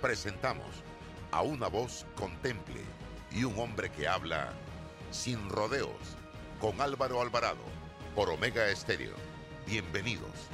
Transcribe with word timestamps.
Presentamos 0.00 0.84
a 1.30 1.40
una 1.40 1.68
voz 1.68 2.06
contemple 2.16 2.82
y 3.32 3.44
un 3.44 3.58
hombre 3.58 3.90
que 3.90 4.06
habla 4.06 4.52
sin 5.10 5.48
rodeos 5.48 6.16
con 6.60 6.80
Álvaro 6.82 7.22
Alvarado 7.22 7.64
por 8.14 8.28
Omega 8.28 8.68
Estéreo. 8.68 9.14
Bienvenidos. 9.66 10.50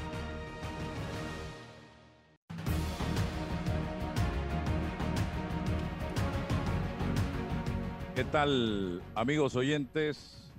¿Qué 8.14 8.24
tal 8.24 9.02
amigos 9.16 9.56
oyentes? 9.56 10.52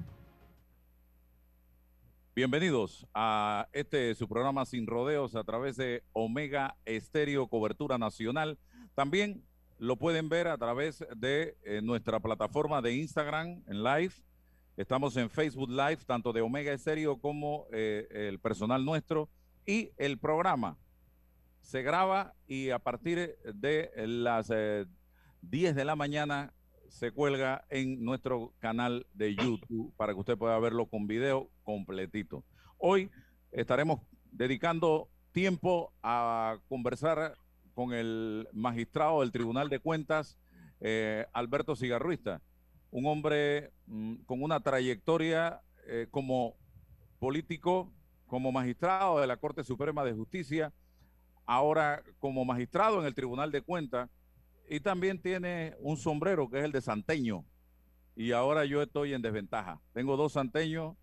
Bienvenidos 2.36 3.06
a 3.14 3.68
este 3.74 4.16
su 4.16 4.28
programa 4.28 4.66
Sin 4.66 4.88
Rodeos 4.88 5.36
a 5.36 5.44
través 5.44 5.78
de 5.78 6.04
Omega 6.14 6.76
Estéreo 6.84 7.48
Cobertura 7.48 7.98
Nacional. 7.98 8.58
También 8.96 9.44
lo 9.80 9.98
pueden 9.98 10.30
ver 10.30 10.48
a 10.48 10.58
través 10.58 11.04
de 11.16 11.58
eh, 11.64 11.82
nuestra 11.82 12.20
plataforma 12.20 12.82
de 12.82 12.96
Instagram 12.96 13.64
en 13.68 13.84
live. 13.84 14.14
Estamos 14.78 15.18
en 15.18 15.30
Facebook 15.30 15.70
Live, 15.70 16.00
tanto 16.06 16.32
de 16.32 16.42
Omega 16.42 16.72
Estéreo 16.72 17.18
como 17.18 17.66
eh, 17.72 18.08
el 18.12 18.40
personal 18.40 18.86
nuestro. 18.86 19.30
Y 19.66 19.92
el 19.98 20.18
programa 20.20 20.78
se 21.62 21.82
graba 21.82 22.34
y 22.48 22.70
a 22.70 22.80
partir 22.80 23.38
de 23.54 23.92
las 23.96 24.50
10 24.50 24.52
eh, 24.52 25.74
de 25.74 25.86
la 25.86 25.96
mañana 25.96 26.54
se 26.90 27.12
cuelga 27.12 27.66
en 27.70 28.04
nuestro 28.04 28.54
canal 28.60 29.08
de 29.14 29.36
YouTube 29.36 29.94
para 29.96 30.14
que 30.14 30.20
usted 30.20 30.38
pueda 30.38 30.60
verlo 30.60 30.86
con 30.86 31.08
video 31.08 31.50
completito. 31.64 32.44
Hoy 32.78 33.10
estaremos 33.52 34.02
dedicando 34.32 35.10
tiempo 35.32 35.92
a 36.04 36.58
conversar 36.68 37.36
con 37.74 37.94
el 37.94 38.48
magistrado 38.54 39.22
del 39.22 39.32
Tribunal 39.32 39.70
de 39.70 39.80
Cuentas, 39.80 40.38
eh, 40.80 41.26
Alberto 41.34 41.76
Cigarruista, 41.76 42.42
un 42.92 43.06
hombre 43.06 43.72
mm, 43.88 44.16
con 44.26 44.44
una 44.44 44.60
trayectoria 44.60 45.62
eh, 45.88 46.08
como 46.12 46.56
político, 47.20 47.92
como 48.28 48.52
magistrado 48.52 49.20
de 49.20 49.28
la 49.28 49.38
Corte 49.38 49.64
Suprema 49.64 50.04
de 50.04 50.14
Justicia, 50.14 50.74
ahora 51.46 52.04
como 52.20 52.46
magistrado 52.46 53.00
en 53.00 53.06
el 53.06 53.16
Tribunal 53.16 53.52
de 53.52 53.62
Cuentas 53.62 54.10
y 54.70 54.80
también 54.80 55.22
tiene 55.22 55.76
un 55.80 55.98
sombrero 55.98 56.50
que 56.50 56.60
es 56.60 56.66
el 56.66 56.72
de 56.72 56.82
santeño. 56.82 57.46
Y 58.16 58.32
ahora 58.32 58.66
yo 58.66 58.82
estoy 58.82 59.14
en 59.14 59.22
desventaja. 59.22 59.80
Tengo 59.94 60.16
dos 60.18 60.34
santeños, 60.34 60.96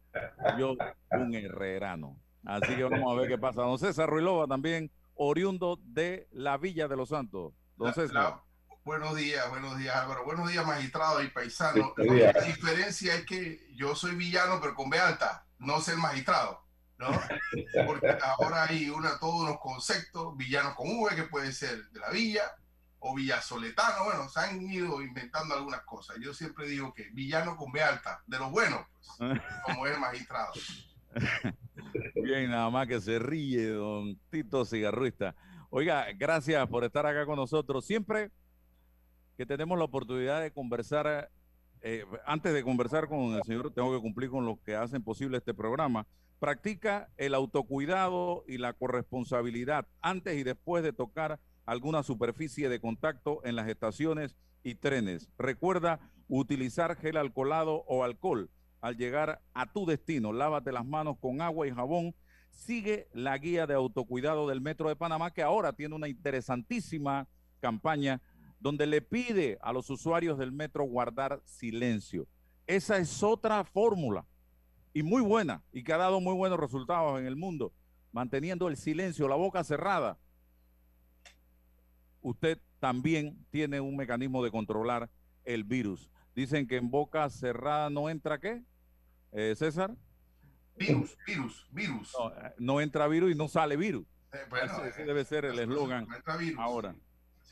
yo 0.58 0.76
un 1.10 1.34
herrerano. 1.34 2.16
Así 2.44 2.74
que 2.74 2.84
vamos 2.84 3.12
a 3.12 3.20
ver 3.20 3.28
qué 3.28 3.38
pasa. 3.38 3.62
Don 3.62 3.78
César 3.78 4.08
Ruilova 4.08 4.46
también, 4.46 4.90
oriundo 5.22 5.78
de 5.82 6.28
la 6.32 6.56
Villa 6.56 6.88
de 6.88 6.96
los 6.96 7.10
Santos. 7.10 7.52
Don 7.76 7.92
César. 7.92 8.40
buenos 8.84 9.14
días, 9.14 9.46
buenos 9.50 9.76
días 9.76 9.94
Álvaro. 9.94 10.24
Buenos 10.24 10.50
días 10.50 10.66
magistrado 10.66 11.22
y 11.22 11.28
paisano. 11.28 11.92
La 11.98 12.32
diferencia 12.40 13.14
es 13.14 13.26
que 13.26 13.68
yo 13.74 13.94
soy 13.94 14.14
villano 14.14 14.58
pero 14.62 14.74
con 14.74 14.88
B 14.88 14.98
alta, 14.98 15.44
no 15.58 15.78
ser 15.82 15.98
magistrado. 15.98 16.64
¿no? 16.96 17.10
Porque 17.86 18.16
ahora 18.22 18.64
hay 18.64 18.88
una, 18.88 19.18
todos 19.18 19.42
unos 19.42 19.60
conceptos, 19.60 20.34
villano 20.38 20.74
con 20.74 20.88
V, 20.88 21.14
que 21.14 21.24
puede 21.24 21.52
ser 21.52 21.90
de 21.90 22.00
la 22.00 22.08
villa, 22.08 22.50
o 22.98 23.14
villasoletano, 23.14 24.04
bueno, 24.04 24.26
se 24.30 24.40
han 24.40 24.62
ido 24.70 25.02
inventando 25.02 25.54
algunas 25.54 25.82
cosas. 25.82 26.16
Yo 26.18 26.32
siempre 26.32 26.66
digo 26.66 26.94
que 26.94 27.10
villano 27.10 27.56
con 27.58 27.72
B 27.72 27.82
alta, 27.82 28.22
de 28.26 28.38
lo 28.38 28.50
bueno, 28.50 28.88
pues, 29.18 29.40
como 29.64 29.86
es 29.86 29.94
el 29.94 30.00
magistrado. 30.00 30.52
Bien, 32.14 32.50
nada 32.50 32.70
más 32.70 32.86
que 32.86 33.00
se 33.00 33.18
ríe, 33.18 33.68
don 33.68 34.16
Tito 34.30 34.64
Cigarruista. 34.64 35.34
Oiga, 35.70 36.06
gracias 36.16 36.66
por 36.68 36.84
estar 36.84 37.06
acá 37.06 37.26
con 37.26 37.36
nosotros. 37.36 37.84
Siempre 37.84 38.30
que 39.36 39.46
tenemos 39.46 39.78
la 39.78 39.84
oportunidad 39.84 40.40
de 40.40 40.52
conversar, 40.52 41.30
eh, 41.82 42.04
antes 42.26 42.52
de 42.52 42.62
conversar 42.62 43.08
con 43.08 43.34
el 43.34 43.42
señor, 43.44 43.72
tengo 43.72 43.94
que 43.94 44.00
cumplir 44.00 44.30
con 44.30 44.44
lo 44.44 44.58
que 44.62 44.76
hacen 44.76 45.02
posible 45.02 45.38
este 45.38 45.54
programa. 45.54 46.06
Practica 46.38 47.10
el 47.16 47.34
autocuidado 47.34 48.44
y 48.48 48.58
la 48.58 48.72
corresponsabilidad 48.72 49.86
antes 50.00 50.38
y 50.38 50.42
después 50.42 50.82
de 50.82 50.92
tocar 50.92 51.38
alguna 51.66 52.02
superficie 52.02 52.68
de 52.68 52.80
contacto 52.80 53.40
en 53.44 53.56
las 53.56 53.68
estaciones 53.68 54.36
y 54.62 54.74
trenes. 54.74 55.30
Recuerda 55.38 56.00
utilizar 56.28 56.96
gel 56.96 57.16
alcoholado 57.16 57.84
o 57.86 58.04
alcohol 58.04 58.50
al 58.80 58.96
llegar 58.96 59.40
a 59.54 59.72
tu 59.72 59.86
destino. 59.86 60.32
Lávate 60.32 60.72
las 60.72 60.86
manos 60.86 61.16
con 61.20 61.40
agua 61.40 61.66
y 61.66 61.70
jabón. 61.70 62.14
Sigue 62.50 63.08
la 63.12 63.36
guía 63.38 63.66
de 63.66 63.74
autocuidado 63.74 64.48
del 64.48 64.60
Metro 64.60 64.88
de 64.88 64.96
Panamá 64.96 65.32
que 65.32 65.42
ahora 65.42 65.72
tiene 65.72 65.94
una 65.94 66.08
interesantísima 66.08 67.28
campaña 67.60 68.20
donde 68.58 68.86
le 68.86 69.00
pide 69.00 69.58
a 69.62 69.72
los 69.72 69.88
usuarios 69.88 70.38
del 70.38 70.52
metro 70.52 70.84
guardar 70.84 71.40
silencio. 71.44 72.26
Esa 72.66 72.98
es 72.98 73.22
otra 73.22 73.64
fórmula 73.64 74.26
y 74.92 75.02
muy 75.02 75.22
buena 75.22 75.62
y 75.72 75.82
que 75.82 75.92
ha 75.92 75.96
dado 75.96 76.20
muy 76.20 76.34
buenos 76.34 76.60
resultados 76.60 77.18
en 77.18 77.26
el 77.26 77.36
mundo, 77.36 77.72
manteniendo 78.12 78.68
el 78.68 78.76
silencio, 78.76 79.28
la 79.28 79.36
boca 79.36 79.64
cerrada 79.64 80.18
usted 82.22 82.58
también 82.78 83.44
tiene 83.50 83.80
un 83.80 83.96
mecanismo 83.96 84.42
de 84.42 84.50
controlar 84.50 85.10
el 85.44 85.64
virus. 85.64 86.10
Dicen 86.40 86.66
que 86.66 86.76
en 86.76 86.90
boca 86.90 87.28
cerrada 87.28 87.90
no 87.90 88.08
entra 88.08 88.40
qué, 88.40 88.62
eh, 89.30 89.54
César. 89.54 89.94
Virus, 90.74 91.14
virus, 91.26 91.68
virus. 91.70 92.16
No, 92.58 92.80
eh, 92.80 92.82
entra 92.82 93.06
virus 93.08 93.32
y 93.32 93.34
no 93.34 93.46
sale 93.46 93.76
virus. 93.76 94.06
Eh, 94.32 94.38
ese, 94.88 95.04
debe 95.04 95.22
ser 95.26 95.44
el 95.44 95.58
eslogan 95.58 96.08
ahora. 96.56 96.96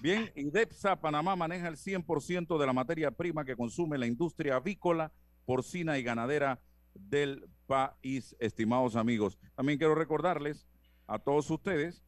Bien, 0.00 0.32
IDEPSA 0.34 1.02
Panamá 1.02 1.36
maneja 1.36 1.68
el 1.68 1.76
100% 1.76 2.58
de 2.58 2.66
la 2.66 2.72
materia 2.72 3.10
prima 3.10 3.44
que 3.44 3.56
consume 3.56 3.98
la 3.98 4.06
industria 4.06 4.56
avícola, 4.56 5.12
porcina 5.44 5.98
y 5.98 6.02
ganadera 6.02 6.58
del 6.94 7.46
país, 7.66 8.34
estimados 8.38 8.96
amigos. 8.96 9.38
También 9.54 9.78
quiero 9.78 9.96
recordarles 9.96 10.66
a 11.06 11.18
todos 11.18 11.50
ustedes 11.50 12.02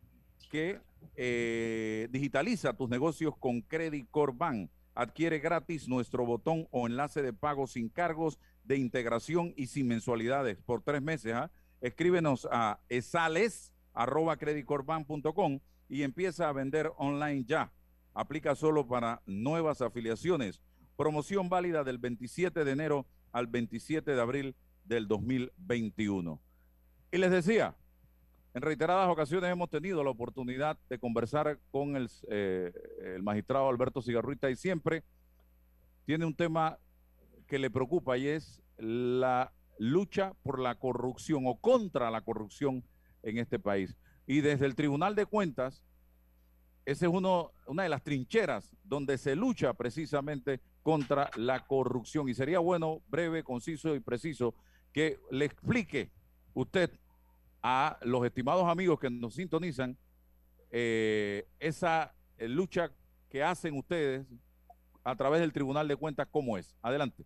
que 0.50 0.80
eh, 1.14 2.08
digitaliza 2.10 2.72
tus 2.72 2.88
negocios 2.88 3.36
con 3.36 3.60
Credit 3.60 4.08
Corban. 4.10 4.70
Adquiere 5.00 5.38
gratis 5.38 5.88
nuestro 5.88 6.26
botón 6.26 6.68
o 6.70 6.86
enlace 6.86 7.22
de 7.22 7.32
pago 7.32 7.66
sin 7.66 7.88
cargos 7.88 8.38
de 8.64 8.76
integración 8.76 9.54
y 9.56 9.68
sin 9.68 9.88
mensualidades 9.88 10.58
por 10.58 10.82
tres 10.82 11.00
meses. 11.00 11.32
¿ah? 11.32 11.50
Escríbenos 11.80 12.46
a 12.52 12.80
esales.creditcorban.com 12.90 15.60
y 15.88 16.02
empieza 16.02 16.50
a 16.50 16.52
vender 16.52 16.92
online 16.98 17.46
ya. 17.46 17.72
Aplica 18.12 18.54
solo 18.54 18.86
para 18.86 19.22
nuevas 19.24 19.80
afiliaciones. 19.80 20.60
Promoción 20.96 21.48
válida 21.48 21.82
del 21.82 21.96
27 21.96 22.62
de 22.62 22.70
enero 22.70 23.06
al 23.32 23.46
27 23.46 24.14
de 24.14 24.20
abril 24.20 24.54
del 24.84 25.08
2021. 25.08 26.38
Y 27.10 27.16
les 27.16 27.30
decía, 27.30 27.74
en 28.52 28.62
reiteradas 28.62 29.08
ocasiones 29.08 29.50
hemos 29.50 29.70
tenido 29.70 30.02
la 30.02 30.10
oportunidad 30.10 30.78
de 30.88 30.98
conversar 30.98 31.58
con 31.70 31.96
el, 31.96 32.10
eh, 32.28 32.72
el, 33.14 33.22
magistrado 33.22 33.68
Alberto 33.68 34.02
Cigarruita 34.02 34.50
y 34.50 34.56
siempre 34.56 35.04
tiene 36.04 36.24
un 36.24 36.34
tema 36.34 36.78
que 37.46 37.58
le 37.58 37.70
preocupa 37.70 38.18
y 38.18 38.26
es 38.28 38.60
la 38.76 39.52
lucha 39.78 40.34
por 40.42 40.58
la 40.58 40.74
corrupción 40.74 41.44
o 41.46 41.56
contra 41.56 42.10
la 42.10 42.22
corrupción 42.22 42.84
en 43.22 43.38
este 43.38 43.58
país. 43.58 43.96
Y 44.26 44.40
desde 44.40 44.66
el 44.66 44.74
Tribunal 44.74 45.14
de 45.14 45.26
Cuentas, 45.26 45.82
esa 46.84 47.06
es 47.06 47.12
uno, 47.12 47.52
una 47.66 47.84
de 47.84 47.88
las 47.88 48.02
trincheras 48.02 48.76
donde 48.84 49.18
se 49.18 49.36
lucha 49.36 49.74
precisamente 49.74 50.60
contra 50.82 51.30
la 51.36 51.66
corrupción. 51.66 52.28
Y 52.28 52.34
sería 52.34 52.58
bueno, 52.58 53.02
breve, 53.08 53.42
conciso 53.42 53.94
y 53.94 54.00
preciso, 54.00 54.54
que 54.92 55.18
le 55.30 55.44
explique 55.44 56.10
usted 56.54 56.90
a 57.62 57.98
los 58.02 58.24
estimados 58.24 58.68
amigos 58.68 58.98
que 58.98 59.10
nos 59.10 59.34
sintonizan 59.34 59.96
eh, 60.70 61.46
esa 61.58 62.14
eh, 62.38 62.48
lucha 62.48 62.90
que 63.28 63.42
hacen 63.42 63.76
ustedes 63.76 64.26
a 65.04 65.16
través 65.16 65.40
del 65.40 65.52
Tribunal 65.52 65.88
de 65.88 65.96
Cuentas, 65.96 66.28
¿cómo 66.30 66.58
es? 66.58 66.76
Adelante. 66.82 67.24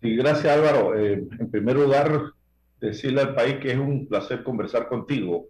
Sí, 0.00 0.16
gracias 0.16 0.56
Álvaro. 0.56 0.98
Eh, 0.98 1.26
en 1.38 1.50
primer 1.50 1.76
lugar, 1.76 2.32
decirle 2.80 3.20
al 3.20 3.34
país 3.34 3.56
que 3.56 3.72
es 3.72 3.78
un 3.78 4.06
placer 4.08 4.42
conversar 4.42 4.88
contigo, 4.88 5.46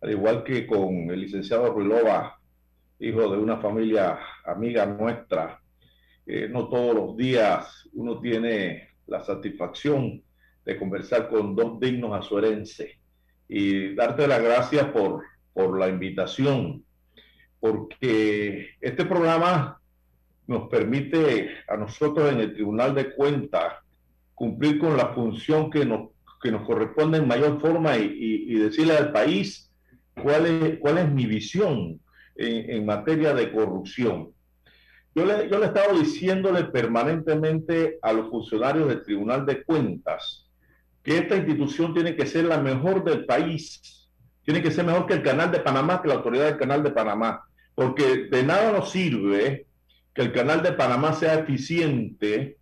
al 0.00 0.10
igual 0.12 0.44
que 0.44 0.66
con 0.66 1.10
el 1.10 1.20
licenciado 1.20 1.72
Ruilova, 1.72 2.40
hijo 3.00 3.30
de 3.30 3.38
una 3.38 3.58
familia 3.58 4.18
amiga 4.44 4.86
nuestra. 4.86 5.60
Eh, 6.26 6.48
no 6.48 6.68
todos 6.68 6.94
los 6.94 7.16
días 7.16 7.88
uno 7.92 8.20
tiene 8.20 8.90
la 9.06 9.24
satisfacción 9.24 10.22
de 10.64 10.78
conversar 10.78 11.28
con 11.28 11.56
dos 11.56 11.80
dignos 11.80 12.12
azuerenses 12.12 12.99
y 13.52 13.96
darte 13.96 14.28
las 14.28 14.40
gracias 14.40 14.84
por, 14.92 15.24
por 15.52 15.76
la 15.76 15.88
invitación, 15.88 16.84
porque 17.58 18.70
este 18.80 19.04
programa 19.04 19.80
nos 20.46 20.68
permite 20.68 21.50
a 21.66 21.76
nosotros 21.76 22.32
en 22.32 22.38
el 22.38 22.54
Tribunal 22.54 22.94
de 22.94 23.12
Cuentas 23.12 23.74
cumplir 24.36 24.78
con 24.78 24.96
la 24.96 25.08
función 25.14 25.68
que 25.68 25.84
nos, 25.84 26.10
que 26.40 26.52
nos 26.52 26.64
corresponde 26.64 27.18
en 27.18 27.26
mayor 27.26 27.60
forma 27.60 27.96
y, 27.96 28.54
decirle 28.54 28.96
al 28.96 29.10
país 29.10 29.68
cuál 30.22 30.46
es, 30.46 30.78
cuál 30.78 30.98
es 30.98 31.10
mi 31.10 31.26
visión 31.26 32.00
en, 32.36 32.86
materia 32.86 33.34
de 33.34 33.50
corrupción. 33.50 34.30
Yo 35.12 35.26
le, 35.26 35.48
yo 35.50 35.58
le 35.58 35.64
he 35.64 35.68
estado 35.68 35.98
diciéndole 35.98 36.64
permanentemente 36.66 37.98
a 38.00 38.12
los 38.12 38.30
funcionarios 38.30 38.88
del 38.88 39.02
Tribunal 39.02 39.44
de 39.44 39.64
Cuentas 39.64 40.49
que 41.02 41.18
esta 41.18 41.36
institución 41.36 41.94
tiene 41.94 42.14
que 42.14 42.26
ser 42.26 42.44
la 42.44 42.58
mejor 42.58 43.04
del 43.04 43.24
país, 43.24 44.08
tiene 44.44 44.62
que 44.62 44.70
ser 44.70 44.84
mejor 44.84 45.06
que 45.06 45.14
el 45.14 45.22
Canal 45.22 45.50
de 45.50 45.60
Panamá, 45.60 46.02
que 46.02 46.08
la 46.08 46.14
autoridad 46.14 46.46
del 46.46 46.58
Canal 46.58 46.82
de 46.82 46.90
Panamá, 46.90 47.44
porque 47.74 48.28
de 48.30 48.42
nada 48.42 48.72
nos 48.72 48.90
sirve 48.90 49.66
que 50.14 50.22
el 50.22 50.32
Canal 50.32 50.62
de 50.62 50.72
Panamá 50.72 51.12
sea 51.12 51.34
eficiente, 51.34 52.58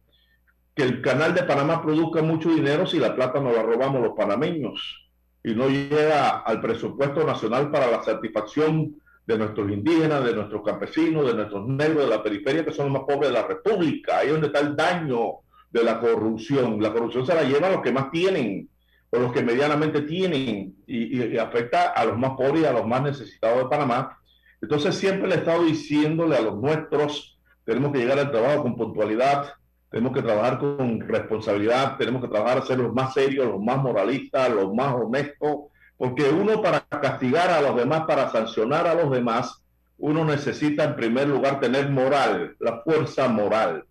que 0.74 0.82
el 0.82 1.00
Canal 1.02 1.34
de 1.34 1.42
Panamá 1.42 1.82
produzca 1.82 2.22
mucho 2.22 2.50
dinero 2.50 2.86
si 2.86 2.98
la 2.98 3.14
plata 3.14 3.40
nos 3.40 3.54
la 3.54 3.62
robamos 3.62 4.00
los 4.00 4.16
panameños 4.16 5.08
y 5.42 5.54
no 5.54 5.68
llega 5.68 6.38
al 6.38 6.60
presupuesto 6.60 7.24
nacional 7.24 7.70
para 7.70 7.90
la 7.90 8.02
satisfacción 8.02 8.94
de 9.26 9.38
nuestros 9.38 9.70
indígenas, 9.70 10.24
de 10.24 10.34
nuestros 10.34 10.62
campesinos, 10.62 11.26
de 11.26 11.34
nuestros 11.34 11.66
negros 11.66 12.04
de 12.04 12.16
la 12.16 12.22
periferia, 12.22 12.64
que 12.64 12.72
son 12.72 12.86
los 12.86 12.94
más 12.94 13.02
pobres 13.02 13.30
de 13.30 13.34
la 13.34 13.46
República. 13.46 14.18
Ahí 14.18 14.28
es 14.28 14.32
donde 14.32 14.46
está 14.46 14.60
el 14.60 14.76
daño 14.76 15.40
de 15.70 15.84
la 15.84 16.00
corrupción. 16.00 16.82
La 16.82 16.92
corrupción 16.92 17.26
se 17.26 17.34
la 17.34 17.42
lleva 17.42 17.68
a 17.68 17.72
los 17.72 17.82
que 17.82 17.92
más 17.92 18.10
tienen, 18.10 18.68
o 19.10 19.18
los 19.18 19.32
que 19.32 19.42
medianamente 19.42 20.02
tienen, 20.02 20.76
y, 20.86 21.36
afecta 21.38 21.88
a 21.92 22.04
los 22.04 22.18
más 22.18 22.32
pobres 22.32 22.62
y 22.62 22.66
a 22.66 22.72
los 22.72 22.86
más 22.86 23.02
necesitados 23.02 23.58
de 23.58 23.68
Panamá. 23.68 24.18
Entonces 24.60 24.94
siempre 24.96 25.28
le 25.28 25.36
he 25.36 25.38
estado 25.38 25.64
diciéndole 25.64 26.36
a 26.36 26.40
los 26.40 26.56
nuestros, 26.56 27.38
tenemos 27.64 27.92
que 27.92 27.98
llegar 27.98 28.18
al 28.18 28.30
trabajo 28.30 28.62
con 28.62 28.76
puntualidad, 28.76 29.52
tenemos 29.90 30.12
que 30.12 30.22
trabajar 30.22 30.58
con 30.58 31.00
responsabilidad, 31.00 31.96
tenemos 31.96 32.22
que 32.22 32.28
trabajar 32.28 32.58
a 32.58 32.66
ser 32.66 32.78
los 32.78 32.92
más 32.92 33.14
serios, 33.14 33.46
los 33.46 33.60
más 33.60 33.78
moralistas, 33.78 34.50
los 34.50 34.74
más 34.74 34.94
honestos, 34.94 35.68
porque 35.96 36.24
uno 36.28 36.60
para 36.60 36.80
castigar 36.80 37.50
a 37.50 37.60
los 37.60 37.76
demás, 37.76 38.02
para 38.06 38.30
sancionar 38.30 38.86
a 38.86 38.94
los 38.94 39.10
demás, 39.10 39.62
uno 39.98 40.24
necesita 40.24 40.84
en 40.84 40.96
primer 40.96 41.28
lugar 41.28 41.60
tener 41.60 41.90
moral, 41.90 42.56
la 42.60 42.82
fuerza 42.82 43.28
moral. 43.28 43.84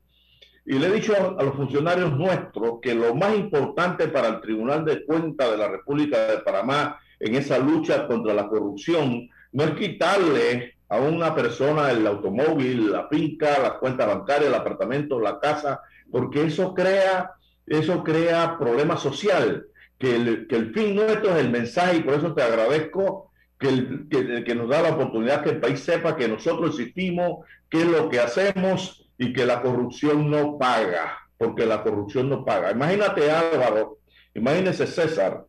Y 0.69 0.77
le 0.77 0.87
he 0.87 0.91
dicho 0.91 1.13
a, 1.15 1.41
los 1.41 1.55
funcionarios 1.55 2.11
nuestros 2.17 2.81
que 2.81 2.93
lo 2.93 3.15
más 3.15 3.33
importante 3.35 4.09
para 4.09 4.27
el 4.27 4.41
Tribunal 4.41 4.83
de 4.83 5.05
Cuentas 5.05 5.49
de 5.49 5.57
la 5.57 5.69
República 5.69 6.27
de 6.27 6.39
Panamá 6.39 6.99
en 7.21 7.35
esa 7.35 7.57
lucha 7.57 8.05
contra 8.05 8.33
la 8.33 8.49
corrupción 8.49 9.29
no 9.53 9.63
es 9.63 9.71
quitarle 9.75 10.75
a 10.89 10.99
una 10.99 11.33
persona 11.33 11.89
el 11.89 12.05
automóvil, 12.05 12.91
la 12.91 13.07
finca, 13.07 13.57
la 13.59 13.79
cuenta 13.79 14.05
bancaria, 14.05 14.49
el 14.49 14.55
apartamento, 14.55 15.21
la 15.21 15.39
casa, 15.39 15.79
porque 16.11 16.43
eso 16.43 16.73
crea, 16.73 17.31
eso 17.65 18.03
crea 18.03 18.57
problema 18.59 18.97
social 18.97 19.67
que 19.97 20.15
el, 20.17 20.47
que 20.47 20.57
el 20.57 20.73
fin 20.73 20.95
nuestro 20.95 21.31
es 21.31 21.45
el 21.45 21.49
mensaje 21.49 21.97
y 21.97 22.01
por 22.01 22.15
eso 22.15 22.33
te 22.33 22.43
agradezco 22.43 23.31
que, 23.57 23.69
el, 23.69 24.07
que, 24.09 24.43
que, 24.43 24.55
nos 24.55 24.67
da 24.67 24.81
la 24.81 24.89
oportunidad 24.89 25.43
que 25.43 25.51
el 25.51 25.61
país 25.61 25.79
sepa 25.79 26.17
que 26.17 26.27
nosotros 26.27 26.77
existimos, 26.77 27.45
qué 27.69 27.83
es 27.83 27.87
lo 27.87 28.09
que 28.09 28.19
hacemos 28.19 29.06
y 29.17 29.33
que 29.33 29.45
la 29.45 29.61
corrupción 29.61 30.29
no 30.29 30.57
paga, 30.57 31.17
porque 31.37 31.65
la 31.65 31.83
corrupción 31.83 32.29
no 32.29 32.45
paga. 32.45 32.71
Imagínate 32.71 33.29
Álvaro, 33.31 33.99
imagínese 34.33 34.87
César, 34.87 35.45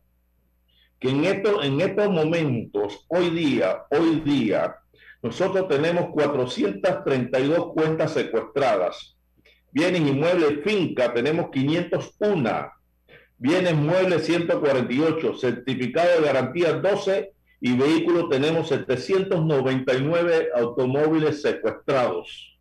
que 0.99 1.09
en, 1.09 1.25
esto, 1.25 1.63
en 1.63 1.79
estos 1.79 2.09
momentos, 2.09 3.05
hoy 3.07 3.29
día, 3.29 3.83
hoy 3.91 4.21
día, 4.21 4.75
nosotros 5.21 5.67
tenemos 5.67 6.09
432 6.11 7.73
cuentas 7.73 8.11
secuestradas. 8.13 9.15
Bienes 9.71 10.01
inmuebles, 10.01 10.63
finca, 10.63 11.13
tenemos 11.13 11.49
501 11.51 12.79
bienes 13.39 13.73
muebles 13.73 14.25
148, 14.25 15.33
certificado 15.35 16.19
de 16.19 16.25
garantía 16.27 16.73
12 16.73 17.31
y 17.61 17.75
vehículos 17.75 18.29
tenemos 18.29 18.67
799 18.67 20.49
automóviles 20.55 21.41
secuestrados. 21.41 22.58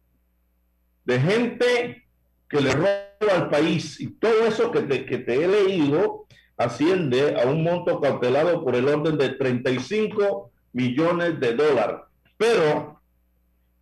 De 1.08 1.18
gente 1.18 2.06
que 2.50 2.60
le 2.60 2.70
roba 2.72 3.08
al 3.34 3.48
país 3.48 3.98
y 3.98 4.08
todo 4.08 4.44
eso 4.46 4.70
que 4.70 4.82
te, 4.82 5.06
que 5.06 5.16
te 5.16 5.42
he 5.42 5.48
leído 5.48 6.26
asciende 6.58 7.40
a 7.40 7.46
un 7.46 7.62
monto 7.62 7.98
cautelado 7.98 8.62
por 8.62 8.76
el 8.76 8.86
orden 8.86 9.16
de 9.16 9.30
35 9.30 10.50
millones 10.74 11.40
de 11.40 11.54
dólares. 11.54 12.00
Pero, 12.36 13.00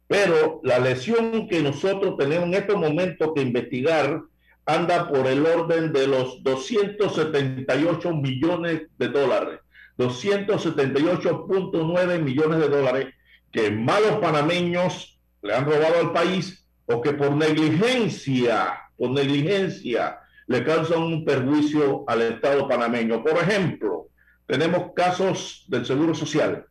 pero 0.06 0.60
la 0.62 0.78
lesión 0.78 1.48
que 1.48 1.60
nosotros 1.62 2.16
tenemos 2.16 2.46
en 2.46 2.54
estos 2.54 2.76
momentos 2.76 3.32
que 3.34 3.42
investigar 3.42 4.22
anda 4.64 5.08
por 5.08 5.26
el 5.26 5.44
orden 5.44 5.92
de 5.92 6.06
los 6.06 6.44
278 6.44 8.14
millones 8.14 8.82
de 8.98 9.08
dólares, 9.08 9.58
278.9 9.98 12.22
millones 12.22 12.60
de 12.60 12.68
dólares 12.68 13.08
que 13.50 13.72
malos 13.72 14.20
panameños 14.20 15.18
le 15.42 15.54
han 15.54 15.64
robado 15.64 15.98
al 15.98 16.12
país 16.12 16.62
o 16.86 17.00
que 17.00 17.12
por 17.12 17.32
negligencia, 17.32 18.78
por 18.96 19.10
negligencia 19.10 20.20
le 20.46 20.64
causan 20.64 21.02
un 21.02 21.24
perjuicio 21.24 22.04
al 22.06 22.22
Estado 22.22 22.68
panameño. 22.68 23.22
Por 23.22 23.32
ejemplo, 23.32 24.08
tenemos 24.46 24.92
casos 24.94 25.64
del 25.68 25.84
Seguro 25.84 26.14
Social 26.14 26.66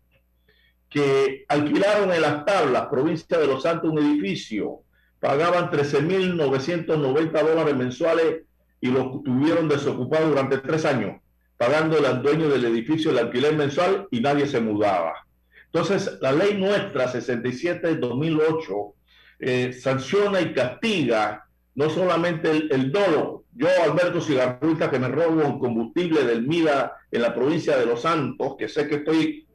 que 0.90 1.46
alquilaron 1.50 2.14
en 2.14 2.22
las 2.22 2.46
tablas, 2.46 2.88
provincia 2.88 3.38
de 3.38 3.48
Los 3.48 3.64
Santos, 3.64 3.92
un 3.92 4.00
edificio 4.00 4.82
pagaban 5.20 5.72
13.990 5.72 7.32
dólares 7.32 7.76
mensuales 7.76 8.44
y 8.80 8.90
lo 8.90 9.22
tuvieron 9.24 9.68
desocupado 9.68 10.30
durante 10.30 10.60
tres 10.60 10.86
años, 10.86 11.20
pagando 11.58 11.98
al 11.98 12.22
dueño 12.22 12.48
del 12.48 12.66
edificio 12.66 13.12
el 13.12 13.18
alquiler 13.18 13.56
mensual 13.56 14.08
y 14.12 14.22
nadie 14.22 14.46
se 14.46 14.62
mudaba. 14.62 15.26
Entonces, 15.66 16.20
la 16.22 16.32
ley 16.32 16.54
nuestra 16.54 17.08
67 17.08 17.88
de 17.88 17.96
2008 17.96 18.95
eh, 19.40 19.74
sanciona 19.74 20.42
y 20.42 20.54
castiga 20.54 21.48
no 21.76 21.90
solamente 21.90 22.50
el, 22.50 22.92
dolo. 22.92 23.44
Yo, 23.54 23.68
Alberto 23.84 24.22
Cigarruita, 24.22 24.90
que 24.90 25.00
me 25.00 25.10
robo 25.10 25.46
un 25.46 25.60
combustible 25.60 26.24
del 26.24 26.48
MIDA 26.48 26.96
en 27.12 27.22
la 27.22 27.34
provincia 27.34 27.78
de 27.78 27.86
Los 27.86 28.02
Santos, 28.02 28.56
que 28.58 28.70
sé 28.70 28.88
que 28.88 28.96
estoy 28.96 29.46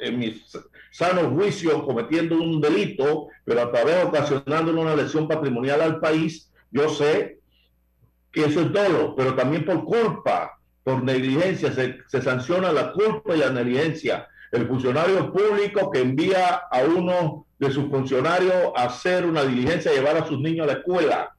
en 0.00 0.18
mis 0.18 0.44
sano 0.90 1.30
juicio 1.30 1.84
cometiendo 1.84 2.36
un 2.36 2.60
delito, 2.60 3.28
pero 3.44 3.62
a 3.62 3.70
través 3.70 4.04
ocasionando 4.04 4.72
una 4.80 4.96
lesión 4.96 5.28
patrimonial 5.28 5.80
al 5.80 6.00
país, 6.00 6.50
yo 6.70 6.88
sé 6.88 7.38
que 8.32 8.46
eso 8.46 8.62
es 8.62 8.72
dolo, 8.72 9.14
pero 9.16 9.34
también 9.34 9.64
por 9.64 9.84
culpa, 9.84 10.58
por 10.82 11.02
negligencia, 11.02 11.72
se, 11.72 11.98
se 12.08 12.22
sanciona 12.22 12.72
la 12.72 12.92
culpa 12.92 13.34
y 13.34 13.38
la 13.38 13.50
negligencia. 13.50 14.28
El 14.52 14.66
funcionario 14.66 15.32
público 15.32 15.90
que 15.90 16.00
envía 16.00 16.62
a 16.70 16.82
uno 16.82 17.46
de 17.58 17.70
sus 17.70 17.88
funcionarios 17.90 18.72
a 18.76 18.84
hacer 18.84 19.26
una 19.26 19.42
diligencia, 19.42 19.90
a 19.90 19.94
llevar 19.94 20.16
a 20.16 20.26
sus 20.26 20.40
niños 20.40 20.64
a 20.64 20.72
la 20.72 20.78
escuela, 20.78 21.34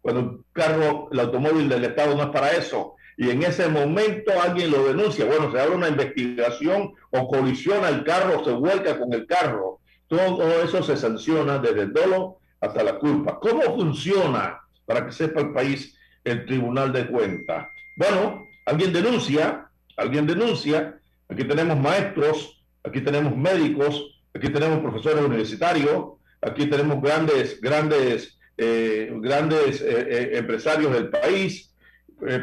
cuando 0.00 0.20
el 0.20 0.38
carro, 0.52 1.08
el 1.12 1.20
automóvil 1.20 1.68
del 1.68 1.84
Estado 1.84 2.16
no 2.16 2.24
es 2.24 2.30
para 2.30 2.50
eso 2.50 2.96
y 3.16 3.30
en 3.30 3.42
ese 3.42 3.68
momento 3.68 4.32
alguien 4.40 4.70
lo 4.70 4.84
denuncia. 4.84 5.24
Bueno, 5.24 5.50
se 5.52 5.60
abre 5.60 5.76
una 5.76 5.88
investigación 5.88 6.92
o 7.10 7.28
colisiona 7.28 7.88
el 7.88 8.04
carro, 8.04 8.44
se 8.44 8.52
vuelca 8.52 8.98
con 8.98 9.12
el 9.12 9.26
carro. 9.26 9.80
Todo 10.08 10.62
eso 10.62 10.82
se 10.82 10.96
sanciona 10.96 11.58
desde 11.58 11.82
el 11.82 11.92
dolo 11.92 12.38
hasta 12.60 12.82
la 12.82 12.98
culpa. 12.98 13.38
¿Cómo 13.38 13.62
funciona, 13.74 14.60
para 14.84 15.06
que 15.06 15.12
sepa 15.12 15.40
el 15.40 15.52
país, 15.52 15.96
el 16.24 16.46
Tribunal 16.46 16.92
de 16.92 17.06
Cuentas? 17.06 17.68
Bueno, 17.96 18.44
alguien 18.66 18.92
denuncia, 18.92 19.68
alguien 19.96 20.26
denuncia, 20.26 20.98
aquí 21.32 21.44
tenemos 21.44 21.78
maestros, 21.80 22.62
aquí 22.84 23.00
tenemos 23.00 23.36
médicos, 23.36 24.22
aquí 24.34 24.50
tenemos 24.50 24.80
profesores 24.80 25.24
universitarios, 25.24 26.12
aquí 26.40 26.66
tenemos 26.66 27.00
grandes, 27.00 27.60
grandes, 27.60 28.38
eh, 28.56 29.10
grandes 29.16 29.80
eh, 29.80 30.06
eh, 30.08 30.30
empresarios 30.38 30.92
del 30.92 31.08
país, 31.08 31.70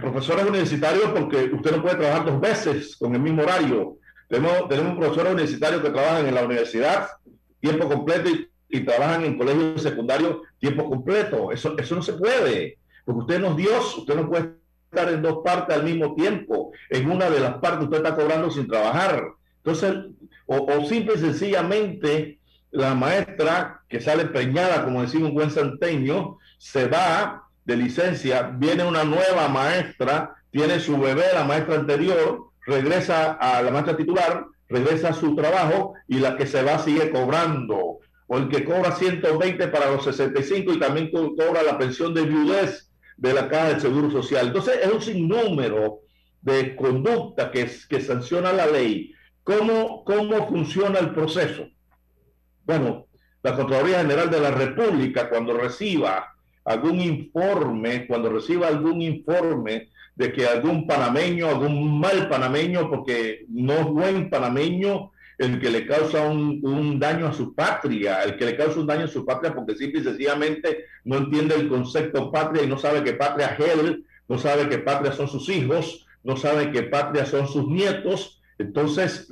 profesores 0.01 0.45
universitarios 0.45 1.05
porque 1.15 1.49
usted 1.53 1.71
no 1.71 1.81
puede 1.81 1.95
trabajar 1.95 2.25
dos 2.25 2.41
veces 2.41 2.97
con 2.97 3.15
el 3.15 3.21
mismo 3.21 3.43
horario. 3.43 3.97
Tenemos, 4.27 4.67
tenemos 4.67 4.97
profesores 4.97 5.31
universitarios 5.31 5.81
que 5.81 5.89
trabajan 5.89 6.27
en 6.27 6.35
la 6.35 6.43
universidad 6.43 7.07
tiempo 7.61 7.87
completo 7.87 8.29
y, 8.67 8.81
trabajan 8.81 9.23
en 9.23 9.37
colegios 9.37 9.81
secundarios 9.81 10.39
tiempo 10.59 10.89
completo. 10.89 11.53
Eso, 11.53 11.77
eso 11.77 11.95
no 11.95 12.01
se 12.01 12.13
puede, 12.13 12.77
porque 13.05 13.21
usted 13.21 13.39
no 13.39 13.51
es 13.51 13.55
Dios, 13.55 13.97
usted 13.99 14.15
no 14.15 14.29
puede 14.29 14.58
estar 14.91 15.13
en 15.13 15.21
dos 15.21 15.39
partes 15.43 15.75
al 15.75 15.83
mismo 15.83 16.15
tiempo. 16.15 16.71
En 16.89 17.09
una 17.09 17.29
de 17.29 17.39
las 17.39 17.55
partes 17.55 17.85
usted 17.85 17.97
está 17.97 18.15
cobrando 18.15 18.49
sin 18.49 18.67
trabajar. 18.67 19.23
Entonces, 19.57 19.95
o, 20.47 20.85
simple 20.85 21.13
y 21.15 21.19
sencillamente 21.19 22.39
la 22.71 22.95
maestra 22.95 23.81
que 23.87 23.99
sale 23.99 24.25
preñada, 24.25 24.83
como 24.83 25.01
decía 25.01 25.23
un 25.23 25.33
buen 25.33 25.51
santeño, 25.51 26.37
se 26.57 26.87
va 26.87 27.43
de 27.65 27.77
licencia, 27.77 28.51
viene 28.55 28.83
una 28.83 29.03
nueva 29.03 29.47
maestra, 29.47 30.35
tiene 30.51 30.79
su 30.79 30.99
bebé, 30.99 31.25
la 31.33 31.43
maestra 31.43 31.75
anterior, 31.75 32.49
regresa 32.65 33.33
a 33.33 33.61
la 33.61 33.71
maestra 33.71 33.95
titular, 33.95 34.45
regresa 34.67 35.09
a 35.09 35.13
su 35.13 35.35
trabajo 35.35 35.93
y 36.07 36.19
la 36.19 36.35
que 36.35 36.47
se 36.47 36.63
va 36.63 36.79
sigue 36.79 37.11
cobrando. 37.11 37.99
O 38.27 38.37
el 38.37 38.49
que 38.49 38.63
cobra 38.63 38.91
120 38.91 39.67
para 39.67 39.91
los 39.91 40.03
65 40.03 40.73
y 40.73 40.79
también 40.79 41.11
cobra 41.11 41.63
la 41.63 41.77
pensión 41.77 42.13
de 42.13 42.23
viudez 42.23 42.88
de 43.19 43.33
la 43.33 43.49
Caja 43.49 43.69
del 43.69 43.81
Seguro 43.81 44.09
Social. 44.09 44.47
Entonces 44.47 44.79
es 44.81 44.91
un 44.91 45.01
sinnúmero 45.01 45.99
de 46.41 46.75
conducta 46.75 47.51
que, 47.51 47.69
que 47.89 48.01
sanciona 48.01 48.53
la 48.53 48.65
ley. 48.65 49.13
¿Cómo, 49.43 50.03
¿Cómo 50.05 50.47
funciona 50.47 50.99
el 50.99 51.13
proceso? 51.13 51.67
Bueno, 52.65 53.07
la 53.43 53.55
Contraloría 53.55 53.99
General 53.99 54.29
de 54.29 54.39
la 54.39 54.51
República, 54.51 55.29
cuando 55.29 55.57
reciba 55.57 56.33
algún 56.63 57.01
informe, 57.01 58.07
cuando 58.07 58.29
reciba 58.29 58.67
algún 58.67 59.01
informe 59.01 59.89
de 60.15 60.31
que 60.31 60.45
algún 60.45 60.87
panameño, 60.87 61.47
algún 61.47 61.99
mal 61.99 62.29
panameño, 62.29 62.89
porque 62.89 63.45
no 63.49 63.73
es 63.73 63.85
buen 63.85 64.29
panameño 64.29 65.11
el 65.39 65.59
que 65.59 65.69
le 65.69 65.87
causa 65.87 66.27
un, 66.27 66.99
daño 66.99 67.27
a 67.27 67.33
su 67.33 67.55
patria, 67.55 68.23
el 68.23 68.35
que 68.35 68.45
le 68.45 68.57
causa 68.57 68.79
un 68.79 68.87
daño 68.87 69.05
a 69.05 69.07
su 69.07 69.25
patria 69.25 69.55
porque 69.55 69.75
simple 69.75 70.01
y 70.01 70.03
sencillamente 70.03 70.85
no 71.05 71.17
entiende 71.17 71.55
el 71.55 71.69
concepto 71.69 72.29
patria 72.29 72.63
y 72.63 72.67
no 72.67 72.77
sabe 72.77 73.03
que 73.03 73.13
patria 73.13 73.55
es 73.57 73.73
él, 73.73 74.05
no 74.27 74.37
sabe 74.37 74.67
que 74.67 74.79
patria 74.79 75.13
son 75.13 75.29
sus 75.29 75.47
hijos, 75.47 76.05
no 76.23 76.35
sabe 76.35 76.71
que 76.71 76.83
patria 76.83 77.25
son 77.25 77.47
sus 77.47 77.65
nietos, 77.69 78.41
entonces 78.57 79.29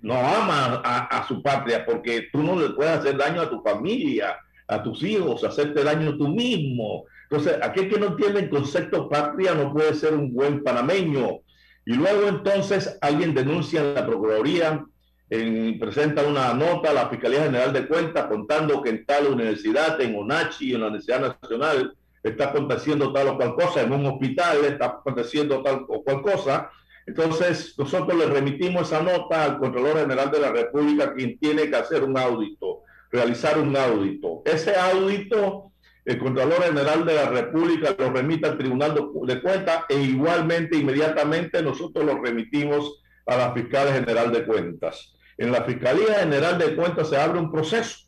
no 0.00 0.14
ama 0.14 0.80
a, 0.82 1.26
su 1.28 1.42
patria 1.42 1.84
porque 1.84 2.28
tú 2.32 2.42
no 2.42 2.58
le 2.58 2.70
puedes 2.70 2.92
hacer 2.92 3.18
daño 3.18 3.42
a 3.42 3.50
tu 3.50 3.60
familia, 3.60 4.38
a 4.66 4.82
tus 4.82 5.02
hijos, 5.02 5.44
hacerte 5.44 5.84
daño 5.84 6.16
tú 6.16 6.28
mismo. 6.28 7.04
Entonces, 7.30 7.58
aquel 7.60 7.90
que 7.90 8.00
no 8.00 8.06
entiende 8.06 8.40
el 8.40 8.48
concepto 8.48 9.10
patria 9.10 9.52
no 9.52 9.74
puede 9.74 9.92
ser 9.92 10.14
un 10.14 10.32
buen 10.32 10.62
panameño. 10.62 11.40
Y 11.84 11.94
luego 11.94 12.28
entonces 12.28 12.96
alguien 13.02 13.34
denuncia 13.34 13.80
en 13.80 13.94
la 13.94 14.06
Procuraduría, 14.06 14.86
presenta 15.28 16.26
una 16.26 16.54
nota 16.54 16.90
a 16.90 16.94
la 16.94 17.08
Fiscalía 17.08 17.42
General 17.42 17.72
de 17.72 17.86
Cuentas 17.86 18.26
contando 18.26 18.82
que 18.82 18.90
en 18.90 19.04
tal 19.04 19.26
universidad, 19.26 20.00
en 20.00 20.16
ONACHI, 20.16 20.74
en 20.74 20.80
la 20.80 20.86
Universidad 20.86 21.38
Nacional, 21.40 21.94
está 22.22 22.46
aconteciendo 22.46 23.12
tal 23.12 23.28
o 23.28 23.36
cual 23.36 23.54
cosa, 23.54 23.82
en 23.82 23.92
un 23.92 24.06
hospital 24.06 24.64
está 24.64 24.86
aconteciendo 24.86 25.62
tal 25.62 25.84
o 25.88 26.02
cual 26.02 26.22
cosa, 26.22 26.70
entonces, 27.08 27.74
nosotros 27.78 28.18
le 28.18 28.26
remitimos 28.26 28.82
esa 28.82 29.02
nota 29.02 29.44
al 29.44 29.58
Contralor 29.58 30.00
General 30.00 30.30
de 30.30 30.40
la 30.40 30.52
República, 30.52 31.14
quien 31.14 31.38
tiene 31.38 31.70
que 31.70 31.76
hacer 31.76 32.04
un 32.04 32.18
audito, 32.18 32.82
realizar 33.10 33.58
un 33.58 33.74
audito. 33.74 34.42
Ese 34.44 34.76
audito, 34.76 35.72
el 36.04 36.18
Contralor 36.18 36.64
General 36.64 37.06
de 37.06 37.14
la 37.14 37.30
República 37.30 37.96
lo 37.98 38.10
remite 38.12 38.46
al 38.46 38.58
Tribunal 38.58 38.94
de 39.22 39.40
Cuentas 39.40 39.84
e 39.88 39.98
igualmente, 39.98 40.76
inmediatamente, 40.76 41.62
nosotros 41.62 42.04
lo 42.04 42.20
remitimos 42.20 43.02
a 43.24 43.38
la 43.38 43.54
Fiscal 43.54 43.88
General 43.90 44.30
de 44.30 44.44
Cuentas. 44.44 45.14
En 45.38 45.52
la 45.52 45.62
Fiscalía 45.62 46.20
General 46.20 46.58
de 46.58 46.74
Cuentas 46.74 47.08
se 47.08 47.16
abre 47.16 47.38
un 47.38 47.50
proceso 47.50 48.00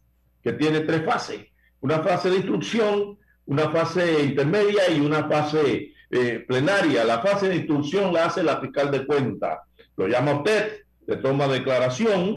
que 0.42 0.52
tiene 0.52 0.80
tres 0.80 1.04
fases. 1.04 1.46
Una 1.80 2.00
fase 2.00 2.28
de 2.28 2.36
instrucción, 2.36 3.18
una 3.46 3.70
fase 3.70 4.24
intermedia 4.24 4.90
y 4.90 5.00
una 5.00 5.28
fase 5.28 5.92
eh, 6.10 6.44
plenaria. 6.46 7.04
La 7.04 7.20
fase 7.20 7.48
de 7.48 7.56
instrucción 7.56 8.12
la 8.12 8.26
hace 8.26 8.42
la 8.42 8.60
fiscal 8.60 8.90
de 8.90 9.06
cuenta. 9.06 9.62
Lo 9.96 10.08
llama 10.08 10.34
usted, 10.34 10.80
le 11.06 11.16
toma 11.16 11.46
declaración, 11.46 12.36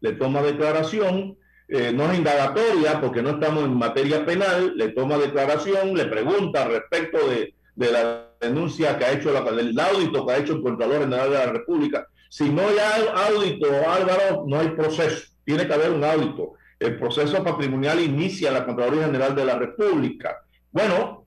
le 0.00 0.12
toma 0.12 0.42
declaración, 0.42 1.36
eh, 1.68 1.92
no 1.92 2.10
es 2.10 2.18
indagatoria 2.18 3.00
porque 3.00 3.22
no 3.22 3.30
estamos 3.30 3.64
en 3.64 3.76
materia 3.76 4.24
penal, 4.24 4.72
le 4.74 4.88
toma 4.88 5.18
declaración, 5.18 5.94
le 5.94 6.06
pregunta 6.06 6.66
respecto 6.66 7.28
de, 7.28 7.54
de 7.74 7.92
la 7.92 8.30
denuncia 8.40 8.96
que 8.96 9.04
ha 9.04 9.12
hecho, 9.12 9.32
la, 9.32 9.42
del 9.52 9.78
audito 9.78 10.26
que 10.26 10.32
ha 10.32 10.38
hecho 10.38 10.54
el 10.54 10.62
Contralor 10.62 11.02
General 11.02 11.30
de 11.30 11.36
la 11.36 11.52
República. 11.52 12.08
Si 12.30 12.48
no 12.48 12.62
hay 12.62 13.06
audito, 13.28 13.66
Álvaro, 13.90 14.44
no 14.46 14.60
hay 14.60 14.68
proceso. 14.68 15.32
Tiene 15.44 15.66
que 15.66 15.74
haber 15.74 15.90
un 15.90 16.04
audito. 16.04 16.52
El 16.78 16.96
proceso 16.96 17.42
patrimonial 17.42 17.98
inicia 17.98 18.52
la 18.52 18.64
Contraloría 18.64 19.06
General 19.06 19.34
de 19.34 19.44
la 19.44 19.58
República. 19.58 20.40
Bueno, 20.70 21.26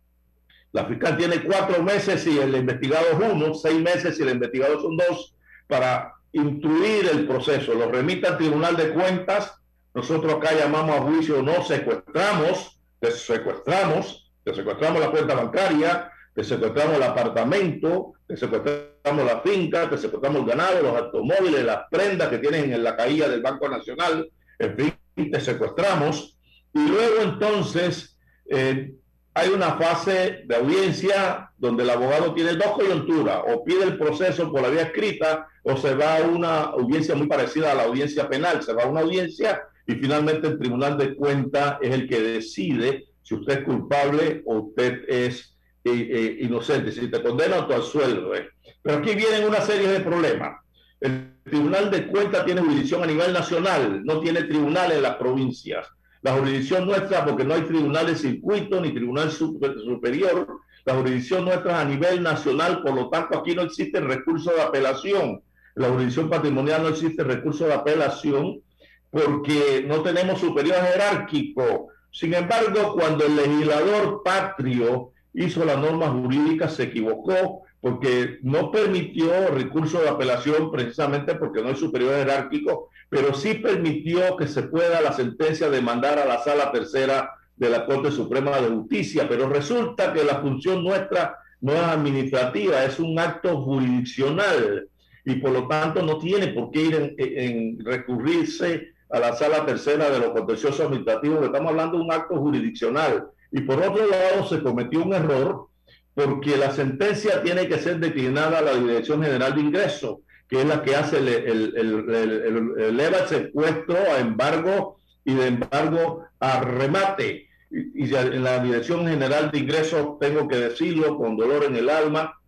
la 0.72 0.86
fiscal 0.86 1.18
tiene 1.18 1.44
cuatro 1.44 1.84
meses 1.84 2.26
y 2.26 2.40
el 2.40 2.56
investigado 2.56 3.06
es 3.12 3.32
uno, 3.32 3.54
seis 3.54 3.82
meses 3.82 4.18
y 4.18 4.24
el 4.24 4.30
investigado 4.30 4.82
son 4.82 4.96
dos, 4.96 5.36
para 5.68 6.14
instruir 6.32 7.10
el 7.12 7.28
proceso. 7.28 7.74
Lo 7.74 7.92
remite 7.92 8.26
al 8.26 8.38
Tribunal 8.38 8.78
de 8.78 8.94
Cuentas. 8.94 9.60
Nosotros 9.94 10.36
acá 10.36 10.54
llamamos 10.54 10.96
a 10.96 11.02
juicio, 11.02 11.44
no 11.44 11.62
secuestramos, 11.64 12.80
secuestramos, 13.02 14.32
secuestramos 14.46 15.02
la 15.02 15.12
cuenta 15.12 15.36
bancaria, 15.36 16.10
secuestramos 16.34 16.96
el 16.96 17.04
apartamento, 17.04 18.14
secuestramos 18.30 18.93
la 19.04 19.42
finca, 19.42 19.90
secuestramos 19.98 20.42
el 20.42 20.48
ganado, 20.48 20.82
los 20.82 20.98
automóviles, 20.98 21.64
las 21.64 21.84
prendas 21.92 22.30
que 22.30 22.40
tienen 22.40 22.72
en 22.72 22.84
la 22.84 22.96
caída 22.96 23.28
del 23.28 23.42
Banco 23.42 23.68
Nacional, 23.68 24.30
en 24.58 24.78
fin, 24.78 25.32
te 25.32 25.42
secuestramos. 25.42 26.38
Y 26.74 26.88
luego 26.88 27.22
entonces 27.22 28.18
eh, 28.50 28.94
hay 29.34 29.50
una 29.50 29.74
fase 29.74 30.44
de 30.46 30.56
audiencia 30.56 31.52
donde 31.58 31.84
el 31.84 31.90
abogado 31.90 32.34
tiene 32.34 32.54
dos 32.54 32.72
coyunturas, 32.72 33.42
o 33.48 33.64
pide 33.64 33.84
el 33.84 33.98
proceso 33.98 34.52
por 34.52 34.62
la 34.62 34.70
vía 34.70 34.84
escrita 34.84 35.48
o 35.64 35.76
se 35.78 35.96
va 35.96 36.18
a 36.18 36.22
una 36.22 36.62
audiencia 36.62 37.16
muy 37.16 37.28
parecida 37.28 37.72
a 37.72 37.76
la 37.76 37.84
audiencia 37.84 38.30
penal, 38.30 38.64
se 38.64 38.74
va 38.74 38.84
a 38.84 38.88
una 38.88 39.02
audiencia 39.02 39.62
y 39.86 39.96
finalmente 39.96 40.48
el 40.48 40.60
Tribunal 40.60 40.98
de 40.98 41.16
Cuentas 41.16 41.78
es 41.82 41.94
el 41.94 42.08
que 42.08 42.22
decide 42.22 43.06
si 43.22 43.36
usted 43.36 43.60
es 43.60 43.66
culpable 43.66 44.44
o 44.46 44.60
usted 44.60 45.04
es 45.08 45.53
inocente, 45.86 46.92
si 46.92 47.10
te 47.10 47.22
condena 47.22 47.60
o 47.60 47.68
te 47.68 47.82
sueldo. 47.82 48.36
Eh. 48.36 48.50
Pero 48.82 48.98
aquí 48.98 49.16
vienen 49.16 49.46
una 49.46 49.62
serie 49.62 49.88
de 49.88 50.00
problemas. 50.00 50.62
El 51.00 51.34
Tribunal 51.44 51.92
de 51.92 52.08
Cuentas 52.08 52.46
tiene 52.46 52.62
jurisdicción 52.62 53.04
a 53.04 53.08
nivel 53.08 53.34
nacional, 53.34 54.04
no 54.04 54.20
tiene 54.22 54.44
tribunal 54.44 54.92
en 54.94 55.02
las 55.02 55.16
provincias 55.18 55.88
la 56.24 56.34
jurisdicción 56.34 56.86
nuestra, 56.86 57.26
porque 57.26 57.44
no 57.44 57.54
hay 57.54 57.64
tribunal 57.64 58.08
de 58.08 58.16
circuito 58.16 58.80
ni 58.80 58.94
tribunal 58.94 59.30
superior, 59.30 60.48
la 60.86 60.96
jurisdicción 60.96 61.46
nuestra 61.46 61.82
a 61.82 61.86
nivel 61.86 62.24
nacional, 62.24 62.82
por 62.82 62.94
lo 62.94 63.10
tanto 63.10 63.38
aquí 63.38 63.54
no 63.54 63.64
existe 63.64 64.00
recurso 64.00 64.52
de 64.54 64.62
apelación. 64.62 65.42
La 65.76 65.90
jurisdicción 65.90 66.30
patrimonial 66.30 66.84
no 66.84 66.90
existe 66.90 67.24
recurso 67.24 67.66
de 67.66 67.74
apelación 67.74 68.62
porque 69.10 69.84
no 69.86 70.02
tenemos 70.02 70.40
superior 70.40 70.78
jerárquico. 70.78 71.88
Sin 72.10 72.34
embargo, 72.34 72.94
cuando 72.94 73.26
el 73.26 73.36
legislador 73.36 74.22
patrio 74.24 75.12
hizo 75.34 75.66
la 75.66 75.76
norma 75.76 76.08
jurídica, 76.10 76.70
se 76.70 76.84
equivocó 76.84 77.64
porque 77.82 78.40
no 78.44 78.72
permitió 78.72 79.50
recurso 79.50 80.02
de 80.02 80.10
apelación 80.10 80.72
precisamente 80.72 81.36
porque 81.36 81.62
no 81.62 81.70
hay 81.70 81.76
superior 81.76 82.16
jerárquico 82.16 82.90
pero 83.14 83.36
sí 83.36 83.54
permitió 83.54 84.36
que 84.38 84.48
se 84.48 84.64
pueda 84.64 85.00
la 85.00 85.14
sentencia 85.14 85.70
de 85.70 85.82
mandar 85.82 86.18
a 86.18 86.26
la 86.26 86.40
sala 86.40 86.72
tercera 86.72 87.30
de 87.56 87.70
la 87.70 87.86
Corte 87.86 88.10
Suprema 88.10 88.60
de 88.60 88.70
Justicia, 88.70 89.28
pero 89.30 89.48
resulta 89.48 90.12
que 90.12 90.24
la 90.24 90.42
función 90.42 90.84
nuestra 90.84 91.38
no 91.62 91.74
es 91.74 91.80
administrativa, 91.82 92.84
es 92.84 93.00
un 93.00 93.20
acto 93.20 93.62
jurisdiccional 93.62 94.90
y 95.26 95.36
por 95.36 95.52
lo 95.52 95.68
tanto 95.68 96.02
no 96.02 96.18
tiene 96.18 96.48
por 96.48 96.72
qué 96.72 96.82
ir 96.82 97.16
en, 97.20 97.86
recurrirse 97.86 98.94
a 99.12 99.20
la 99.20 99.34
sala 99.34 99.64
tercera 99.64 100.10
de 100.10 100.18
los 100.18 100.32
contenciosos 100.32 100.82
administrativos, 100.82 101.46
estamos 101.46 101.70
hablando 101.70 101.98
de 102.00 102.04
un 102.06 102.12
acto 102.12 102.36
jurisdiccional. 102.38 103.28
Y 103.54 103.62
por 103.62 103.82
otro 103.82 104.06
lado 104.08 104.46
se 104.50 104.62
cometió 104.62 105.02
un 105.02 105.14
error 105.14 105.68
porque 106.14 106.58
la 106.58 106.72
sentencia 106.72 107.42
tiene 107.42 107.68
que 107.70 107.80
ser 107.80 108.00
declinada 108.00 108.60
a 108.60 108.62
la 108.62 108.74
Dirección 108.74 109.24
General 109.24 109.56
de 109.56 109.62
Ingresos 109.62 110.18
que 110.54 110.62
es 110.62 110.68
la 110.68 110.84
que 110.84 110.96
hace 110.96 111.18
el, 111.18 111.28
el, 111.28 112.78
el, 112.78 113.28
secuestro 113.28 113.96
a 113.96 114.20
embargo 114.20 114.98
y 115.26 115.34
de 115.34 115.48
embargo 115.48 116.26
a 116.40 116.62
remate. 116.62 117.50
Y, 117.72 118.14
en 118.14 118.44
la 118.44 118.60
Dirección 118.64 119.08
General 119.08 119.50
de 119.50 119.58
Ingresos, 119.58 120.20
tengo 120.20 120.48
que 120.48 120.58
decirlo 120.58 121.18
con 121.18 121.38
dolor 121.38 121.64
en 121.64 121.76
el 121.76 121.90
alma, 121.90 122.40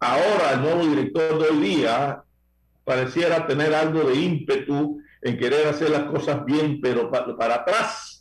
ahora 0.00 0.52
el 0.54 0.62
nuevo 0.62 0.86
director 0.86 1.38
de 1.38 1.48
hoy 1.50 1.60
día 1.60 2.22
pareciera 2.82 3.46
tener 3.46 3.74
algo 3.74 4.04
de 4.04 4.14
ímpetu 4.14 4.98
en 5.20 5.36
querer 5.36 5.68
hacer 5.68 5.90
las 5.90 6.04
cosas 6.04 6.44
bien, 6.46 6.80
pero 6.80 7.10
para 7.10 7.56
atrás, 7.56 8.11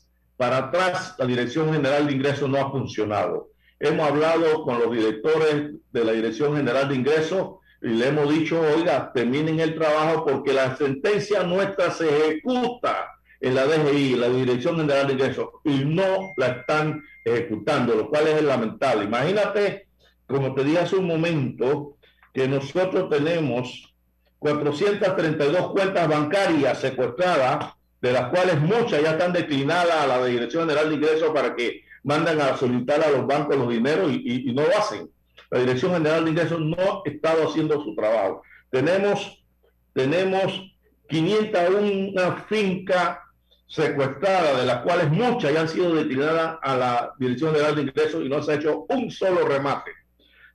para 0.42 0.58
atrás, 0.58 1.14
la 1.20 1.28
Dirección 1.28 1.72
General 1.72 2.08
de 2.08 2.14
Ingresos 2.14 2.50
no 2.50 2.58
ha 2.58 2.72
funcionado. 2.72 3.52
Hemos 3.80 4.08
hablado 4.08 4.64
con 4.64 4.80
los 4.80 4.92
directores 4.92 5.74
de 5.92 6.04
la 6.04 6.14
Dirección 6.14 6.58
General 6.58 6.90
de 6.90 6.96
Ingresos 6.96 7.60
y 7.80 7.90
le 7.90 8.08
hemos 8.08 8.28
dicho, 8.28 8.60
oiga, 8.60 9.12
terminen 9.14 9.60
el 9.60 9.76
trabajo 9.76 10.26
porque 10.26 10.52
la 10.52 10.76
sentencia 10.76 11.44
nuestra 11.44 11.92
se 11.92 12.10
ejecuta 12.10 13.06
en 13.40 13.54
la 13.54 13.68
DGI, 13.68 14.16
la 14.16 14.30
Dirección 14.30 14.78
General 14.78 15.06
de 15.06 15.14
Ingresos, 15.14 15.48
y 15.64 15.86
no 15.86 16.32
la 16.38 16.48
están 16.48 17.04
ejecutando, 17.24 17.94
lo 17.94 18.10
cual 18.10 18.28
es 18.30 18.42
lamentable. 18.42 19.04
Imagínate, 19.04 19.90
como 20.26 20.56
te 20.56 20.64
dije 20.64 20.80
hace 20.80 20.96
un 20.96 21.06
momento, 21.06 21.98
que 22.34 22.48
nosotros 22.48 23.12
tenemos 23.12 23.94
432 24.40 25.70
cuentas 25.70 26.08
bancarias 26.08 26.80
secuestradas 26.80 27.76
de 28.02 28.12
las 28.12 28.30
cuales 28.30 28.60
muchas 28.60 29.02
ya 29.02 29.12
están 29.12 29.32
declinadas 29.32 30.04
a 30.04 30.08
la 30.08 30.26
Dirección 30.26 30.68
General 30.68 30.90
de 30.90 30.96
Ingresos 30.96 31.30
para 31.30 31.56
que 31.56 31.84
mandan 32.04 32.42
a 32.42 32.58
solicitar 32.58 33.02
a 33.04 33.12
los 33.12 33.28
bancos 33.28 33.56
los 33.56 33.70
dineros 33.70 34.12
y, 34.12 34.52
no 34.54 34.64
lo 34.64 34.76
hacen. 34.78 35.10
La 35.52 35.60
Dirección 35.60 35.94
General 35.94 36.26
de 36.26 36.32
Ingresos 36.32 36.60
no 36.60 36.78
ha 36.78 37.04
estado 37.06 37.48
haciendo 37.48 37.80
su 37.84 37.94
trabajo. 37.96 38.42
Tenemos, 38.72 39.46
tenemos 39.94 40.76
501 41.10 42.46
fincas 42.50 43.20
secuestradas, 43.68 44.58
de 44.58 44.66
las 44.66 44.82
cuales 44.82 45.12
muchas 45.12 45.54
ya 45.54 45.62
han 45.62 45.70
sido 45.70 45.94
destinadas 45.94 46.58
a 46.62 46.76
la 46.76 47.14
Dirección 47.20 47.54
General 47.54 47.76
de 47.76 47.84
Ingresos 47.84 48.26
y 48.26 48.30
no 48.30 48.42
se 48.42 48.54
ha 48.54 48.56
hecho 48.56 48.88
un 48.90 49.12
solo 49.12 49.48
remate. 49.48 49.92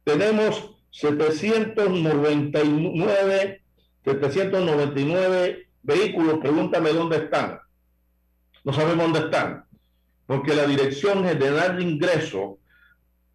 Tenemos 0.02 0.74
799, 0.90 3.62
799 4.04 5.65
vehículos, 5.86 6.38
pregúntame 6.38 6.92
dónde 6.92 7.16
están. 7.16 7.60
No 8.64 8.72
sabemos 8.72 9.04
dónde 9.04 9.20
están, 9.20 9.64
porque 10.26 10.54
la 10.54 10.66
Dirección 10.66 11.24
General 11.24 11.76
de 11.76 11.82
Ingresos 11.84 12.56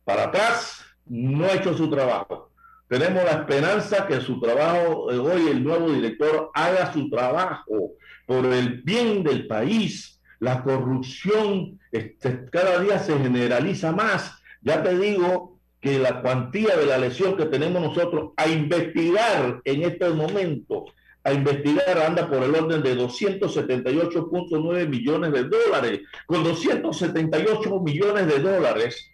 para 0.03 0.25
atrás 0.25 0.83
no 1.05 1.45
ha 1.45 1.53
hecho 1.53 1.75
su 1.75 1.89
trabajo. 1.89 2.51
Tenemos 2.87 3.23
la 3.23 3.31
esperanza 3.31 4.05
que 4.05 4.19
su 4.19 4.39
trabajo, 4.41 5.03
hoy 5.05 5.47
el 5.47 5.63
nuevo 5.63 5.89
director 5.89 6.51
haga 6.53 6.91
su 6.91 7.09
trabajo 7.09 7.93
por 8.25 8.45
el 8.45 8.81
bien 8.81 9.23
del 9.23 9.47
país. 9.47 10.21
La 10.39 10.61
corrupción 10.61 11.79
este, 11.91 12.45
cada 12.51 12.79
día 12.79 12.99
se 12.99 13.17
generaliza 13.17 13.93
más. 13.93 14.33
Ya 14.61 14.83
te 14.83 14.97
digo 14.97 15.59
que 15.79 15.99
la 15.99 16.21
cuantía 16.21 16.75
de 16.77 16.85
la 16.85 16.97
lesión 16.97 17.35
que 17.35 17.45
tenemos 17.45 17.81
nosotros 17.81 18.31
a 18.37 18.47
investigar 18.47 19.61
en 19.63 19.83
este 19.83 20.09
momento, 20.09 20.85
a 21.23 21.33
investigar 21.33 21.99
anda 21.99 22.27
por 22.27 22.43
el 22.43 22.55
orden 22.55 22.81
de 22.81 22.97
278.9 22.97 24.87
millones 24.87 25.31
de 25.31 25.43
dólares. 25.43 26.01
Con 26.25 26.43
278 26.43 27.79
millones 27.79 28.27
de 28.27 28.39
dólares 28.39 29.11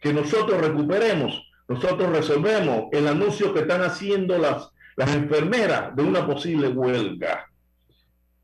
que 0.00 0.12
nosotros 0.12 0.60
recuperemos, 0.60 1.42
nosotros 1.66 2.10
resolvemos 2.10 2.84
el 2.92 3.08
anuncio 3.08 3.52
que 3.52 3.60
están 3.60 3.82
haciendo 3.82 4.38
las, 4.38 4.70
las 4.96 5.14
enfermeras 5.14 5.94
de 5.96 6.02
una 6.02 6.26
posible 6.26 6.68
huelga. 6.68 7.46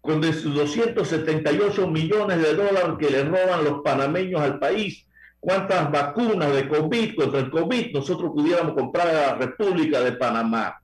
Con 0.00 0.20
278 0.20 1.88
millones 1.88 2.42
de 2.42 2.54
dólares 2.54 2.96
que 2.98 3.10
le 3.10 3.24
roban 3.24 3.64
los 3.64 3.80
panameños 3.82 4.40
al 4.40 4.58
país, 4.58 5.06
cuántas 5.40 5.90
vacunas 5.90 6.52
de 6.52 6.68
COVID 6.68 7.14
contra 7.16 7.40
el 7.40 7.50
COVID 7.50 7.94
nosotros 7.94 8.32
pudiéramos 8.34 8.74
comprar 8.74 9.08
a 9.08 9.12
la 9.12 9.34
República 9.36 10.00
de 10.00 10.12
Panamá, 10.12 10.78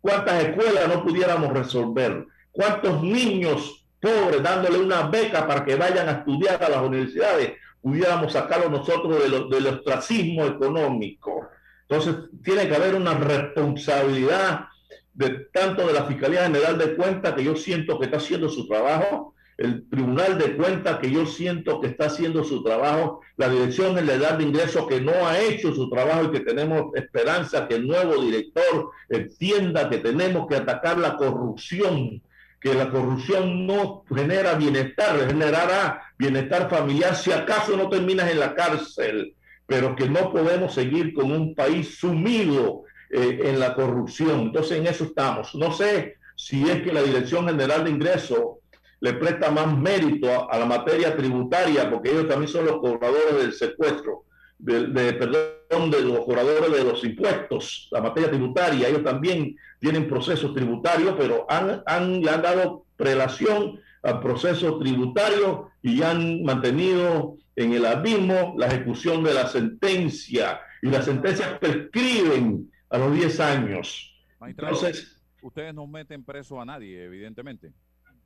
cuántas 0.00 0.44
escuelas 0.44 0.88
no 0.88 1.02
pudiéramos 1.02 1.52
resolver, 1.52 2.26
cuántos 2.52 3.02
niños 3.02 3.86
pobres 4.00 4.42
dándole 4.42 4.78
una 4.78 5.08
beca 5.08 5.46
para 5.46 5.64
que 5.64 5.74
vayan 5.74 6.08
a 6.08 6.12
estudiar 6.12 6.62
a 6.62 6.68
las 6.68 6.82
universidades, 6.82 7.54
pudiéramos 7.80 8.32
sacarlo 8.32 8.68
nosotros 8.68 9.18
del 9.50 9.66
ostracismo 9.66 10.44
económico. 10.44 11.48
Entonces, 11.88 12.16
tiene 12.42 12.68
que 12.68 12.76
haber 12.76 12.94
una 12.94 13.14
responsabilidad 13.14 14.66
de 15.14 15.30
tanto 15.52 15.86
de 15.86 15.94
la 15.94 16.04
Fiscalía 16.04 16.44
General 16.44 16.78
de 16.78 16.94
Cuentas, 16.94 17.34
que 17.34 17.44
yo 17.44 17.56
siento 17.56 17.98
que 17.98 18.04
está 18.04 18.18
haciendo 18.18 18.48
su 18.48 18.68
trabajo, 18.68 19.34
el 19.58 19.88
Tribunal 19.90 20.38
de 20.38 20.56
Cuentas, 20.56 21.00
que 21.00 21.10
yo 21.10 21.26
siento 21.26 21.80
que 21.80 21.88
está 21.88 22.06
haciendo 22.06 22.44
su 22.44 22.62
trabajo, 22.62 23.20
la 23.36 23.48
Dirección 23.48 23.96
General 23.96 24.38
de 24.38 24.44
Ingresos, 24.44 24.86
que 24.86 25.00
no 25.00 25.26
ha 25.26 25.36
hecho 25.40 25.74
su 25.74 25.90
trabajo 25.90 26.24
y 26.24 26.30
que 26.30 26.40
tenemos 26.40 26.94
esperanza 26.94 27.66
que 27.66 27.74
el 27.74 27.86
nuevo 27.88 28.22
director 28.22 28.90
entienda 29.08 29.90
que 29.90 29.98
tenemos 29.98 30.46
que 30.46 30.54
atacar 30.54 30.98
la 30.98 31.16
corrupción, 31.16 32.22
que 32.60 32.72
la 32.72 32.88
corrupción 32.88 33.66
no 33.66 34.04
genera 34.08 34.54
bienestar, 34.54 35.26
generará 35.26 36.02
bienestar 36.16 36.70
familiar 36.70 37.16
si 37.16 37.32
acaso 37.32 37.76
no 37.76 37.88
terminas 37.88 38.30
en 38.30 38.38
la 38.38 38.54
cárcel, 38.54 39.34
pero 39.66 39.96
que 39.96 40.08
no 40.08 40.32
podemos 40.32 40.72
seguir 40.72 41.12
con 41.12 41.32
un 41.32 41.56
país 41.56 41.98
sumido 41.98 42.84
eh, 43.10 43.40
en 43.42 43.58
la 43.58 43.74
corrupción. 43.74 44.40
Entonces 44.40 44.78
en 44.78 44.86
eso 44.86 45.04
estamos. 45.04 45.52
No 45.56 45.72
sé 45.72 46.16
si 46.36 46.62
es 46.68 46.80
que 46.82 46.92
la 46.92 47.02
Dirección 47.02 47.48
General 47.48 47.82
de 47.82 47.90
Ingresos 47.90 48.58
le 49.00 49.12
presta 49.14 49.50
más 49.50 49.76
mérito 49.76 50.50
a, 50.50 50.58
la 50.58 50.66
materia 50.66 51.16
tributaria, 51.16 51.90
porque 51.90 52.10
ellos 52.10 52.28
también 52.28 52.48
son 52.48 52.66
los 52.66 52.78
cobradores 52.78 53.36
del 53.36 53.52
secuestro, 53.52 54.24
de, 54.58 55.12
perdón, 55.14 55.90
de 55.90 56.00
los 56.00 56.24
cobradores 56.24 56.72
de 56.72 56.84
los 56.84 57.04
impuestos, 57.04 57.88
la 57.92 58.00
materia 58.00 58.30
tributaria, 58.30 58.88
ellos 58.88 59.04
también 59.04 59.56
tienen 59.78 60.08
procesos 60.08 60.52
tributarios, 60.54 61.14
pero 61.16 61.46
han, 61.48 61.82
han, 61.86 62.20
le 62.20 62.30
han 62.30 62.42
dado 62.42 62.84
prelación 62.96 63.80
al 64.02 64.20
proceso 64.20 64.78
tributario 64.78 65.70
y 65.82 66.02
han 66.02 66.42
mantenido 66.42 67.36
en 67.56 67.72
el 67.72 67.86
abismo 67.86 68.54
la 68.56 68.66
ejecución 68.66 69.22
de 69.22 69.34
la 69.34 69.48
sentencia. 69.48 70.60
Y 70.82 70.88
las 70.88 71.04
sentencias 71.04 71.58
prescriben 71.58 72.70
a 72.90 72.98
los 72.98 73.14
10 73.14 73.40
años. 73.40 74.14
Entonces, 74.40 75.20
ustedes 75.42 75.74
no 75.74 75.86
meten 75.86 76.24
preso 76.24 76.60
a 76.60 76.64
nadie, 76.64 77.04
evidentemente. 77.04 77.72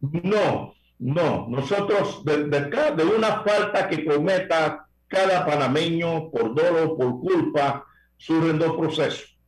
No, 0.02 0.74
no. 0.98 1.46
Nosotros, 1.48 2.24
de, 2.24 2.44
de, 2.44 3.04
una 3.04 3.42
falta 3.42 3.88
que 3.88 4.04
cometa 4.04 4.86
cada 5.06 5.46
panameño 5.46 6.30
por 6.30 6.54
dolo, 6.54 6.96
por 6.96 7.20
culpa, 7.20 7.86
surgen 8.16 8.58
dos 8.58 8.76
procesos. 8.76 9.38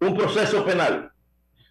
Un 0.00 0.16
proceso 0.16 0.64
penal, 0.64 1.10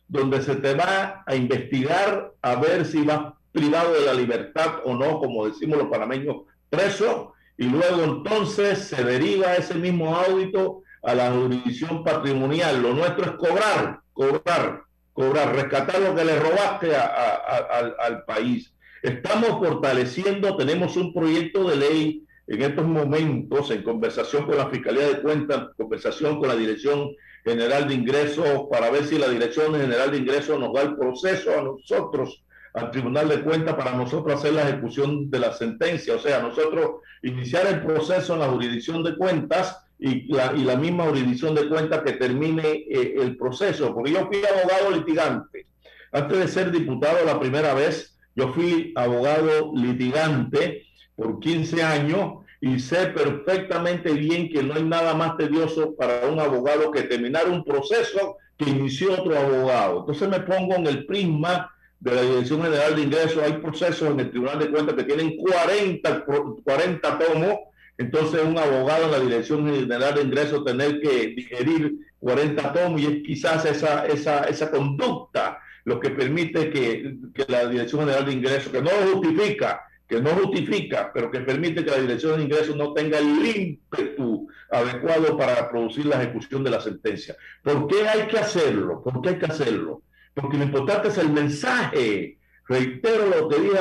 donde 0.07 0.41
se 0.41 0.55
te 0.55 0.73
va 0.73 1.23
a 1.25 1.35
investigar 1.35 2.33
a 2.41 2.55
ver 2.55 2.85
si 2.85 3.03
vas 3.03 3.33
privado 3.51 3.93
de 3.93 4.05
la 4.05 4.13
libertad 4.13 4.81
o 4.83 4.93
no, 4.93 5.19
como 5.19 5.47
decimos 5.47 5.77
los 5.77 5.87
panameños, 5.87 6.37
preso, 6.69 7.33
y 7.57 7.65
luego 7.65 8.03
entonces 8.03 8.79
se 8.79 9.03
deriva 9.03 9.55
ese 9.55 9.75
mismo 9.75 10.15
audito 10.15 10.83
a 11.03 11.15
la 11.15 11.31
jurisdicción 11.31 12.03
patrimonial. 12.03 12.81
Lo 12.81 12.93
nuestro 12.93 13.25
es 13.25 13.31
cobrar, 13.31 14.01
cobrar, 14.13 14.83
cobrar, 15.17 15.55
rescatar 15.55 15.99
lo 15.99 16.13
que 16.13 16.23
le 16.23 16.39
robaste 16.39 16.95
al 16.95 18.23
país. 18.25 18.71
Estamos 19.01 19.49
fortaleciendo, 19.49 20.55
tenemos 20.55 20.95
un 20.95 21.11
proyecto 21.11 21.67
de 21.67 21.75
ley 21.75 22.23
en 22.45 22.61
estos 22.61 22.85
momentos 22.85 23.71
en 23.71 23.81
conversación 23.81 24.45
con 24.45 24.57
la 24.57 24.69
Fiscalía 24.69 25.07
de 25.07 25.21
Cuentas, 25.23 25.69
conversación 25.75 26.37
con 26.37 26.49
la 26.49 26.55
Dirección 26.55 27.15
General 27.43 27.87
de 27.87 27.95
Ingresos, 27.95 28.67
para 28.69 28.91
ver 28.91 29.05
si 29.05 29.17
la 29.17 29.27
Dirección 29.27 29.73
General 29.73 30.11
de 30.11 30.17
Ingresos 30.17 30.59
nos 30.59 30.71
da 30.71 30.83
el 30.83 30.95
proceso 30.95 31.49
a 31.57 31.63
nosotros 31.63 32.43
al 32.75 32.91
Tribunal 32.91 33.27
de 33.27 33.41
Cuentas 33.41 33.73
para 33.73 33.93
nosotros 33.93 34.39
hacer 34.39 34.53
la 34.53 34.69
ejecución 34.69 35.31
de 35.31 35.39
la 35.39 35.51
sentencia, 35.51 36.13
o 36.15 36.19
sea, 36.19 36.43
nosotros 36.43 37.01
iniciar 37.23 37.65
el 37.65 37.81
proceso 37.81 38.35
en 38.35 38.41
la 38.41 38.49
jurisdicción 38.49 39.03
de 39.03 39.17
cuentas 39.17 39.83
y 39.99 40.31
la, 40.31 40.53
y 40.55 40.63
la 40.63 40.75
misma 40.75 41.05
jurisdicción 41.05 41.55
de 41.55 41.67
cuentas 41.67 42.01
que 42.03 42.13
termine 42.13 42.85
eh, 42.89 43.15
el 43.17 43.35
proceso, 43.37 43.93
porque 43.93 44.11
yo 44.11 44.27
fui 44.27 44.41
abogado 44.45 44.91
litigante. 44.91 45.65
Antes 46.11 46.37
de 46.37 46.47
ser 46.47 46.71
diputado 46.71 47.25
la 47.25 47.39
primera 47.39 47.73
vez, 47.73 48.17
yo 48.35 48.53
fui 48.53 48.93
abogado 48.95 49.71
litigante 49.75 50.83
por 51.15 51.39
15 51.39 51.83
años 51.83 52.45
y 52.61 52.79
sé 52.79 53.07
perfectamente 53.07 54.13
bien 54.13 54.49
que 54.49 54.63
no 54.63 54.75
hay 54.75 54.83
nada 54.83 55.13
más 55.13 55.37
tedioso 55.37 55.95
para 55.95 56.27
un 56.27 56.39
abogado 56.39 56.91
que 56.91 57.03
terminar 57.03 57.47
un 57.49 57.63
proceso 57.63 58.37
que 58.57 58.69
inició 58.69 59.13
otro 59.13 59.37
abogado. 59.37 59.99
Entonces 60.01 60.29
me 60.29 60.39
pongo 60.39 60.75
en 60.75 60.87
el 60.87 61.05
prisma 61.05 61.71
de 61.99 62.13
la 62.13 62.21
Dirección 62.21 62.61
General 62.61 62.95
de 62.95 63.01
Ingresos, 63.01 63.43
hay 63.43 63.53
procesos 63.53 64.09
en 64.09 64.19
el 64.19 64.29
Tribunal 64.29 64.59
de 64.59 64.69
Cuentas 64.69 64.95
que 64.95 65.03
tienen 65.03 65.35
40, 65.37 66.25
40 66.63 67.19
tomos, 67.19 67.55
entonces 67.97 68.43
un 68.43 68.57
abogado 68.57 69.05
en 69.05 69.11
la 69.11 69.19
Dirección 69.19 69.65
General 69.67 70.15
de 70.15 70.21
Ingresos 70.21 70.63
tener 70.63 70.99
que 70.99 71.27
digerir 71.35 71.95
40 72.19 72.73
tomos 72.73 73.01
y 73.01 73.05
es 73.05 73.23
quizás 73.23 73.65
esa, 73.65 74.05
esa, 74.05 74.43
esa 74.45 74.71
conducta 74.71 75.59
lo 75.85 75.99
que 75.99 76.09
permite 76.09 76.69
que, 76.69 77.17
que 77.33 77.45
la 77.47 77.67
Dirección 77.67 78.01
General 78.01 78.25
de 78.25 78.33
Ingresos, 78.33 78.71
que 78.71 78.81
no 78.81 78.89
justifica, 78.89 79.81
que 80.07 80.21
no 80.21 80.31
justifica, 80.31 81.11
pero 81.13 81.31
que 81.31 81.39
permite 81.39 81.83
que 81.83 81.91
la 81.91 82.01
Dirección 82.01 82.37
de 82.37 82.43
Ingresos 82.43 82.75
no 82.75 82.93
tenga 82.93 83.19
el 83.19 83.45
ímpetu 83.45 84.47
adecuado 84.69 85.37
para 85.37 85.69
producir 85.69 86.05
la 86.05 86.21
ejecución 86.21 86.63
de 86.63 86.71
la 86.71 86.81
sentencia. 86.81 87.35
¿Por 87.63 87.87
qué 87.87 88.07
hay 88.07 88.27
que 88.27 88.37
hacerlo? 88.37 89.01
¿Por 89.01 89.21
qué 89.21 89.29
hay 89.29 89.39
que 89.39 89.45
hacerlo? 89.45 90.01
porque 90.41 90.57
lo 90.57 90.63
importante 90.65 91.07
es 91.07 91.17
el 91.17 91.31
mensaje. 91.31 92.37
Reitero 92.67 93.27
lo 93.27 93.47
que 93.47 93.59
dije 93.59 93.79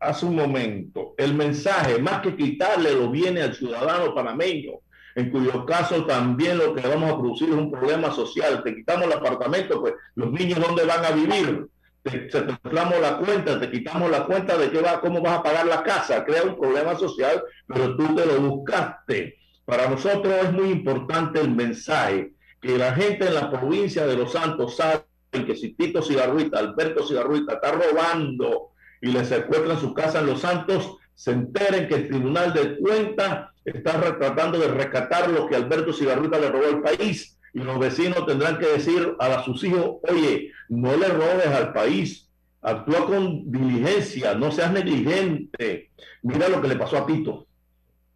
hace 0.00 0.26
un 0.26 0.36
momento, 0.36 1.14
el 1.18 1.34
mensaje, 1.34 1.98
más 1.98 2.22
que 2.22 2.34
quitarle 2.34 2.94
lo 2.94 3.10
viene 3.10 3.42
al 3.42 3.54
ciudadano 3.54 4.14
panameño, 4.14 4.72
en 5.14 5.30
cuyo 5.30 5.66
caso 5.66 6.06
también 6.06 6.56
lo 6.56 6.74
que 6.74 6.86
vamos 6.88 7.12
a 7.12 7.18
producir 7.18 7.50
es 7.50 7.54
un 7.54 7.70
problema 7.70 8.10
social. 8.10 8.62
Te 8.62 8.74
quitamos 8.74 9.06
el 9.06 9.12
apartamento, 9.12 9.80
pues 9.80 9.94
los 10.14 10.32
niños 10.32 10.60
dónde 10.60 10.84
van 10.84 11.04
a 11.04 11.10
vivir, 11.10 11.68
te, 12.02 12.26
quitamos 12.26 13.00
la 13.00 13.18
cuenta, 13.18 13.60
te 13.60 13.70
quitamos 13.70 14.10
la 14.10 14.24
cuenta 14.24 14.56
de 14.56 14.70
qué 14.70 14.80
va, 14.80 15.00
cómo 15.00 15.20
vas 15.20 15.38
a 15.38 15.42
pagar 15.42 15.66
la 15.66 15.82
casa, 15.82 16.24
crea 16.24 16.44
un 16.44 16.58
problema 16.58 16.96
social, 16.96 17.42
pero 17.66 17.96
tú 17.96 18.14
te 18.14 18.24
lo 18.24 18.40
buscaste. 18.40 19.38
Para 19.66 19.88
nosotros 19.88 20.34
es 20.42 20.52
muy 20.52 20.70
importante 20.70 21.40
el 21.40 21.50
mensaje, 21.50 22.32
que 22.60 22.78
la 22.78 22.94
gente 22.94 23.26
en 23.26 23.34
la 23.34 23.50
provincia 23.50 24.06
de 24.06 24.16
Los 24.16 24.32
Santos 24.32 24.76
sabe 24.76 25.02
que 25.32 25.56
si 25.56 25.70
Tito 25.70 26.02
Cigarruita, 26.02 26.58
Alberto 26.58 27.06
Cigarruita 27.06 27.54
está 27.54 27.72
robando 27.72 28.72
y 29.00 29.08
le 29.08 29.24
secuestran 29.24 29.80
su 29.80 29.94
casa 29.94 30.20
en 30.20 30.26
Los 30.26 30.40
Santos, 30.40 30.96
se 31.14 31.32
enteren 31.32 31.88
que 31.88 31.94
el 31.94 32.08
Tribunal 32.08 32.52
de 32.52 32.76
Cuentas 32.76 33.48
está 33.64 34.18
tratando 34.18 34.58
de 34.58 34.68
rescatar 34.68 35.30
lo 35.30 35.48
que 35.48 35.56
Alberto 35.56 35.92
Cigarruta 35.92 36.38
le 36.38 36.50
robó 36.50 36.66
al 36.66 36.82
país. 36.82 37.38
Y 37.54 37.60
los 37.60 37.78
vecinos 37.78 38.26
tendrán 38.26 38.58
que 38.58 38.66
decir 38.66 39.14
a 39.18 39.42
sus 39.42 39.62
hijos, 39.64 39.96
oye, 40.08 40.52
no 40.68 40.96
le 40.96 41.08
robes 41.08 41.46
al 41.46 41.72
país, 41.72 42.28
actúa 42.60 43.06
con 43.06 43.50
diligencia, 43.50 44.34
no 44.34 44.50
seas 44.50 44.72
negligente. 44.72 45.90
Mira 46.22 46.48
lo 46.48 46.60
que 46.60 46.68
le 46.68 46.76
pasó 46.76 46.98
a 46.98 47.06
Tito, 47.06 47.46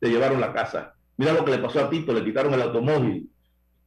le 0.01 0.11
llevaron 0.11 0.41
la 0.41 0.53
casa. 0.53 0.95
Mira 1.17 1.33
lo 1.33 1.45
que 1.45 1.51
le 1.51 1.59
pasó 1.59 1.81
a 1.81 1.91
Tito, 1.91 2.13
le 2.13 2.25
quitaron 2.25 2.53
el 2.55 2.63
automóvil. 2.63 3.31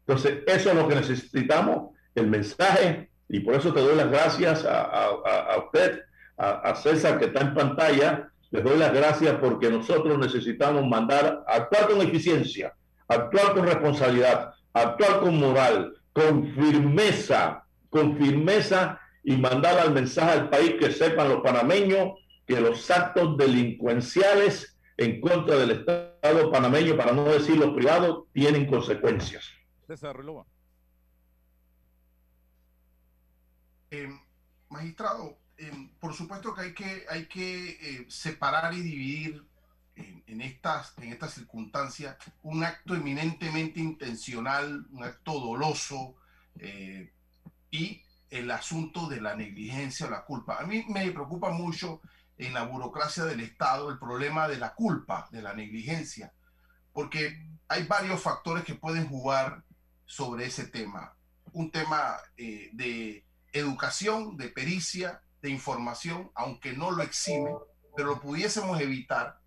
Entonces, 0.06 0.40
eso 0.48 0.70
es 0.70 0.76
lo 0.76 0.88
que 0.88 0.96
necesitamos, 0.96 1.96
el 2.16 2.28
mensaje, 2.28 3.09
y 3.30 3.40
por 3.42 3.56
eso 3.56 3.72
te 3.72 3.80
doy 3.80 3.96
las 3.96 4.10
gracias 4.10 4.66
a, 4.68 5.58
usted, 5.64 6.02
a, 6.38 6.76
César 6.76 7.20
que 7.20 7.26
está 7.26 7.42
en 7.42 7.54
pantalla, 7.54 8.32
les 8.52 8.64
doy 8.64 8.78
las 8.78 8.92
gracias 8.92 9.36
porque 9.40 9.70
nosotros 9.70 10.18
necesitamos 10.18 10.86
mandar, 10.88 11.44
actuar 11.48 11.88
con 11.88 12.02
eficiencia, 12.02 12.74
actuar 13.08 13.54
con 13.54 13.68
responsabilidad, 13.68 14.54
actuar 14.74 15.20
con 15.20 15.40
moral, 15.40 15.94
con 16.12 16.54
firmeza, 16.56 17.64
con 17.90 18.18
firmeza 18.18 19.00
y 19.24 19.38
mandar 19.38 19.78
al 19.78 19.94
mensaje 19.94 20.32
al 20.32 20.50
país 20.50 20.76
que 20.80 20.92
sepan 20.92 21.30
los 21.30 21.42
panameños 21.42 22.14
que 22.48 22.60
los 22.60 22.90
actos 22.90 23.38
delincuenciales 23.38 24.76
en 24.98 25.22
contra 25.22 25.56
del 25.56 25.70
Estado 25.70 26.52
panameño, 26.52 26.98
para 26.98 27.14
no 27.14 27.24
decir 27.26 27.56
los 27.58 27.76
privados, 27.76 28.24
tienen 28.34 28.66
consecuencias. 28.66 29.48
César 29.86 30.18
eh, 33.92 34.10
magistrado, 34.70 35.40
eh, 35.58 35.90
por 36.00 36.14
supuesto 36.14 36.54
que 36.54 36.62
hay 36.62 36.74
que, 36.74 37.06
hay 37.10 37.26
que 37.26 37.70
eh, 37.70 38.06
separar 38.08 38.74
y 38.74 38.82
dividir 38.82 39.46
en, 40.28 40.40
estas, 40.40 40.94
en 41.00 41.20
circunstancias 41.30 42.16
un 42.44 42.64
acto 42.64 42.96
eminentemente 42.96 43.82
intencional, 43.82 44.86
un 44.92 45.04
acto 45.04 45.34
doloso 45.42 46.16
y 47.70 48.02
el 48.30 48.50
asunto 48.50 49.10
de 49.10 49.20
la 49.20 49.36
negligencia 49.36 50.08
o 50.08 50.10
la 50.10 50.24
culpa. 50.24 50.60
A 50.60 50.66
mí 50.66 50.86
me 50.88 51.12
preocupa 51.12 51.50
mucho 51.50 52.02
en 52.38 52.54
la 52.54 52.64
burocracia 52.64 53.26
del 53.26 53.42
Estado 53.42 53.90
el 53.90 54.00
problema 54.00 54.48
de 54.48 54.58
la 54.58 54.74
culpa, 54.74 55.28
de 55.34 55.42
la 55.42 55.54
negligencia, 55.54 56.32
porque 56.94 57.46
hay 57.68 57.84
varios 57.84 58.22
factores 58.22 58.64
que 58.64 58.76
pueden 58.76 59.10
jugar 59.10 59.66
sobre 60.06 60.46
ese 60.46 60.68
tema. 60.68 61.14
Un 61.52 61.72
tema 61.72 62.16
de 62.38 63.26
educación, 63.54 64.38
de 64.38 64.50
pericia, 64.50 65.22
de 65.42 65.50
información, 65.50 66.32
aunque 66.36 66.74
no 66.74 66.92
lo 66.92 67.04
exime, 67.04 67.52
pero 67.96 68.10
lo 68.10 68.22
pudiésemos 68.22 68.80
evitar. 68.82 69.40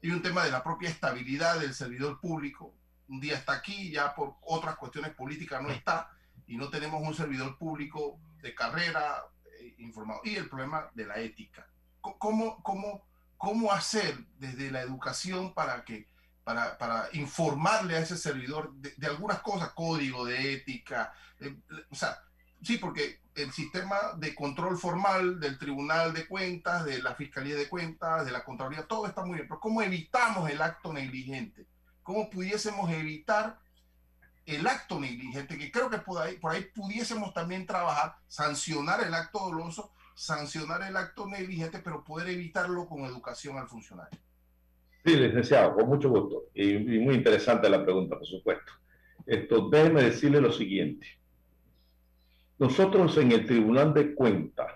Y 0.00 0.10
un 0.10 0.22
tema 0.22 0.44
de 0.44 0.50
la 0.50 0.62
propia 0.62 0.90
estabilidad 0.90 1.58
del 1.58 1.74
servidor 1.74 2.20
público. 2.20 2.74
Un 3.08 3.20
día 3.20 3.36
está 3.36 3.52
aquí, 3.52 3.90
ya 3.90 4.14
por 4.14 4.36
otras 4.42 4.76
cuestiones 4.76 5.14
políticas 5.14 5.62
no 5.62 5.70
está, 5.70 6.10
y 6.46 6.56
no 6.56 6.68
tenemos 6.68 7.02
un 7.02 7.14
servidor 7.14 7.56
público 7.56 8.18
de 8.42 8.54
carrera 8.54 9.24
eh, 9.60 9.74
informado. 9.78 10.20
Y 10.24 10.36
el 10.36 10.48
problema 10.48 10.90
de 10.94 11.06
la 11.06 11.18
ética. 11.18 11.66
¿Cómo, 12.00 12.62
cómo, 12.62 13.06
¿Cómo 13.38 13.72
hacer 13.72 14.26
desde 14.38 14.70
la 14.70 14.82
educación 14.82 15.54
para 15.54 15.84
que 15.84 16.08
para, 16.44 16.76
para 16.76 17.08
informarle 17.14 17.96
a 17.96 18.00
ese 18.00 18.18
servidor 18.18 18.74
de, 18.74 19.06
algunas 19.06 19.40
cosas, 19.40 19.70
código 19.70 20.26
de 20.26 20.52
ética, 20.52 21.14
eh, 21.40 21.56
o 21.90 21.94
sea, 21.94 22.22
sí, 22.64 22.78
porque 22.78 23.20
el 23.34 23.50
sistema 23.52 23.96
de 24.16 24.34
control 24.34 24.76
formal 24.76 25.40
del 25.40 25.58
Tribunal 25.58 26.12
de 26.12 26.26
Cuentas, 26.26 26.84
de 26.84 27.02
la 27.02 27.14
Fiscalía 27.14 27.56
de 27.56 27.68
Cuentas, 27.68 28.24
de 28.24 28.32
la 28.32 28.44
Contraloría, 28.44 28.86
todo 28.86 29.06
está 29.06 29.24
muy 29.24 29.36
bien, 29.36 29.48
pero 29.48 29.60
¿cómo 29.60 29.82
evitamos 29.82 30.48
el 30.50 30.62
acto 30.62 30.92
negligente? 30.92 31.66
¿Cómo 32.02 32.30
pudiésemos 32.30 32.90
evitar 32.92 33.58
el 34.46 34.66
acto 34.66 35.00
negligente? 35.00 35.58
Que 35.58 35.72
creo 35.72 35.90
que 35.90 35.98
por 35.98 36.22
ahí, 36.22 36.64
pudiésemos 36.74 37.32
también 37.34 37.66
trabajar, 37.66 38.16
sancionar 38.28 39.02
el 39.02 39.14
acto 39.14 39.40
doloso, 39.40 39.92
sancionar 40.14 40.82
el 40.82 40.96
acto 40.96 41.26
negligente, 41.26 41.80
pero 41.80 42.04
poder 42.04 42.28
evitarlo 42.28 42.86
con 42.86 43.04
educación 43.04 43.58
al 43.58 43.68
funcionario. 43.68 44.20
Sí, 45.04 45.16
licenciado, 45.16 45.74
con 45.74 45.88
mucho 45.88 46.08
gusto. 46.08 46.44
Y, 46.54 46.78
muy 46.78 47.16
interesante 47.16 47.68
la 47.68 47.82
pregunta, 47.82 48.16
por 48.16 48.26
supuesto. 48.26 48.72
Esto, 49.26 49.68
déjeme 49.70 50.02
decirle 50.02 50.40
lo 50.40 50.52
siguiente. 50.52 51.06
Nosotros 52.58 53.16
en 53.18 53.32
el 53.32 53.46
Tribunal 53.46 53.92
de 53.92 54.14
Cuentas, 54.14 54.72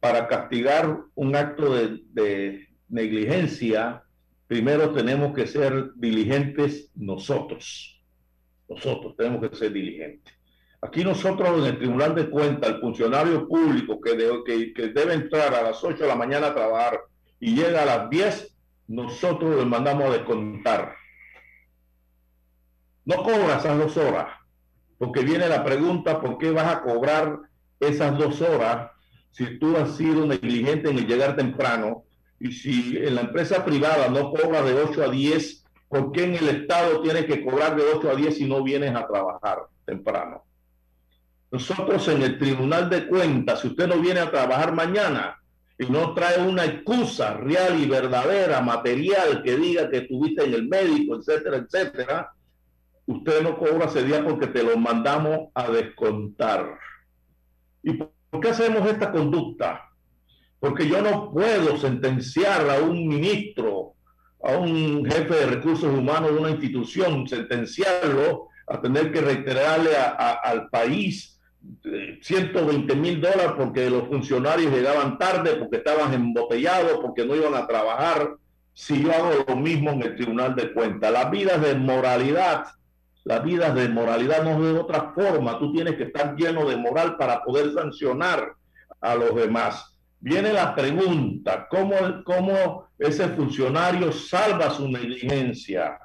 para 0.00 0.26
castigar 0.26 0.98
un 1.14 1.36
acto 1.36 1.74
de, 1.74 2.68
negligencia, 2.88 4.02
primero 4.48 4.92
tenemos 4.92 5.32
que 5.32 5.46
ser 5.46 5.92
diligentes 5.94 6.90
nosotros. 6.94 8.02
Nosotros 8.68 9.16
tenemos 9.16 9.48
que 9.48 9.56
ser 9.56 9.72
diligentes. 9.72 10.34
Aquí 10.82 11.04
nosotros 11.04 11.60
en 11.60 11.64
el 11.66 11.78
Tribunal 11.78 12.14
de 12.16 12.28
Cuentas, 12.28 12.70
el 12.70 12.80
funcionario 12.80 13.46
público 13.46 14.00
que, 14.00 14.14
debe 14.14 15.14
entrar 15.14 15.54
a 15.54 15.62
las 15.62 15.82
8 15.82 16.02
de 16.02 16.08
la 16.08 16.16
mañana 16.16 16.48
a 16.48 16.54
trabajar 16.54 17.00
y 17.38 17.54
llega 17.54 17.82
a 17.82 17.86
las 17.86 18.10
10, 18.10 18.56
nosotros 18.88 19.56
le 19.56 19.64
mandamos 19.64 20.06
a 20.06 20.18
descontar. 20.18 20.96
No 23.04 23.22
cobra 23.22 23.58
esas 23.58 23.78
dos 23.78 23.96
horas, 23.96 24.41
porque 25.02 25.24
viene 25.24 25.48
la 25.48 25.64
pregunta, 25.64 26.20
¿por 26.20 26.38
qué 26.38 26.52
vas 26.52 26.76
a 26.76 26.82
cobrar 26.82 27.40
esas 27.80 28.16
dos 28.16 28.40
horas 28.40 28.92
si 29.32 29.58
tú 29.58 29.76
has 29.76 29.96
sido 29.96 30.24
negligente 30.24 30.90
en 30.90 31.04
llegar 31.08 31.34
temprano? 31.34 32.04
Y 32.38 32.52
si 32.52 32.96
en 32.96 33.16
la 33.16 33.22
empresa 33.22 33.64
privada 33.64 34.06
no 34.10 34.30
cobra 34.30 34.62
de 34.62 34.74
8 34.74 35.02
a 35.02 35.08
10, 35.08 35.64
¿por 35.88 36.12
qué 36.12 36.22
en 36.22 36.36
el 36.36 36.48
Estado 36.50 37.02
tienes 37.02 37.24
que 37.24 37.44
cobrar 37.44 37.74
de 37.74 37.82
8 37.82 38.10
a 38.10 38.14
10 38.14 38.36
si 38.36 38.48
no 38.48 38.62
vienes 38.62 38.94
a 38.94 39.08
trabajar 39.08 39.62
temprano? 39.84 40.44
Nosotros 41.50 42.06
en 42.06 42.22
el 42.22 42.38
Tribunal 42.38 42.88
de 42.88 43.08
Cuentas, 43.08 43.58
si 43.58 43.66
usted 43.66 43.88
no 43.88 43.98
viene 43.98 44.20
a 44.20 44.30
trabajar 44.30 44.72
mañana, 44.72 45.36
y 45.80 45.86
no 45.86 46.14
trae 46.14 46.40
una 46.46 46.64
excusa 46.64 47.34
real 47.38 47.76
y 47.82 47.86
verdadera, 47.86 48.60
material, 48.60 49.42
que 49.42 49.56
diga 49.56 49.90
que 49.90 49.96
estuviste 49.96 50.44
en 50.44 50.54
el 50.54 50.68
médico, 50.68 51.16
etcétera, 51.16 51.56
etcétera, 51.56 52.32
usted 53.12 53.42
no 53.42 53.56
cobra 53.56 53.86
ese 53.86 54.04
día 54.04 54.24
porque 54.24 54.46
te 54.48 54.62
lo 54.62 54.76
mandamos 54.76 55.48
a 55.54 55.70
descontar. 55.70 56.78
¿Y 57.82 57.94
por 57.94 58.10
qué 58.40 58.50
hacemos 58.50 58.88
esta 58.88 59.10
conducta? 59.10 59.88
Porque 60.60 60.88
yo 60.88 61.02
no 61.02 61.32
puedo 61.32 61.76
sentenciar 61.76 62.68
a 62.70 62.80
un 62.80 63.08
ministro, 63.08 63.94
a 64.42 64.56
un 64.56 65.04
jefe 65.04 65.34
de 65.34 65.46
recursos 65.46 65.92
humanos 65.92 66.32
de 66.32 66.38
una 66.38 66.50
institución, 66.50 67.26
sentenciarlo 67.26 68.48
a 68.66 68.80
tener 68.80 69.12
que 69.12 69.20
reiterarle 69.20 69.90
al 69.96 70.68
país 70.68 71.40
120 72.20 72.94
mil 72.96 73.20
dólares 73.20 73.52
porque 73.56 73.88
los 73.88 74.08
funcionarios 74.08 74.72
llegaban 74.72 75.18
tarde, 75.18 75.56
porque 75.56 75.76
estaban 75.76 76.12
embotellados, 76.12 76.98
porque 77.00 77.24
no 77.24 77.36
iban 77.36 77.54
a 77.54 77.66
trabajar. 77.66 78.36
Si 78.72 79.02
yo 79.02 79.12
hago 79.12 79.44
lo 79.46 79.56
mismo 79.56 79.90
en 79.90 80.02
el 80.02 80.16
Tribunal 80.16 80.54
de 80.54 80.72
Cuentas, 80.72 81.12
las 81.12 81.30
vidas 81.30 81.60
de 81.60 81.74
moralidad, 81.74 82.64
las 83.24 83.44
vidas 83.44 83.74
de 83.74 83.88
moralidad 83.88 84.42
no 84.42 84.52
es 84.52 84.74
de 84.74 84.80
otra 84.80 85.12
forma. 85.14 85.58
Tú 85.58 85.72
tienes 85.72 85.96
que 85.96 86.04
estar 86.04 86.34
lleno 86.36 86.68
de 86.68 86.76
moral 86.76 87.16
para 87.16 87.42
poder 87.42 87.72
sancionar 87.72 88.54
a 89.00 89.14
los 89.14 89.34
demás. 89.34 89.96
Viene 90.18 90.52
la 90.52 90.74
pregunta, 90.74 91.66
¿cómo, 91.68 91.94
cómo 92.24 92.88
ese 92.98 93.28
funcionario 93.28 94.12
salva 94.12 94.70
su 94.70 94.88
negligencia? 94.88 95.98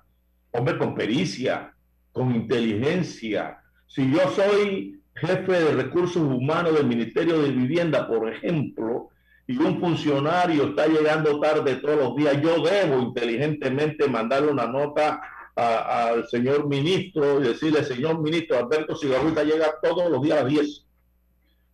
Hombre, 0.51 0.77
con 0.77 0.95
pericia, 0.95 1.73
con 2.11 2.33
inteligencia. 2.33 3.59
Si 3.87 4.11
yo 4.11 4.29
soy 4.31 4.99
jefe 5.15 5.51
de 5.51 5.73
recursos 5.73 6.21
humanos 6.21 6.73
del 6.75 6.87
Ministerio 6.87 7.41
de 7.41 7.51
Vivienda, 7.51 8.07
por 8.07 8.29
ejemplo, 8.29 9.09
y 9.47 9.57
un 9.57 9.79
funcionario 9.79 10.69
está 10.69 10.87
llegando 10.87 11.39
tarde 11.39 11.75
todos 11.77 11.97
los 11.97 12.15
días, 12.15 12.41
yo 12.41 12.61
debo 12.61 12.99
inteligentemente 12.99 14.07
mandarle 14.07 14.51
una 14.51 14.67
nota 14.67 15.21
al 15.57 16.27
señor 16.27 16.67
ministro 16.67 17.41
y 17.41 17.47
decirle, 17.47 17.83
señor 17.83 18.21
ministro, 18.21 18.59
Alberto 18.59 18.95
Cigarruita 18.95 19.43
llega 19.43 19.73
todos 19.81 20.09
los 20.11 20.21
días 20.21 20.37
a 20.37 20.43
las 20.43 20.51
10. 20.51 20.85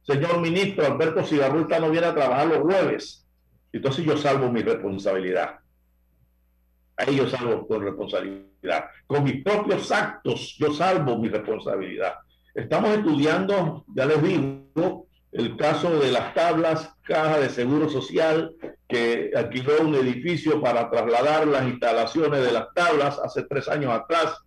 Señor 0.04 0.40
ministro, 0.40 0.86
Alberto 0.86 1.24
Cigarruita 1.26 1.80
no 1.80 1.92
viene 1.92 2.08
a 2.08 2.16
trabajar 2.16 2.48
los 2.48 2.60
jueves. 2.60 3.26
Entonces 3.74 4.06
yo 4.06 4.16
salvo 4.18 4.50
mi 4.50 4.62
responsabilidad. 4.62 5.60
Ahí 6.96 7.18
yo 7.18 7.28
salvo 7.28 7.68
con 7.68 7.84
responsabilidad. 7.84 8.86
Con 9.06 9.24
mis 9.24 9.44
propios 9.44 9.92
actos 9.92 10.56
yo 10.58 10.74
salvo 10.74 11.18
mi 11.18 11.28
responsabilidad. 11.28 12.14
Estamos 12.54 12.92
estudiando, 12.92 13.84
ya 13.94 14.06
les 14.06 14.24
digo, 14.24 15.08
el 15.34 15.58
caso 15.58 16.00
de 16.00 16.12
las 16.12 16.34
tablas, 16.34 16.94
caja 17.04 17.40
de 17.40 17.50
seguro 17.50 17.90
social, 17.90 18.56
que 18.88 19.32
alquiló 19.36 19.82
un 19.82 19.96
edificio 19.96 20.62
para 20.62 20.90
trasladar 20.90 21.48
las 21.48 21.68
instalaciones 21.68 22.44
de 22.44 22.52
las 22.52 22.74
tablas 22.74 23.20
hace 23.24 23.44
tres 23.44 23.68
años 23.68 23.92
atrás. 23.92 24.38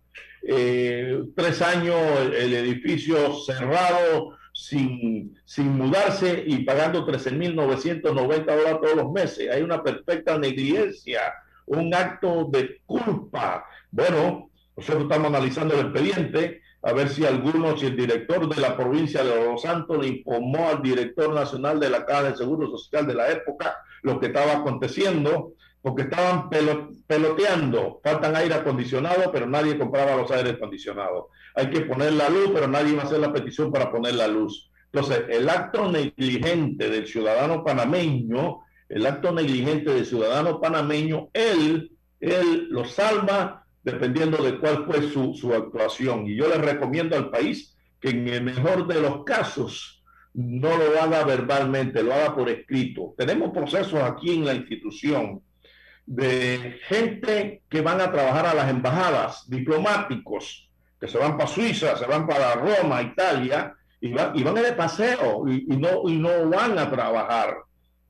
Eh, 0.43 1.23
tres 1.35 1.61
años 1.61 1.95
el, 2.33 2.53
edificio 2.53 3.35
cerrado, 3.45 4.37
sin, 4.53 5.37
sin 5.43 5.77
mudarse 5.77 6.43
y 6.47 6.63
pagando 6.63 7.05
13.990 7.05 8.45
dólares 8.45 8.79
todos 8.81 8.95
los 8.95 9.11
meses. 9.11 9.49
Hay 9.51 9.61
una 9.61 9.83
perfecta 9.83 10.37
negligencia, 10.37 11.33
un 11.65 11.93
acto 11.93 12.47
de 12.49 12.79
culpa. 12.85 13.65
Bueno, 13.91 14.49
nosotros 14.77 15.03
estamos 15.03 15.27
analizando 15.27 15.73
el 15.73 15.87
expediente 15.87 16.61
a 16.81 16.93
ver 16.93 17.09
si 17.09 17.25
alguno, 17.25 17.77
si 17.77 17.87
el 17.87 17.95
director 17.95 18.53
de 18.53 18.61
la 18.61 18.77
provincia 18.77 19.23
de 19.23 19.45
Los 19.45 19.61
Santos 19.61 19.97
le 19.99 20.07
informó 20.07 20.69
al 20.69 20.81
director 20.81 21.33
nacional 21.33 21.79
de 21.79 21.89
la 21.89 22.05
Caja 22.05 22.31
de 22.31 22.37
Seguro 22.37 22.69
Social 22.69 23.07
de 23.07 23.15
la 23.15 23.29
época 23.31 23.77
lo 24.03 24.19
que 24.19 24.27
estaba 24.27 24.53
aconteciendo, 24.53 25.53
porque 25.81 26.03
estaban 26.03 26.49
peloteando, 26.49 27.99
faltan 28.03 28.35
aire 28.35 28.55
acondicionado, 28.55 29.31
pero 29.31 29.47
nadie 29.47 29.77
compraba 29.77 30.15
los 30.15 30.29
aires 30.31 30.53
acondicionados. 30.53 31.25
Hay 31.55 31.69
que 31.69 31.81
poner 31.81 32.13
la 32.13 32.29
luz, 32.29 32.51
pero 32.53 32.67
nadie 32.67 32.95
va 32.95 33.03
a 33.03 33.05
hacer 33.05 33.19
la 33.19 33.33
petición 33.33 33.71
para 33.71 33.91
poner 33.91 34.15
la 34.15 34.27
luz. 34.27 34.69
Entonces, 34.91 35.25
el 35.29 35.49
acto 35.49 35.91
negligente 35.91 36.89
del 36.89 37.07
ciudadano 37.07 37.63
panameño, 37.63 38.61
el 38.89 39.05
acto 39.05 39.31
negligente 39.31 39.93
del 39.93 40.05
ciudadano 40.05 40.59
panameño, 40.59 41.29
él, 41.33 41.91
él 42.19 42.67
lo 42.69 42.85
salva 42.85 43.66
dependiendo 43.87 44.43
de 44.43 44.59
cuál 44.59 44.85
fue 44.85 45.01
su, 45.01 45.33
su 45.33 45.53
actuación. 45.53 46.27
Y 46.27 46.35
yo 46.35 46.49
le 46.49 46.57
recomiendo 46.57 47.15
al 47.15 47.29
país 47.29 47.77
que 48.01 48.09
en 48.09 48.27
el 48.27 48.43
mejor 48.43 48.85
de 48.85 48.99
los 48.99 49.23
casos 49.23 50.03
no 50.33 50.75
lo 50.77 51.01
haga 51.01 51.23
verbalmente, 51.23 52.03
lo 52.03 52.13
haga 52.13 52.35
por 52.35 52.49
escrito. 52.49 53.15
Tenemos 53.17 53.51
procesos 53.51 54.01
aquí 54.03 54.35
en 54.35 54.45
la 54.45 54.55
institución 54.55 55.41
de 56.05 56.79
gente 56.87 57.63
que 57.69 57.79
van 57.79 58.01
a 58.01 58.11
trabajar 58.11 58.47
a 58.47 58.53
las 58.53 58.69
embajadas, 58.69 59.49
diplomáticos, 59.49 60.69
que 60.99 61.07
se 61.07 61.17
van 61.17 61.37
para 61.37 61.49
Suiza, 61.49 61.95
se 61.95 62.05
van 62.05 62.27
para 62.27 62.55
Roma, 62.55 63.01
Italia, 63.01 63.73
y, 64.01 64.11
van, 64.11 64.37
y 64.37 64.43
van 64.43 64.55
de 64.55 64.73
paseo 64.73 65.47
y, 65.47 65.65
y, 65.73 65.77
no, 65.77 66.09
y 66.09 66.17
no 66.17 66.49
van 66.49 66.77
a 66.77 66.91
trabajar. 66.91 67.55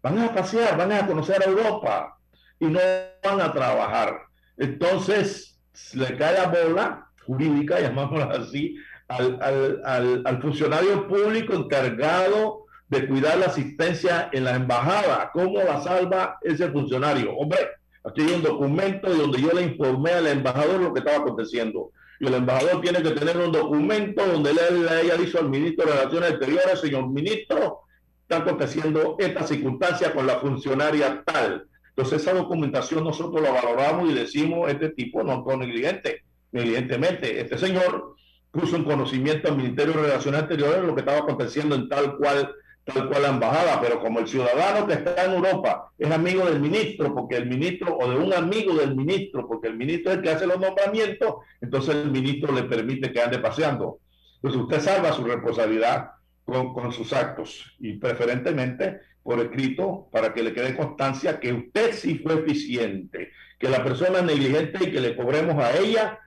Van 0.01 0.17
a 0.17 0.33
pasear, 0.33 0.75
van 0.75 0.91
a 0.91 1.05
conocer 1.05 1.43
Europa 1.45 2.17
y 2.59 2.65
no 2.65 2.79
van 3.23 3.41
a 3.41 3.53
trabajar. 3.53 4.23
Entonces, 4.57 5.56
le 5.93 6.17
cae 6.17 6.33
la 6.33 6.47
bola 6.47 7.07
jurídica, 7.25 7.79
llamámosla 7.81 8.25
así, 8.25 8.75
al, 9.07 9.39
al, 9.85 10.21
al, 10.25 10.41
funcionario 10.41 11.07
público 11.07 11.53
encargado 11.53 12.65
de 12.89 13.07
cuidar 13.07 13.37
la 13.37 13.47
asistencia 13.47 14.29
en 14.31 14.43
la 14.43 14.55
embajada. 14.55 15.29
¿Cómo 15.33 15.59
la 15.59 15.81
salva 15.81 16.37
ese 16.41 16.69
funcionario? 16.69 17.33
Hombre, 17.35 17.59
aquí 18.03 18.21
hay 18.21 18.33
un 18.33 18.43
documento 18.43 19.13
donde 19.13 19.41
yo 19.41 19.51
le 19.53 19.63
informé 19.63 20.11
al 20.11 20.27
embajador 20.27 20.81
lo 20.81 20.93
que 20.93 20.99
estaba 20.99 21.17
aconteciendo. 21.17 21.91
Y 22.19 22.27
el 22.27 22.33
embajador 22.33 22.81
tiene 22.81 23.01
que 23.01 23.11
tener 23.11 23.37
un 23.37 23.51
documento 23.51 24.25
donde 24.25 24.53
le, 24.53 24.71
le 24.71 24.89
haya 24.89 25.15
dicho 25.15 25.39
al 25.39 25.49
ministro 25.49 25.85
de 25.85 25.91
Relaciones 25.93 26.31
Exteriores, 26.31 26.79
señor 26.79 27.07
ministro, 27.07 27.81
está 28.21 28.37
aconteciendo 28.37 29.15
esta 29.19 29.43
circunstancia 29.47 30.13
con 30.13 30.27
la 30.27 30.39
funcionaria 30.39 31.23
tal. 31.25 31.67
Entonces 31.97 32.21
esa 32.21 32.33
documentación 32.33 33.03
nosotros 33.03 33.41
la 33.41 33.49
valoramos 33.49 34.11
y 34.11 34.13
decimos, 34.13 34.69
este 34.69 34.89
tipo 34.89 35.23
no 35.23 35.43
fue 35.43 35.57
negligente, 35.57 36.21
negligentemente. 36.51 37.41
Este 37.41 37.57
señor 37.57 38.13
puso 38.51 38.75
en 38.75 38.83
conocimiento 38.83 39.47
al 39.47 39.57
Ministerio 39.57 39.93
de 39.93 40.03
Relaciones 40.03 40.41
Exteriores 40.41 40.83
lo 40.83 40.93
que 40.93 40.99
estaba 41.01 41.17
aconteciendo 41.17 41.73
en 41.73 41.89
tal 41.89 42.15
cual 42.17 42.53
tal 42.85 43.09
cual 43.09 43.21
la 43.23 43.29
embajada, 43.29 43.81
pero 43.81 43.99
como 43.99 44.19
el 44.19 44.27
ciudadano 44.27 44.85
que 44.85 44.93
está 44.93 45.25
en 45.25 45.33
Europa 45.33 45.91
es 45.97 46.09
amigo 46.09 46.45
del 46.45 46.61
ministro, 46.61 47.13
porque 47.13 47.35
el 47.35 47.47
ministro, 47.47 47.97
o 47.97 48.09
de 48.09 48.15
un 48.15 48.31
amigo 48.31 48.75
del 48.75 48.95
ministro, 48.95 49.45
porque 49.47 49.67
el 49.67 49.75
ministro 49.75 50.11
es 50.11 50.17
el 50.19 50.23
que 50.23 50.29
hace 50.29 50.47
los 50.47 50.59
nombramientos, 50.59 51.37
entonces 51.59 51.95
el 51.95 52.11
ministro 52.11 52.53
le 52.53 52.63
permite 52.63 53.11
que 53.11 53.21
ande 53.21 53.39
paseando. 53.39 53.99
Entonces 54.35 54.61
usted 54.61 54.79
salva 54.79 55.11
su 55.11 55.23
responsabilidad 55.23 56.11
con, 56.45 56.73
con 56.73 56.93
sus 56.93 57.11
actos 57.11 57.75
y 57.79 57.93
preferentemente 57.93 59.01
por 59.27 59.41
escrito 59.41 60.07
para 60.09 60.33
que 60.33 60.41
le 60.41 60.53
quede 60.53 60.73
constancia 60.73 61.37
que 61.37 61.51
usted 61.51 61.91
sí 61.91 62.17
fue 62.19 62.35
eficiente, 62.35 63.33
que 63.59 63.67
la 63.67 63.83
persona 63.83 64.21
negligente 64.21 64.85
y 64.85 64.89
que 64.89 65.01
le 65.01 65.17
cobremos 65.17 65.61
a 65.61 65.77
ella 65.77 66.17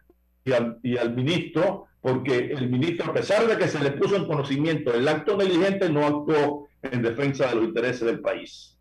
y 0.45 0.53
al, 0.53 0.79
y 0.83 0.99
al, 0.99 1.15
ministro, 1.15 1.87
porque 2.03 2.53
el 2.53 2.69
ministro, 2.69 3.11
a 3.11 3.15
pesar 3.15 3.47
de 3.47 3.57
que 3.57 3.69
se 3.69 3.83
le 3.83 3.93
puso 3.93 4.17
en 4.17 4.27
conocimiento 4.27 4.93
el 4.93 5.09
acto 5.09 5.35
negligente, 5.39 5.89
no 5.89 6.05
actuó 6.05 6.69
en 6.83 7.01
defensa 7.01 7.49
de 7.49 7.55
los 7.55 7.65
intereses 7.65 8.03
del 8.03 8.21
país. 8.21 8.79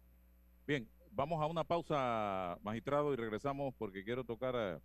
Bien, 0.68 0.86
vamos 1.12 1.42
a 1.42 1.46
una 1.46 1.64
pausa, 1.64 2.58
magistrado, 2.62 3.14
y 3.14 3.16
regresamos 3.16 3.74
porque 3.78 4.04
quiero 4.04 4.26
tocar 4.26 4.54
eh, 4.58 4.78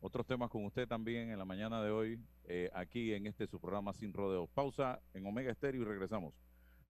otros 0.00 0.24
temas 0.28 0.48
con 0.48 0.64
usted 0.64 0.86
también 0.86 1.32
en 1.32 1.38
la 1.40 1.44
mañana 1.44 1.82
de 1.82 1.90
hoy, 1.90 2.20
eh, 2.44 2.70
aquí 2.72 3.14
en 3.14 3.26
este 3.26 3.48
su 3.48 3.58
programa 3.58 3.92
Sin 3.94 4.12
Rodeos. 4.12 4.48
Pausa 4.54 5.00
en 5.12 5.26
Omega 5.26 5.50
Estéreo 5.50 5.82
y 5.82 5.86
regresamos. 5.86 6.34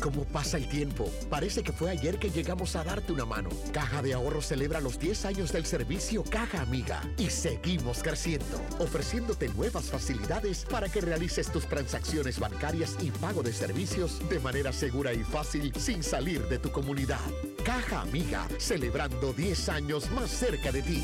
Sí, 0.00 0.02
como 0.02 0.24
pasa 0.24 0.56
el 0.56 0.68
tiempo. 0.68 1.10
Parece 1.28 1.62
que 1.62 1.72
fue 1.72 1.90
ayer 1.90 2.18
que 2.18 2.30
llegamos 2.30 2.76
a 2.76 2.84
darte 2.84 3.12
una 3.12 3.24
mano. 3.24 3.50
Caja 3.72 4.02
de 4.02 4.14
Ahorros 4.14 4.46
celebra 4.46 4.80
los 4.80 4.98
10 4.98 5.24
años 5.26 5.52
del 5.52 5.66
servicio 5.66 6.24
Caja 6.24 6.62
Amiga 6.62 7.02
y 7.18 7.30
seguimos 7.30 8.02
creciendo, 8.02 8.60
ofreciéndote 8.78 9.48
nuevas 9.48 9.90
facilidades 9.90 10.64
para 10.70 10.88
que 10.88 11.00
realices 11.00 11.50
tus 11.52 11.66
transacciones 11.66 12.38
bancarias 12.38 12.96
y 13.00 13.10
pago 13.10 13.42
de 13.42 13.52
servicios 13.52 14.26
de 14.28 14.40
manera 14.40 14.72
segura 14.72 15.12
y 15.12 15.22
fácil 15.22 15.72
sin 15.76 16.02
salir 16.02 16.46
de 16.48 16.58
tu 16.58 16.70
comunidad. 16.70 17.20
Caja 17.64 18.00
Amiga, 18.00 18.46
celebrando 18.58 19.32
10 19.32 19.68
años 19.68 20.10
más 20.12 20.30
cerca 20.30 20.72
de 20.72 20.82
ti. 20.82 21.02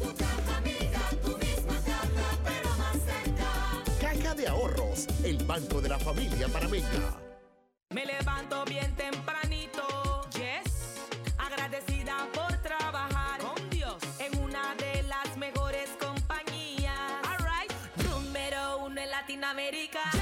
Tu 0.00 0.14
caja 0.14 0.56
amiga, 0.58 1.00
misma 1.38 1.80
caja, 1.84 2.38
pero 2.44 2.68
más 2.78 2.96
cerca. 3.04 4.00
Caja 4.00 4.34
de 4.34 4.48
Ahorros, 4.48 5.06
el 5.24 5.44
banco 5.44 5.80
de 5.80 5.88
la 5.88 5.98
familia 5.98 6.48
panameña. 6.48 7.31
Me 7.92 8.06
levanto 8.06 8.64
bien 8.64 8.94
tempranito, 8.96 10.26
yes, 10.30 10.96
agradecida 11.36 12.26
por 12.32 12.56
trabajar 12.62 13.38
con 13.38 13.68
Dios 13.68 13.98
en 14.18 14.38
una 14.40 14.74
de 14.76 15.02
las 15.02 15.36
mejores 15.36 15.90
compañías. 16.00 16.98
Alright, 17.22 17.70
número 18.08 18.78
uno 18.86 18.98
en 18.98 19.10
Latinoamérica. 19.10 20.21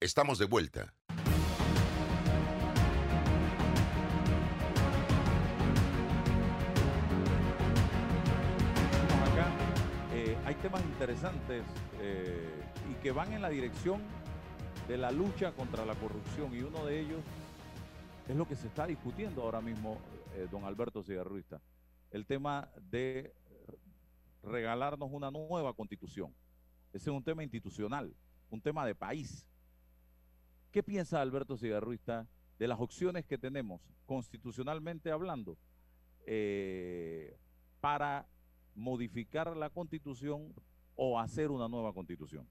Estamos 0.00 0.38
de 0.38 0.46
vuelta. 0.46 0.94
acá 9.24 9.50
eh, 10.12 10.38
hay 10.44 10.54
temas 10.54 10.84
interesantes 10.84 11.64
eh, 12.00 12.48
y 12.88 12.94
que 13.02 13.10
van 13.10 13.32
en 13.32 13.42
la 13.42 13.48
dirección 13.48 14.00
de 14.86 14.98
la 14.98 15.10
lucha 15.10 15.50
contra 15.50 15.84
la 15.84 15.96
corrupción 15.96 16.54
y 16.54 16.60
uno 16.60 16.86
de 16.86 17.00
ellos 17.00 17.20
es 18.28 18.36
lo 18.36 18.46
que 18.46 18.54
se 18.54 18.68
está 18.68 18.86
discutiendo 18.86 19.42
ahora 19.42 19.60
mismo, 19.60 19.98
eh, 20.36 20.46
don 20.48 20.62
Alberto 20.64 21.02
Cigarruista, 21.02 21.60
el 22.12 22.24
tema 22.24 22.70
de 22.88 23.34
regalarnos 24.44 25.08
una 25.10 25.32
nueva 25.32 25.74
constitución. 25.74 26.32
Ese 26.92 27.10
es 27.10 27.16
un 27.16 27.24
tema 27.24 27.42
institucional, 27.42 28.14
un 28.48 28.60
tema 28.60 28.86
de 28.86 28.94
país. 28.94 29.44
¿Qué 30.78 30.84
piensa 30.84 31.20
Alberto 31.20 31.56
Cigarruista 31.56 32.28
de 32.56 32.68
las 32.68 32.78
opciones 32.78 33.26
que 33.26 33.36
tenemos, 33.36 33.80
constitucionalmente 34.06 35.10
hablando, 35.10 35.58
eh, 36.24 37.36
para 37.80 38.28
modificar 38.76 39.56
la 39.56 39.70
constitución 39.70 40.54
o 40.94 41.18
hacer 41.18 41.50
una 41.50 41.66
nueva 41.66 41.92
constitución? 41.92 42.46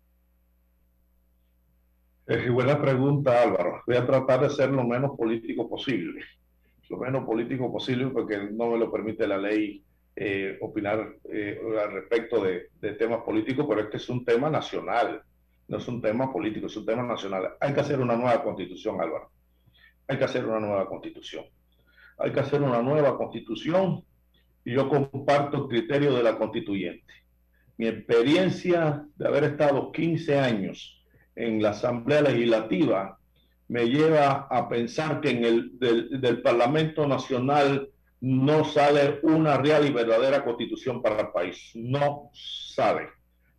Eh, 2.27 2.49
buena 2.49 2.81
pregunta, 2.81 3.43
Álvaro. 3.43 3.81
Voy 3.87 3.95
a 3.95 4.05
tratar 4.05 4.41
de 4.41 4.49
ser 4.49 4.71
lo 4.71 4.83
menos 4.83 5.15
político 5.15 5.69
posible. 5.69 6.21
Lo 6.89 6.97
menos 6.97 7.23
político 7.23 7.71
posible 7.71 8.07
porque 8.07 8.49
no 8.51 8.71
me 8.71 8.77
lo 8.77 8.91
permite 8.91 9.25
la 9.25 9.37
ley 9.37 9.85
eh, 10.17 10.57
opinar 10.59 11.15
eh, 11.31 11.61
al 11.81 11.93
respecto 11.93 12.43
de, 12.43 12.71
de 12.81 12.91
temas 12.95 13.21
políticos, 13.21 13.65
pero 13.69 13.83
este 13.83 13.95
es 13.95 14.09
un 14.09 14.25
tema 14.25 14.49
nacional, 14.49 15.23
no 15.67 15.77
es 15.77 15.87
un 15.87 16.01
tema 16.01 16.31
político, 16.31 16.67
es 16.67 16.77
un 16.77 16.85
tema 16.85 17.03
nacional. 17.03 17.55
Hay 17.59 17.73
que 17.73 17.81
hacer 17.81 17.99
una 17.99 18.15
nueva 18.15 18.41
constitución, 18.43 19.01
Álvaro. 19.01 19.31
Hay 20.07 20.17
que 20.17 20.23
hacer 20.23 20.45
una 20.45 20.59
nueva 20.59 20.87
constitución. 20.87 21.45
Hay 22.17 22.31
que 22.31 22.39
hacer 22.39 22.61
una 22.61 22.81
nueva 22.81 23.17
constitución 23.17 24.03
y 24.63 24.73
yo 24.73 24.89
comparto 24.89 25.57
el 25.57 25.67
criterio 25.67 26.13
de 26.13 26.23
la 26.23 26.37
constituyente. 26.37 27.13
Mi 27.77 27.87
experiencia 27.87 29.05
de 29.15 29.27
haber 29.27 29.43
estado 29.43 29.91
15 29.91 30.39
años 30.39 31.03
en 31.35 31.61
la 31.61 31.69
Asamblea 31.71 32.21
Legislativa 32.21 33.19
me 33.67 33.85
lleva 33.85 34.47
a 34.49 34.67
pensar 34.69 35.21
que 35.21 35.29
en 35.29 35.45
el 35.45 35.77
del, 35.77 36.21
del, 36.21 36.41
Parlamento 36.41 37.05
Nacional 37.05 37.89
no 38.21 38.63
sale 38.63 39.19
una 39.23 39.57
real 39.57 39.85
y 39.85 39.91
verdadera 39.91 40.43
constitución 40.43 41.01
para 41.01 41.21
el 41.21 41.27
país. 41.27 41.71
No 41.75 42.31
sale. 42.33 43.09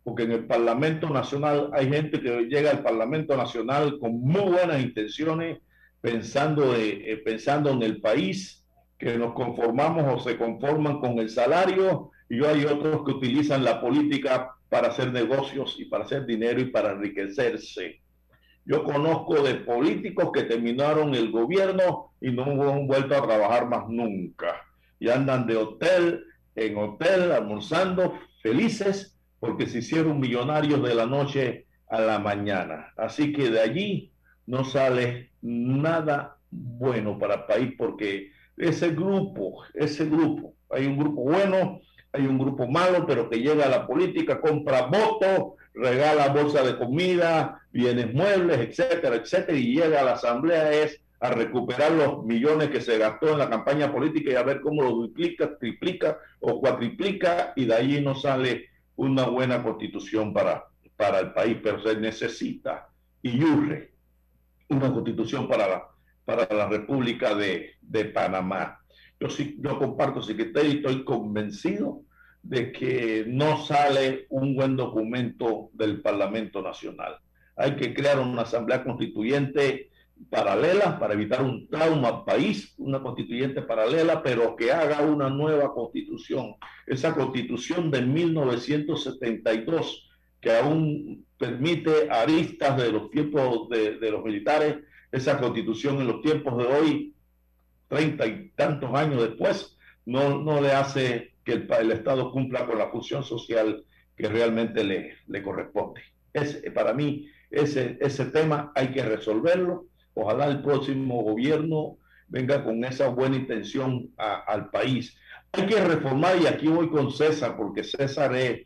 Porque 0.03 0.23
en 0.23 0.31
el 0.31 0.45
Parlamento 0.45 1.09
Nacional 1.09 1.69
hay 1.73 1.89
gente 1.89 2.21
que 2.21 2.45
llega 2.45 2.71
al 2.71 2.83
Parlamento 2.83 3.35
Nacional 3.35 3.99
con 3.99 4.21
muy 4.21 4.51
buenas 4.51 4.81
intenciones, 4.81 5.59
pensando, 6.01 6.73
de, 6.73 7.11
eh, 7.11 7.17
pensando 7.17 7.71
en 7.71 7.83
el 7.83 7.99
país, 7.99 8.65
que 8.97 9.17
nos 9.17 9.33
conformamos 9.33 10.13
o 10.13 10.19
se 10.19 10.37
conforman 10.37 10.99
con 10.99 11.19
el 11.19 11.29
salario, 11.29 12.11
y 12.29 12.43
hay 12.43 12.65
otros 12.65 13.03
que 13.05 13.11
utilizan 13.11 13.63
la 13.63 13.81
política 13.81 14.51
para 14.69 14.89
hacer 14.89 15.11
negocios 15.11 15.75
y 15.79 15.85
para 15.85 16.05
hacer 16.05 16.25
dinero 16.25 16.61
y 16.61 16.65
para 16.65 16.91
enriquecerse. 16.91 18.01
Yo 18.65 18.83
conozco 18.83 19.41
de 19.41 19.55
políticos 19.55 20.29
que 20.31 20.43
terminaron 20.43 21.15
el 21.15 21.31
gobierno 21.31 22.13
y 22.21 22.31
no 22.31 22.43
han 22.43 22.85
vuelto 22.85 23.15
a 23.15 23.25
trabajar 23.25 23.67
más 23.67 23.89
nunca. 23.89 24.61
Y 24.99 25.09
andan 25.09 25.47
de 25.47 25.57
hotel 25.57 26.23
en 26.55 26.77
hotel 26.77 27.31
almorzando 27.31 28.13
felices 28.43 29.17
porque 29.39 29.67
se 29.67 29.79
hicieron 29.79 30.19
millonarios 30.19 30.81
de 30.83 30.95
la 30.95 31.05
noche 31.05 31.65
a 31.87 32.01
la 32.01 32.19
mañana. 32.19 32.93
Así 32.97 33.33
que 33.33 33.49
de 33.49 33.61
allí 33.61 34.11
no 34.45 34.63
sale 34.63 35.31
nada 35.41 36.37
bueno 36.51 37.17
para 37.17 37.35
el 37.35 37.43
país 37.45 37.73
porque 37.77 38.31
ese 38.57 38.89
grupo, 38.89 39.63
ese 39.73 40.05
grupo, 40.05 40.53
hay 40.69 40.85
un 40.85 40.97
grupo 40.97 41.23
bueno 41.23 41.81
hay 42.11 42.25
un 42.25 42.37
grupo 42.37 42.67
malo, 42.67 43.05
pero 43.05 43.29
que 43.29 43.39
llega 43.39 43.65
a 43.65 43.69
la 43.69 43.85
política, 43.85 44.41
compra 44.41 44.87
votos, 44.87 45.53
regala 45.73 46.29
bolsa 46.29 46.63
de 46.63 46.77
comida, 46.77 47.61
bienes 47.71 48.13
muebles, 48.13 48.59
etcétera, 48.59 49.17
etcétera, 49.17 49.57
y 49.57 49.75
llega 49.75 50.01
a 50.01 50.03
la 50.03 50.13
asamblea 50.13 50.71
es 50.71 50.99
a 51.19 51.31
recuperar 51.31 51.91
los 51.91 52.25
millones 52.25 52.69
que 52.69 52.81
se 52.81 52.97
gastó 52.97 53.33
en 53.33 53.39
la 53.39 53.49
campaña 53.49 53.91
política 53.91 54.31
y 54.31 54.35
a 54.35 54.43
ver 54.43 54.61
cómo 54.61 54.83
lo 54.83 54.91
duplica, 54.91 55.57
triplica 55.57 56.17
o 56.39 56.59
cuatriplica, 56.59 57.53
y 57.55 57.65
de 57.65 57.75
ahí 57.75 58.01
no 58.01 58.15
sale 58.15 58.69
una 58.99 59.27
buena 59.27 59.63
constitución 59.63 60.33
para, 60.33 60.65
para 60.97 61.19
el 61.19 61.31
país, 61.31 61.57
pero 61.63 61.81
se 61.81 61.95
necesita 61.95 62.89
y 63.21 63.41
urge 63.41 63.93
una 64.67 64.91
constitución 64.91 65.47
para 65.47 65.67
la, 65.69 65.87
para 66.25 66.53
la 66.53 66.67
República 66.67 67.33
de, 67.33 67.75
de 67.81 68.05
Panamá. 68.05 68.81
Yo 69.17 69.29
sí, 69.29 69.57
yo 69.59 69.79
comparto 69.79 70.21
secretario 70.21 70.71
y 70.71 70.75
estoy 70.77 71.05
convencido 71.05 72.01
de 72.43 72.73
que 72.73 73.23
no 73.25 73.63
sale 73.63 74.27
un 74.29 74.53
buen 74.53 74.75
documento 74.75 75.69
del 75.73 76.01
Parlamento 76.01 76.61
Nacional. 76.61 77.19
Hay 77.55 77.77
que 77.77 77.93
crear 77.93 78.19
una 78.19 78.41
asamblea 78.41 78.83
constituyente 78.83 79.88
paralela 80.29 80.99
para 80.99 81.13
evitar 81.13 81.41
un 81.41 81.69
trauma 81.69 82.25
país, 82.25 82.73
una 82.77 83.01
constituyente 83.01 83.61
paralela, 83.61 84.21
pero 84.21 84.55
que 84.55 84.71
haga 84.71 85.01
una 85.01 85.29
nueva 85.29 85.73
constitución. 85.73 86.55
Esa 86.85 87.15
constitución 87.15 87.89
de 87.91 88.01
1972, 88.01 90.09
que 90.41 90.51
aún 90.51 91.25
permite 91.37 92.09
aristas 92.09 92.77
de 92.77 92.91
los 92.91 93.09
tiempos 93.09 93.69
de, 93.69 93.97
de 93.97 94.11
los 94.11 94.23
militares, 94.23 94.77
esa 95.11 95.39
constitución 95.39 96.01
en 96.01 96.07
los 96.07 96.21
tiempos 96.21 96.57
de 96.57 96.65
hoy 96.65 97.15
treinta 97.89 98.25
y 98.27 98.51
tantos 98.55 98.93
años 98.93 99.21
después, 99.21 99.75
no, 100.05 100.41
no 100.41 100.61
le 100.61 100.71
hace 100.71 101.33
que 101.43 101.53
el, 101.53 101.67
el, 101.79 101.91
Estado 101.91 102.31
cumpla 102.31 102.65
con 102.65 102.77
la 102.77 102.89
función 102.89 103.23
social 103.23 103.83
que 104.15 104.29
realmente 104.29 104.83
le, 104.83 105.17
le 105.27 105.43
corresponde. 105.43 106.01
Es, 106.31 106.61
para 106.73 106.93
mí, 106.93 107.27
ese, 107.49 107.97
ese 107.99 108.25
tema 108.25 108.71
hay 108.75 108.91
que 108.91 109.03
resolverlo. 109.03 109.87
Ojalá 110.21 110.47
el 110.47 110.61
próximo 110.61 111.23
gobierno 111.23 111.97
venga 112.27 112.63
con 112.63 112.83
esa 112.83 113.07
buena 113.07 113.37
intención 113.37 114.11
al 114.17 114.69
país. 114.69 115.17
Hay 115.51 115.65
que 115.65 115.83
reformar, 115.83 116.37
y 116.41 116.45
aquí 116.45 116.67
voy 116.67 116.89
con 116.89 117.11
César, 117.11 117.55
porque 117.57 117.83
César 117.83 118.35
es, 118.35 118.65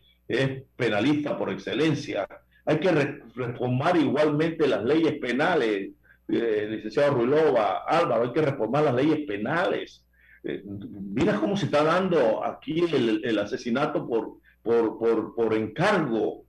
penalista 0.75 1.37
por 1.37 1.51
excelencia. 1.51 2.27
Hay 2.65 2.79
que 2.79 2.91
re, 2.91 3.21
reformar 3.35 3.95
igualmente 3.97 4.67
las 4.67 4.83
leyes 4.83 5.19
penales, 5.19 5.91
eh, 6.27 6.67
licenciado 6.69 7.15
Ruilova, 7.15 7.83
Álvaro, 7.85 8.23
hay 8.23 8.31
que 8.31 8.41
reformar 8.41 8.83
las 8.85 8.95
leyes 8.95 9.27
penales. 9.27 10.03
Eh, 10.43 10.63
mira 10.65 11.35
cómo 11.39 11.55
se 11.55 11.65
está 11.65 11.83
dando 11.83 12.43
aquí 12.43 12.81
el, 12.91 13.21
el 13.23 13.39
asesinato 13.39 14.07
por, 14.07 14.37
por, 14.63 14.97
por, 14.97 15.35
por 15.35 15.53
encargo. 15.53 16.45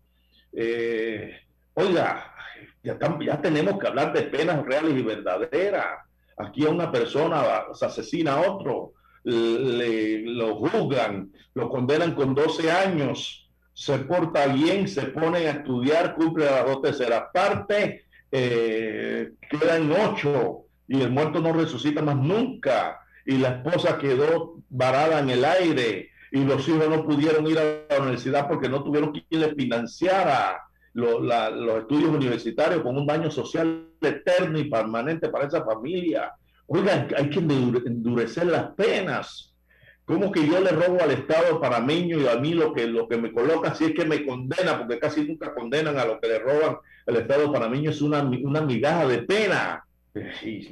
Eh, 0.52 1.32
oiga, 1.74 2.33
ya, 2.82 2.98
ya, 3.20 3.40
tenemos 3.40 3.78
que 3.78 3.86
hablar 3.86 4.12
de 4.12 4.22
penas 4.22 4.64
reales 4.64 4.96
y 4.96 5.02
verdaderas. 5.02 5.86
Aquí 6.36 6.66
a 6.66 6.70
una 6.70 6.90
persona 6.90 7.42
se 7.72 7.86
asesina 7.86 8.34
a 8.34 8.50
otro, 8.50 8.92
le, 9.24 10.22
lo 10.22 10.56
juzgan, 10.56 11.32
lo 11.54 11.68
condenan 11.68 12.14
con 12.14 12.34
12 12.34 12.70
años, 12.70 13.48
se 13.72 13.98
porta 14.00 14.46
bien, 14.46 14.88
se 14.88 15.02
pone 15.02 15.46
a 15.48 15.52
estudiar, 15.52 16.14
cumple 16.14 16.46
las 16.46 16.66
dos 16.66 16.82
terceras 16.82 17.24
partes 17.32 18.04
eh, 18.36 19.30
quedan 19.48 19.92
ocho 19.92 20.64
y 20.88 21.00
el 21.00 21.12
muerto 21.12 21.40
no 21.40 21.52
resucita 21.52 22.02
más 22.02 22.16
nunca 22.16 22.98
y 23.24 23.38
la 23.38 23.50
esposa 23.50 23.96
quedó 23.96 24.56
varada 24.70 25.20
en 25.20 25.30
el 25.30 25.44
aire 25.44 26.10
y 26.32 26.42
los 26.42 26.68
hijos 26.68 26.88
no 26.88 27.04
pudieron 27.04 27.46
ir 27.46 27.60
a 27.60 27.94
la 27.94 28.00
universidad 28.00 28.48
porque 28.48 28.68
no 28.68 28.82
tuvieron 28.82 29.12
quien 29.12 29.40
les 29.40 29.54
financiara 29.54 30.64
lo- 30.94 31.20
la- 31.22 31.50
los 31.50 31.80
estudios 31.80 32.10
universitarios 32.10 32.82
con 32.82 32.96
un 32.96 33.06
daño 33.06 33.30
social 33.30 33.88
eterno 34.00 34.58
y 34.58 34.70
permanente 34.70 35.28
para 35.28 35.46
esa 35.46 35.64
familia. 35.64 36.32
Oigan, 36.66 37.08
hay 37.16 37.28
que 37.30 37.40
endure- 37.40 37.86
endurecer 37.86 38.46
las 38.46 38.70
penas. 38.74 39.50
¿Cómo 40.06 40.30
que 40.30 40.46
yo 40.46 40.60
le 40.60 40.70
robo 40.70 41.00
al 41.02 41.10
Estado 41.12 41.60
panameño 41.60 42.18
y 42.20 42.26
a 42.28 42.36
mí 42.36 42.52
lo 42.52 42.72
que, 42.74 42.86
lo 42.86 43.08
que 43.08 43.16
me 43.16 43.32
coloca, 43.32 43.74
si 43.74 43.84
es 43.86 43.92
que 43.94 44.04
me 44.04 44.24
condena, 44.26 44.78
porque 44.78 44.98
casi 44.98 45.24
nunca 45.24 45.54
condenan 45.54 45.98
a 45.98 46.04
lo 46.04 46.20
que 46.20 46.28
le 46.28 46.38
roban 46.38 46.76
al 47.06 47.16
Estado 47.16 47.50
panameño, 47.50 47.90
es 47.90 48.02
una, 48.02 48.20
una 48.22 48.60
migaja 48.60 49.06
de 49.06 49.18
pena? 49.22 49.84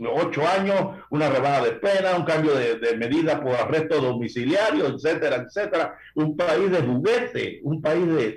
Ocho 0.08 0.46
años, 0.46 0.98
una 1.10 1.28
rebaja 1.28 1.64
de 1.64 1.72
pena, 1.72 2.14
un 2.16 2.24
cambio 2.24 2.54
de, 2.54 2.76
de 2.78 2.96
medida 2.96 3.42
por 3.42 3.54
arresto 3.54 4.00
domiciliario, 4.00 4.86
etcétera, 4.86 5.44
etcétera. 5.46 5.96
Un 6.14 6.36
país 6.36 6.70
de 6.70 6.80
juguete, 6.80 7.60
un 7.64 7.82
país 7.82 8.06
de- 8.06 8.32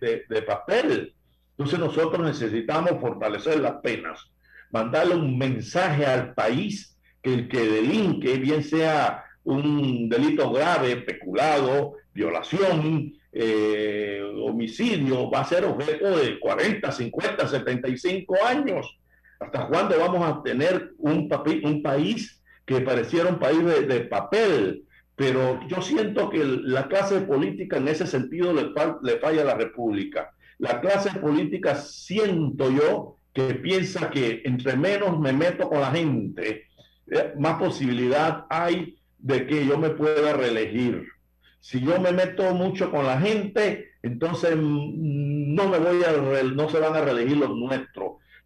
de- 0.00 0.24
de 0.28 0.42
papel. 0.42 1.14
Entonces 1.52 1.78
nosotros 1.78 2.24
necesitamos 2.26 3.00
fortalecer 3.00 3.58
las 3.60 3.76
penas, 3.82 4.20
mandarle 4.70 5.14
un 5.14 5.36
mensaje 5.38 6.04
al 6.04 6.34
país 6.34 6.96
que 7.22 7.32
el 7.34 7.48
que 7.48 7.60
delinque, 7.66 8.36
bien 8.36 8.62
sea 8.62 9.24
un 9.44 10.08
delito 10.10 10.52
grave, 10.52 10.96
peculado, 10.96 11.94
violación, 12.12 13.12
eh, 13.32 14.20
homicidio, 14.42 15.30
va 15.30 15.40
a 15.40 15.44
ser 15.44 15.64
objeto 15.64 16.16
de 16.18 16.38
40, 16.38 16.92
50, 16.92 17.48
75 17.48 18.36
años. 18.46 18.98
¿Hasta 19.40 19.68
cuándo 19.68 19.98
vamos 19.98 20.26
a 20.26 20.42
tener 20.42 20.92
un, 20.98 21.28
país 21.82 22.42
que 22.66 22.80
pareciera 22.80 23.30
un 23.30 23.38
país 23.38 23.64
de, 23.64 24.00
papel? 24.02 24.84
Pero 25.14 25.60
yo 25.68 25.82
siento 25.82 26.30
que 26.30 26.44
la 26.44 26.88
clase 26.88 27.20
política 27.22 27.76
en 27.76 27.88
ese 27.88 28.06
sentido 28.06 28.52
le, 28.52 28.72
fal- 28.74 28.98
le 29.02 29.18
falla 29.18 29.42
a 29.42 29.46
la 29.46 29.54
República. 29.54 30.30
La 30.58 30.80
clase 30.80 31.10
política 31.18 31.76
siento 31.76 32.70
yo 32.70 33.18
que 33.32 33.54
piensa 33.54 34.10
que 34.10 34.42
entre 34.44 34.76
menos 34.76 35.18
me 35.18 35.32
meto 35.32 35.68
con 35.68 35.80
la 35.80 35.92
gente, 35.92 36.66
eh, 37.10 37.34
más 37.38 37.58
posibilidad 37.58 38.46
hay 38.50 38.98
de 39.18 39.46
que 39.46 39.66
yo 39.66 39.78
me 39.78 39.90
pueda 39.90 40.32
reelegir. 40.32 41.06
Si 41.60 41.80
yo 41.80 42.00
me 42.00 42.12
meto 42.12 42.54
mucho 42.54 42.90
con 42.90 43.06
la 43.06 43.20
gente, 43.20 43.90
entonces 44.02 44.56
mm, 44.56 45.54
no 45.54 45.68
me 45.68 45.78
voy 45.78 46.02
a 46.04 46.12
no 46.42 46.68
se 46.68 46.78
van 46.78 46.94
a 46.94 47.00
reelegir 47.00 47.36
los 47.36 47.50
nuestros. 47.56 47.97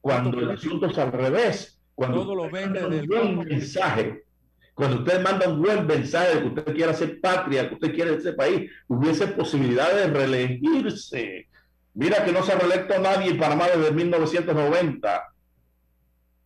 Cuando 0.03 0.39
el 0.39 0.51
asunto 0.51 0.87
es 0.87 0.99
al 0.99 1.13
revés, 1.13 1.81
cuando 1.95 2.23
Todo 2.23 2.35
lo 2.35 2.51
vende 2.51 2.85
un 2.85 3.07
buen 3.07 3.39
mensaje, 3.39 4.25
cuando 4.75 4.99
usted 4.99 5.23
manda 5.23 5.49
un 5.49 5.63
buen 5.63 5.87
mensaje 5.87 6.35
de 6.35 6.41
que 6.43 6.49
usted 6.49 6.75
quiere 6.75 6.91
hacer 6.91 7.21
patria, 7.21 7.69
que 7.69 7.75
usted 7.75 7.95
quiere 7.95 8.17
ese 8.17 8.35
país, 8.35 8.71
hubiese 8.89 9.29
posibilidad 9.29 9.95
de 9.95 10.09
reelegirse. 10.09 11.49
Mira 11.95 12.23
que 12.25 12.33
no 12.33 12.43
se 12.43 12.53
ha 12.53 12.59
reelecto 12.59 12.99
nadie 12.99 13.31
en 13.31 13.39
Panamá 13.39 13.69
desde 13.75 13.93
1990 13.93 15.33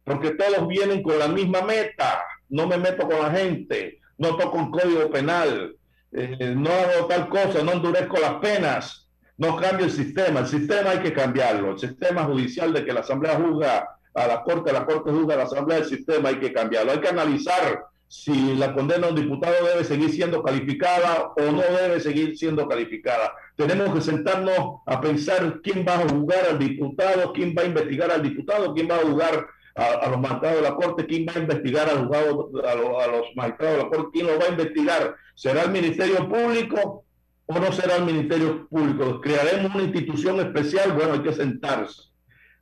porque 0.06 0.30
todos 0.30 0.68
vienen 0.68 1.02
con 1.02 1.18
la 1.18 1.26
misma 1.26 1.62
meta. 1.62 2.22
No 2.48 2.68
me 2.68 2.78
meto 2.78 3.08
con 3.08 3.20
la 3.20 3.30
gente, 3.32 3.98
no 4.16 4.36
toco 4.36 4.56
un 4.56 4.70
código 4.70 5.10
penal, 5.10 5.74
eh, 6.12 6.54
no 6.56 6.70
hago 6.70 7.06
tal 7.08 7.28
cosa, 7.28 7.64
no 7.64 7.72
endurezco 7.72 8.16
las 8.20 8.34
penas, 8.34 9.05
no 9.38 9.56
cambio 9.56 9.86
el 9.86 9.92
sistema. 9.92 10.40
El 10.40 10.46
sistema 10.46 10.90
hay 10.90 10.98
que 11.00 11.12
cambiarlo. 11.12 11.72
El 11.72 11.78
sistema 11.78 12.24
judicial 12.24 12.72
de 12.72 12.84
que 12.84 12.92
la 12.92 13.00
Asamblea 13.00 13.36
juzga 13.36 13.96
a 14.14 14.26
la 14.26 14.42
Corte, 14.42 14.72
la 14.72 14.86
Corte 14.86 15.10
juzga 15.10 15.34
a 15.34 15.38
la 15.38 15.44
Asamblea, 15.44 15.78
el 15.78 15.84
sistema 15.84 16.30
hay 16.30 16.36
que 16.36 16.52
cambiarlo. 16.52 16.92
Hay 16.92 17.00
que 17.00 17.08
analizar 17.08 17.86
si 18.08 18.54
la 18.54 18.72
condena 18.72 19.08
a 19.08 19.10
un 19.10 19.16
diputado 19.16 19.66
debe 19.66 19.84
seguir 19.84 20.10
siendo 20.10 20.42
calificada 20.42 21.32
o 21.36 21.42
no 21.50 21.62
debe 21.62 22.00
seguir 22.00 22.36
siendo 22.38 22.66
calificada. 22.68 23.32
Tenemos 23.56 23.92
que 23.94 24.00
sentarnos 24.00 24.80
a 24.86 25.00
pensar 25.00 25.60
quién 25.62 25.84
va 25.86 25.94
a 25.94 26.08
juzgar 26.08 26.46
al 26.50 26.58
diputado, 26.58 27.32
quién 27.32 27.54
va 27.56 27.62
a 27.62 27.66
investigar 27.66 28.10
al 28.10 28.22
diputado, 28.22 28.72
quién 28.74 28.88
va 28.88 28.96
a 28.96 29.00
juzgar 29.00 29.46
a, 29.74 30.08
los 30.08 30.20
magistrados 30.20 30.56
de 30.56 30.62
la 30.62 30.74
Corte, 30.76 31.06
quién 31.06 31.26
va 31.26 31.32
a 31.34 31.38
investigar 31.40 31.90
al 31.90 32.06
juzgado, 32.06 32.50
a, 32.64 32.70
a 32.70 33.06
los 33.08 33.26
magistrados 33.34 33.76
de 33.76 33.82
la 33.82 33.90
Corte, 33.90 34.08
quién 34.12 34.26
lo 34.26 34.38
va 34.38 34.44
a 34.46 34.50
investigar. 34.50 35.16
¿Será 35.34 35.62
el 35.64 35.70
Ministerio 35.70 36.28
Público 36.28 37.05
o 37.46 37.58
no 37.58 37.72
será 37.72 37.96
el 37.96 38.04
Ministerio 38.04 38.66
Público? 38.68 39.20
¿Crearemos 39.20 39.74
una 39.74 39.84
institución 39.84 40.40
especial? 40.40 40.92
Bueno, 40.92 41.14
hay 41.14 41.20
que 41.20 41.32
sentarse. 41.32 42.02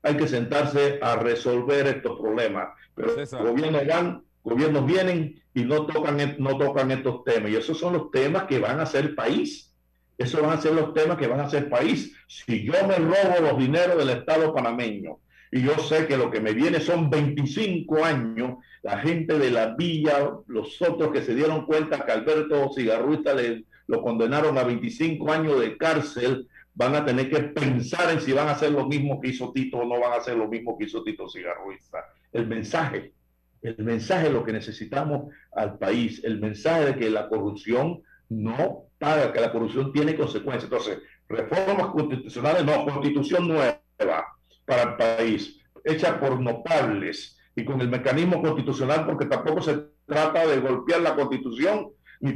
Hay 0.03 0.17
que 0.17 0.29
sentarse 0.29 0.99
a 1.01 1.17
resolver 1.17 1.87
estos 1.87 2.19
problemas. 2.21 2.69
Pero 2.95 3.15
gobiernos 3.43 3.87
van, 3.87 4.23
gobiernos 4.43 4.85
vienen 4.87 5.43
y 5.55 5.65
no 5.65 5.87
tocan, 5.87 6.21
et- 6.21 6.39
no 6.39 6.59
tocan 6.59 6.91
estos 6.91 7.25
temas. 7.25 7.51
Y 7.51 7.57
esos 7.57 7.79
son 7.79 7.95
los 7.95 8.11
temas 8.11 8.45
que 8.45 8.59
van 8.59 8.81
a 8.81 8.87
ser 8.87 9.15
país. 9.15 9.73
Esos 10.19 10.43
van 10.43 10.59
a 10.59 10.61
ser 10.61 10.75
los 10.75 10.93
temas 10.95 11.17
que 11.17 11.27
van 11.27 11.41
a 11.41 11.49
ser 11.51 11.69
país. 11.71 12.15
Si 12.29 12.65
yo 12.65 12.75
me 12.87 12.97
robo 12.97 13.41
los 13.41 13.59
dineros 13.59 13.97
del 13.99 14.11
Estado 14.11 14.55
panameño 14.55 15.19
y 15.51 15.63
yo 15.63 15.77
sé 15.79 16.07
que 16.07 16.17
lo 16.17 16.31
que 16.31 16.41
me 16.41 16.53
viene 16.53 16.81
son 16.81 17.09
25 17.11 18.05
años, 18.05 18.59
la 18.83 18.99
gente 18.99 19.39
de 19.39 19.51
la 19.51 19.75
villa, 19.75 20.31
los 20.47 20.81
otros 20.83 21.11
que 21.13 21.23
se 21.23 21.35
dieron 21.35 21.65
cuenta 21.67 22.05
que 22.05 22.13
Alberto 22.13 22.71
Cigarruita 22.77 23.35
le, 23.35 23.65
lo 23.87 24.03
condenaron 24.03 24.57
a 24.59 24.65
25 24.65 25.33
años 25.33 25.61
de 25.61 25.77
cárcel, 25.77 26.49
van 26.75 26.95
a 26.95 27.05
tener 27.05 27.31
que 27.31 27.41
pensar 27.41 28.11
en 28.11 28.21
si 28.21 28.33
van 28.33 28.49
a 28.49 28.53
hacer 28.53 28.73
lo 28.73 28.87
mismo 28.87 29.21
que 29.21 29.29
hizo 29.29 29.53
Tito 29.53 29.79
o 29.79 29.85
no 29.85 30.01
van 30.01 30.13
a 30.13 30.17
hacer 30.17 30.37
lo 30.37 30.49
mismo 30.49 30.77
que 30.77 30.85
hizo 30.85 31.03
Tito 31.03 31.29
Cigarruita. 31.29 32.05
El 32.33 32.47
mensaje, 32.47 33.13
el 33.63 33.85
mensaje 33.85 34.31
lo 34.31 34.45
que 34.45 34.53
necesitamos 34.53 35.33
al 35.53 35.79
país, 35.79 36.23
el 36.25 36.41
mensaje 36.41 36.87
de 36.87 36.97
que 36.97 37.11
la 37.11 37.29
corrupción 37.29 38.03
no 38.29 38.87
paga, 38.99 39.33
que 39.33 39.41
la 39.41 39.53
corrupción 39.53 39.93
tiene 39.93 40.17
consecuencias. 40.17 40.65
Entonces, 40.65 40.99
reformas 41.29 41.89
constitucionales, 41.89 42.65
no, 42.65 42.85
constitución 42.85 43.49
nueva 43.49 43.81
para 44.65 44.83
el 44.83 44.97
país, 44.97 45.61
hecha 45.85 46.19
por 46.19 46.41
notables 46.41 47.39
y 47.55 47.65
con 47.65 47.81
el 47.81 47.89
mecanismo 47.89 48.43
constitucional, 48.43 49.07
porque 49.07 49.27
tampoco 49.27 49.63
se 49.63 49.85
trata 50.07 50.47
de 50.47 50.61
golpear 50.61 51.01
la 51.03 51.15
constitución, 51.15 51.91
ni 52.25 52.35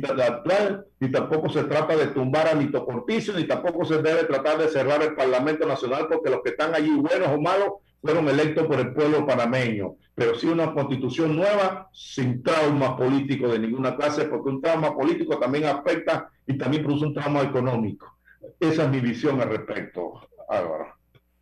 ni 1.01 1.11
tampoco 1.11 1.49
se 1.49 1.65
trata 1.65 1.97
de 1.97 2.09
tumbar 2.09 2.47
a 2.47 2.55
Nito 2.55 2.85
Cortizo, 2.85 3.33
ni 3.33 3.45
tampoco 3.47 3.87
se 3.87 4.03
debe 4.03 4.25
tratar 4.25 4.59
de 4.59 4.69
cerrar 4.69 5.03
el 5.03 5.15
Parlamento 5.15 5.67
Nacional, 5.67 6.07
porque 6.09 6.29
los 6.29 6.43
que 6.43 6.51
están 6.51 6.75
allí, 6.75 6.91
buenos 6.91 7.29
o 7.29 7.41
malos, 7.41 7.69
fueron 8.03 8.29
electos 8.29 8.67
por 8.67 8.79
el 8.79 8.93
pueblo 8.93 9.27
panameño. 9.27 9.95
Pero 10.15 10.35
sí 10.39 10.47
una 10.47 10.75
constitución 10.75 11.35
nueva, 11.37 11.89
sin 11.93 12.43
trauma 12.43 12.97
político 12.99 13.49
de 13.49 13.59
ninguna 13.61 13.97
clase, 13.97 14.27
porque 14.27 14.51
un 14.51 14.61
trauma 14.61 14.95
político 14.95 15.39
también 15.39 15.65
afecta 15.65 16.31
y 16.47 16.59
también 16.59 16.85
produce 16.85 17.07
un 17.07 17.15
trauma 17.15 17.41
económico. 17.41 18.19
Esa 18.61 18.85
es 18.85 18.91
mi 18.91 19.01
visión 19.01 19.41
al 19.41 19.49
respecto, 19.49 20.21
Álvaro. 20.51 20.95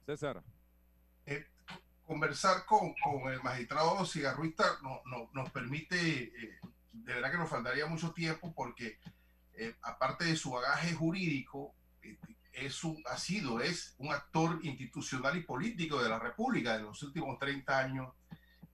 César. 0.06 0.40
conversar 2.06 2.64
con, 2.64 2.94
con 3.02 3.32
el 3.32 3.42
magistrado 3.42 4.04
cigarruista 4.04 4.62
no, 4.84 5.00
no- 5.10 5.28
nos 5.34 5.50
permite, 5.50 5.96
eh, 5.96 6.30
de 7.04 7.14
verdad 7.14 7.30
que 7.30 7.38
nos 7.38 7.50
faltaría 7.50 7.86
mucho 7.86 8.12
tiempo 8.12 8.52
porque 8.54 8.98
eh, 9.54 9.74
aparte 9.82 10.24
de 10.24 10.36
su 10.36 10.50
bagaje 10.50 10.92
jurídico, 10.94 11.74
eh, 12.02 12.18
es 12.52 12.84
un- 12.84 13.02
ha 13.06 13.16
sido, 13.18 13.60
es 13.60 13.94
un 13.98 14.12
actor 14.12 14.58
institucional 14.62 15.36
y 15.36 15.42
político 15.42 16.02
de 16.02 16.08
la 16.08 16.18
República 16.18 16.76
de 16.76 16.82
los 16.82 17.02
últimos 17.02 17.38
30 17.38 17.78
años 17.78 18.12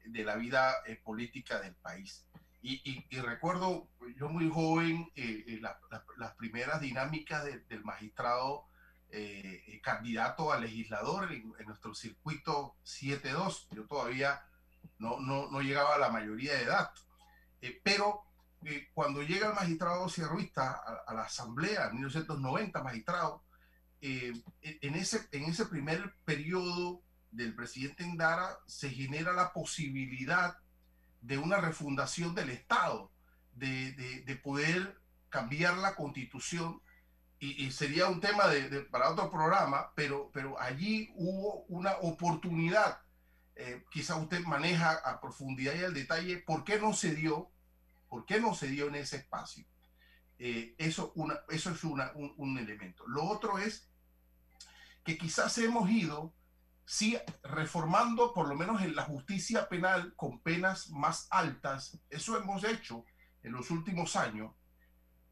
de 0.05 0.25
la 0.25 0.37
vida 0.37 0.75
eh, 0.87 0.97
política 0.97 1.61
del 1.61 1.75
país. 1.77 2.27
Y, 2.63 2.75
y- 2.89 3.07
y 3.11 3.21
recuerdo, 3.21 3.89
yo 4.17 4.29
muy 4.29 4.49
joven, 4.51 5.11
eh, 5.17 5.45
eh, 5.47 5.59
la- 5.61 5.79
la- 5.91 6.05
las 6.17 6.35
primeras 6.37 6.81
dinámicas 6.81 7.45
de- 7.45 7.61
del 7.61 7.85
magistrado 7.85 8.67
eh, 9.15 9.79
candidato 9.83 10.53
a 10.53 10.59
legislador 10.59 11.31
en, 11.33 11.53
en 11.59 11.67
nuestro 11.67 11.95
circuito 11.95 12.77
7-2. 12.83 13.69
Yo 13.73 13.85
todavía 13.87 14.43
no, 14.99 15.21
no, 15.21 15.51
no 15.51 15.61
llegaba 15.61 15.97
a 15.97 15.99
la 15.99 16.09
mayoría 16.09 16.55
de 16.55 16.63
edad. 16.63 16.91
Eh, 17.63 17.81
pero 17.83 18.23
eh, 18.65 18.91
cuando 18.93 19.23
llega 19.23 19.49
el 19.49 19.55
magistrado 19.55 20.09
cierruista 20.09 20.71
a, 20.73 21.05
a 21.11 21.15
la 21.15 21.23
asamblea 21.23 21.87
en 21.87 21.95
1990, 21.95 22.83
magistrado, 22.83 23.43
eh, 24.01 24.33
en, 24.61 24.95
ese, 24.97 25.27
en 25.33 25.45
ese 25.45 25.67
primer 25.67 26.15
periodo 26.25 27.01
del 27.31 27.55
presidente 27.55 28.03
Endara 28.05 28.59
se 28.67 28.91
genera 28.91 29.33
la 29.33 29.53
posibilidad 29.53 30.59
de 31.23 31.39
una 31.39 31.59
refundación 31.59 32.35
del 32.35 32.51
Estado, 32.51 33.11
de, 33.55 33.93
de- 33.93 34.23
de 34.23 34.37
poder 34.37 34.99
cambiar 35.29 35.77
la 35.79 35.95
constitución 35.95 36.83
y, 37.39 37.65
y 37.65 37.71
sería 37.71 38.09
un 38.09 38.21
tema 38.21 38.49
de- 38.49 38.81
para 38.83 39.11
otro 39.11 39.31
programa, 39.31 39.93
pero, 39.95 40.31
pero 40.35 40.61
allí 40.61 41.11
hubo 41.15 41.63
una 41.69 41.93
oportunidad. 42.03 43.01
Eh, 43.55 43.85
quizá 43.91 44.17
usted 44.17 44.41
maneja 44.45 44.93
a 45.05 45.21
profundidad 45.21 45.75
y 45.75 45.85
al 45.85 45.95
detalle 45.95 46.39
por 46.39 46.65
qué 46.65 46.81
no 46.81 46.93
se 46.93 47.15
dio, 47.15 47.51
por 48.13 48.27
qué 48.27 48.39
no 48.39 48.55
se 48.55 48.67
dio 48.69 48.89
en 48.89 48.97
ese 48.97 49.17
espacio. 49.17 49.65
Eh, 50.39 50.75
eso, 50.77 51.13
una, 51.15 51.41
eso 51.49 51.71
es 51.71 51.83
una- 51.83 52.13
un, 52.15 52.35
un 52.37 52.59
elemento. 52.59 53.07
Lo 53.07 53.25
otro 53.25 53.57
es 53.57 53.89
que 55.03 55.17
quizás 55.17 55.57
hemos 55.57 55.89
ido 55.89 56.35
sí 56.85 57.17
reformando 57.43 58.35
por 58.35 58.49
lo 58.49 58.55
menos 58.55 58.83
en 58.83 58.95
la 58.95 59.05
justicia 59.05 59.67
penal 59.71 60.13
con 60.15 60.41
penas 60.41 60.91
más 60.91 61.27
altas. 61.31 61.99
Eso 62.11 62.37
hemos 62.37 62.65
hecho 62.65 63.07
en 63.43 63.53
los 63.53 63.71
últimos 63.71 64.15
años, 64.15 64.53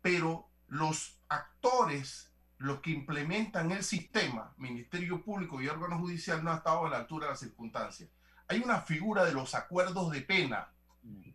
pero 0.00 0.48
los 0.66 1.20
actores, 1.28 2.32
los 2.56 2.80
que 2.80 2.92
implementan 2.92 3.72
el 3.72 3.84
sistema, 3.84 4.54
Ministerio 4.56 5.22
Público 5.22 5.60
y 5.60 5.68
órgano 5.68 5.98
judicial, 5.98 6.42
no 6.42 6.50
han 6.52 6.56
estado 6.58 6.86
a 6.86 6.88
la 6.88 6.96
altura 6.96 7.26
de 7.26 7.32
las 7.32 7.40
circunstancias. 7.40 8.08
Hay 8.48 8.60
una 8.60 8.80
figura 8.80 9.26
de 9.26 9.32
los 9.34 9.54
acuerdos 9.54 10.10
de 10.12 10.22
pena, 10.22 10.72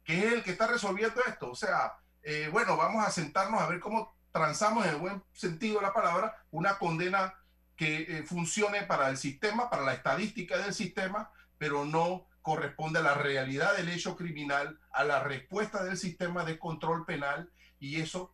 que 0.03 0.19
es 0.19 0.33
el 0.33 0.43
que 0.43 0.51
está 0.51 0.67
resolviendo 0.67 1.21
esto. 1.25 1.51
O 1.51 1.55
sea, 1.55 1.93
eh, 2.23 2.49
bueno, 2.51 2.77
vamos 2.77 3.05
a 3.05 3.11
sentarnos 3.11 3.61
a 3.61 3.67
ver 3.67 3.79
cómo 3.79 4.15
transamos 4.31 4.85
en 4.85 4.91
el 4.91 4.99
buen 4.99 5.23
sentido 5.33 5.79
de 5.79 5.87
la 5.87 5.93
palabra 5.93 6.35
una 6.51 6.77
condena 6.77 7.33
que 7.75 8.01
eh, 8.03 8.23
funcione 8.23 8.83
para 8.83 9.09
el 9.09 9.17
sistema, 9.17 9.69
para 9.69 9.83
la 9.83 9.93
estadística 9.93 10.57
del 10.57 10.73
sistema, 10.73 11.31
pero 11.57 11.85
no 11.85 12.27
corresponde 12.41 12.99
a 12.99 13.03
la 13.03 13.15
realidad 13.15 13.75
del 13.75 13.89
hecho 13.89 14.15
criminal, 14.15 14.79
a 14.91 15.03
la 15.03 15.23
respuesta 15.23 15.83
del 15.83 15.97
sistema 15.97 16.45
de 16.45 16.59
control 16.59 17.05
penal, 17.05 17.49
y 17.79 17.99
eso 17.99 18.33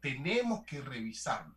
tenemos 0.00 0.64
que 0.64 0.80
revisarlo. 0.80 1.54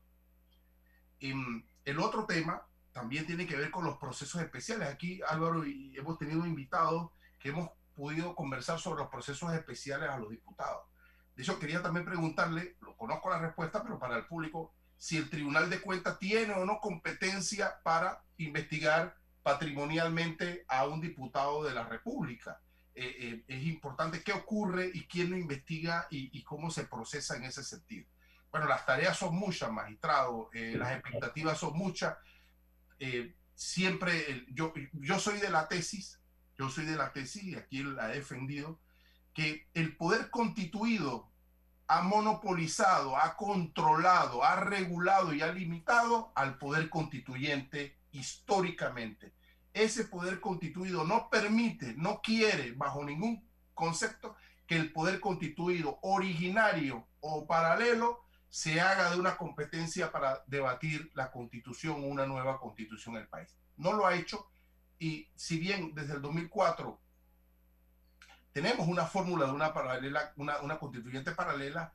Em, 1.20 1.64
el 1.86 2.00
otro 2.00 2.26
tema 2.26 2.66
también 2.92 3.26
tiene 3.26 3.48
que 3.48 3.56
ver 3.56 3.72
con 3.72 3.86
los 3.86 3.98
procesos 3.98 4.42
especiales. 4.42 4.90
Aquí, 4.90 5.22
Álvaro, 5.28 5.66
y 5.66 5.98
hemos 5.98 6.18
tenido 6.18 6.46
invitados 6.46 7.12
que 7.40 7.50
hemos 7.50 7.70
podido 7.96 8.36
conversar 8.36 8.80
sobre 8.80 9.02
los 9.02 9.10
procesos 9.10 9.54
especiales 9.54 10.10
a 10.10 10.18
los 10.18 10.30
diputados. 10.30 10.84
De 11.36 11.44
hecho, 11.44 11.60
quería 11.60 11.82
también 11.82 12.06
preguntarle, 12.06 12.78
lo 12.82 12.96
conozco 12.96 13.30
la 13.30 13.40
respuesta, 13.40 13.82
pero 13.84 14.00
para 14.00 14.18
el 14.18 14.26
público, 14.26 14.74
si 14.98 15.18
el 15.18 15.30
Tribunal 15.30 15.70
de 15.70 15.82
Cuentas 15.82 16.20
tiene 16.20 16.54
o 16.54 16.66
no 16.66 16.80
competencia 16.80 17.80
para 17.84 18.24
investigar 18.38 19.16
patrimonialmente 19.44 20.66
a 20.68 20.88
un 20.88 21.02
diputado 21.02 21.64
de 21.64 21.74
la 21.74 21.84
República. 21.84 22.62
Eh, 22.96 23.16
eh, 23.20 23.44
es 23.48 23.64
importante 23.64 24.24
qué 24.24 24.34
ocurre 24.34 24.90
y 24.94 25.06
quién 25.08 25.32
lo 25.32 25.38
investiga 25.38 26.08
y, 26.10 26.30
y, 26.38 26.44
cómo 26.44 26.70
se 26.70 26.86
procesa 26.86 27.36
en 27.36 27.44
ese 27.44 27.64
sentido. 27.64 28.08
Bueno, 28.52 28.68
las 28.68 28.86
tareas 28.86 29.18
son 29.18 29.36
muchas, 29.36 29.72
magistrado, 29.72 30.50
eh, 30.54 30.76
las 30.78 30.94
expectativas 30.94 31.58
son 31.58 31.78
muchas. 31.78 32.16
siempre, 33.56 34.46
yo, 34.52 34.74
yo 34.94 35.20
soy 35.20 35.40
de 35.40 35.50
la 35.50 35.68
tesis, 35.68 36.22
yo 36.58 36.70
soy 36.70 36.86
de 36.86 36.96
la 36.96 37.12
tesis 37.12 37.44
y 37.44 37.56
aquí 37.56 37.84
la 37.84 38.12
he 38.12 38.16
defendido, 38.16 38.80
que 39.34 39.68
el 39.74 39.96
poder 39.98 40.30
constituido 40.30 41.32
ha 41.88 42.02
monopolizado, 42.02 43.18
ha 43.18 43.36
controlado, 43.36 44.44
ha 44.44 44.56
regulado 44.58 45.34
y 45.34 45.42
ha 45.42 45.52
limitado 45.52 46.32
al 46.36 46.58
poder 46.58 46.90
constituyente 46.90 47.98
históricamente. 48.12 49.34
Ese 49.74 50.06
poder 50.06 50.40
constituido 50.40 51.04
no 51.04 51.30
permite, 51.30 51.96
no 51.96 52.22
quiere, 52.22 52.74
bajo 52.74 53.04
ningún 53.04 53.48
concepto, 53.74 54.36
que 54.68 54.76
el 54.76 54.94
poder 54.94 55.20
constituido 55.20 56.00
originario 56.02 57.08
o 57.20 57.46
paralelo 57.48 58.24
se 58.50 58.80
haga 58.80 59.10
de 59.10 59.20
una 59.20 59.36
competencia 59.36 60.12
para 60.12 60.44
debatir 60.48 61.12
la 61.16 61.32
constitución 61.32 62.04
o 62.04 62.08
una 62.08 62.28
nueva 62.28 62.60
constitución 62.60 63.16
del 63.16 63.28
país. 63.28 63.58
No 63.78 63.94
lo 63.94 64.06
ha 64.06 64.16
hecho 64.16 64.48
y 65.04 65.28
si 65.36 65.60
bien 65.60 65.94
desde 65.94 66.14
el 66.14 66.22
2004 66.22 66.98
tenemos 68.54 68.88
una 68.88 69.06
fórmula 69.06 69.48
de 69.48 69.52
una 69.52 69.74
paralela, 69.74 70.32
una, 70.38 70.62
una 70.62 70.80
constituyente 70.80 71.34
paralela, 71.34 71.94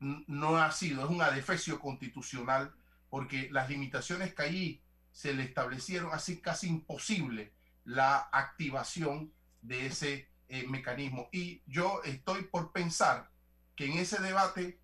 no 0.00 0.56
ha 0.56 0.72
sido, 0.72 1.04
es 1.04 1.10
un 1.10 1.22
adefesio 1.22 1.78
constitucional, 1.78 2.74
porque 3.10 3.48
las 3.52 3.68
limitaciones 3.68 4.34
que 4.34 4.42
allí 4.42 4.82
se 5.12 5.34
le 5.34 5.44
establecieron, 5.44 6.12
así 6.12 6.40
casi 6.40 6.66
imposible 6.66 7.52
la 7.84 8.28
activación 8.32 9.32
de 9.62 9.86
ese 9.86 10.28
eh, 10.48 10.66
mecanismo. 10.66 11.28
Y 11.30 11.62
yo 11.66 12.02
estoy 12.02 12.42
por 12.42 12.72
pensar 12.72 13.30
que 13.76 13.86
en 13.86 13.98
ese 13.98 14.20
debate, 14.20 14.80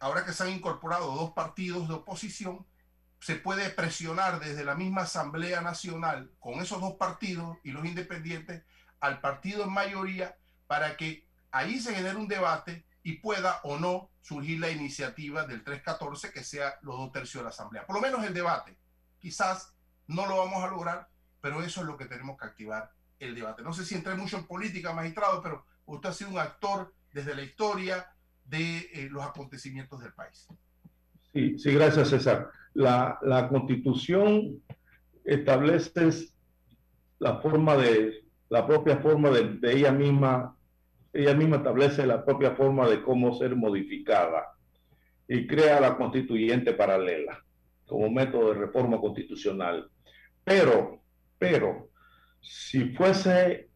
ahora 0.00 0.26
que 0.26 0.34
se 0.34 0.42
han 0.42 0.50
incorporado 0.50 1.14
dos 1.14 1.30
partidos 1.32 1.88
de 1.88 1.94
oposición, 1.94 2.66
se 3.24 3.36
puede 3.36 3.70
presionar 3.70 4.38
desde 4.38 4.66
la 4.66 4.74
misma 4.74 5.04
Asamblea 5.04 5.62
Nacional 5.62 6.30
con 6.40 6.60
esos 6.60 6.78
dos 6.82 6.96
partidos 6.96 7.56
y 7.64 7.70
los 7.70 7.86
independientes 7.86 8.64
al 9.00 9.22
partido 9.22 9.64
en 9.64 9.72
mayoría 9.72 10.36
para 10.66 10.98
que 10.98 11.26
ahí 11.50 11.80
se 11.80 11.94
genere 11.94 12.16
un 12.16 12.28
debate 12.28 12.84
y 13.02 13.12
pueda 13.20 13.60
o 13.62 13.78
no 13.78 14.10
surgir 14.20 14.60
la 14.60 14.68
iniciativa 14.68 15.46
del 15.46 15.64
314 15.64 16.32
que 16.32 16.44
sea 16.44 16.74
los 16.82 16.98
dos 16.98 17.12
tercios 17.12 17.40
de 17.40 17.44
la 17.44 17.48
Asamblea. 17.48 17.86
Por 17.86 17.96
lo 17.96 18.02
menos 18.02 18.22
el 18.26 18.34
debate. 18.34 18.76
Quizás 19.18 19.74
no 20.06 20.26
lo 20.26 20.36
vamos 20.36 20.62
a 20.62 20.68
lograr, 20.68 21.08
pero 21.40 21.62
eso 21.62 21.80
es 21.80 21.86
lo 21.86 21.96
que 21.96 22.04
tenemos 22.04 22.38
que 22.38 22.44
activar 22.44 22.92
el 23.20 23.34
debate. 23.34 23.62
No 23.62 23.72
sé 23.72 23.86
si 23.86 23.94
entré 23.94 24.14
mucho 24.16 24.36
en 24.36 24.46
política, 24.46 24.92
magistrado, 24.92 25.40
pero 25.40 25.64
usted 25.86 26.10
ha 26.10 26.12
sido 26.12 26.28
un 26.28 26.40
actor 26.40 26.92
desde 27.14 27.34
la 27.34 27.40
historia 27.40 28.06
de 28.44 28.80
eh, 28.92 29.08
los 29.10 29.24
acontecimientos 29.24 30.02
del 30.02 30.12
país. 30.12 30.46
Sí, 31.32 31.58
sí, 31.58 31.72
gracias 31.72 32.10
César. 32.10 32.50
La, 32.74 33.18
la 33.22 33.48
constitución 33.48 34.60
establece 35.24 36.28
la 37.18 37.40
forma 37.40 37.76
de 37.76 38.24
la 38.48 38.66
propia 38.66 38.98
forma 38.98 39.30
de, 39.30 39.72
ella 39.72 39.90
misma, 39.90 40.56
ella 41.12 41.34
misma 41.34 41.56
establece 41.56 42.06
la 42.06 42.24
propia 42.24 42.52
forma 42.52 42.88
de 42.88 43.02
cómo 43.02 43.36
ser 43.36 43.56
modificada 43.56 44.54
y 45.26 45.46
crea 45.46 45.80
la 45.80 45.96
constituyente 45.96 46.74
paralela 46.74 47.42
como 47.86 48.10
método 48.10 48.52
de 48.52 48.60
reforma 48.60 49.00
constitucional. 49.00 49.90
Pero, 50.44 51.02
pero, 51.38 51.88
si 52.40 52.90
fuese 52.90 53.70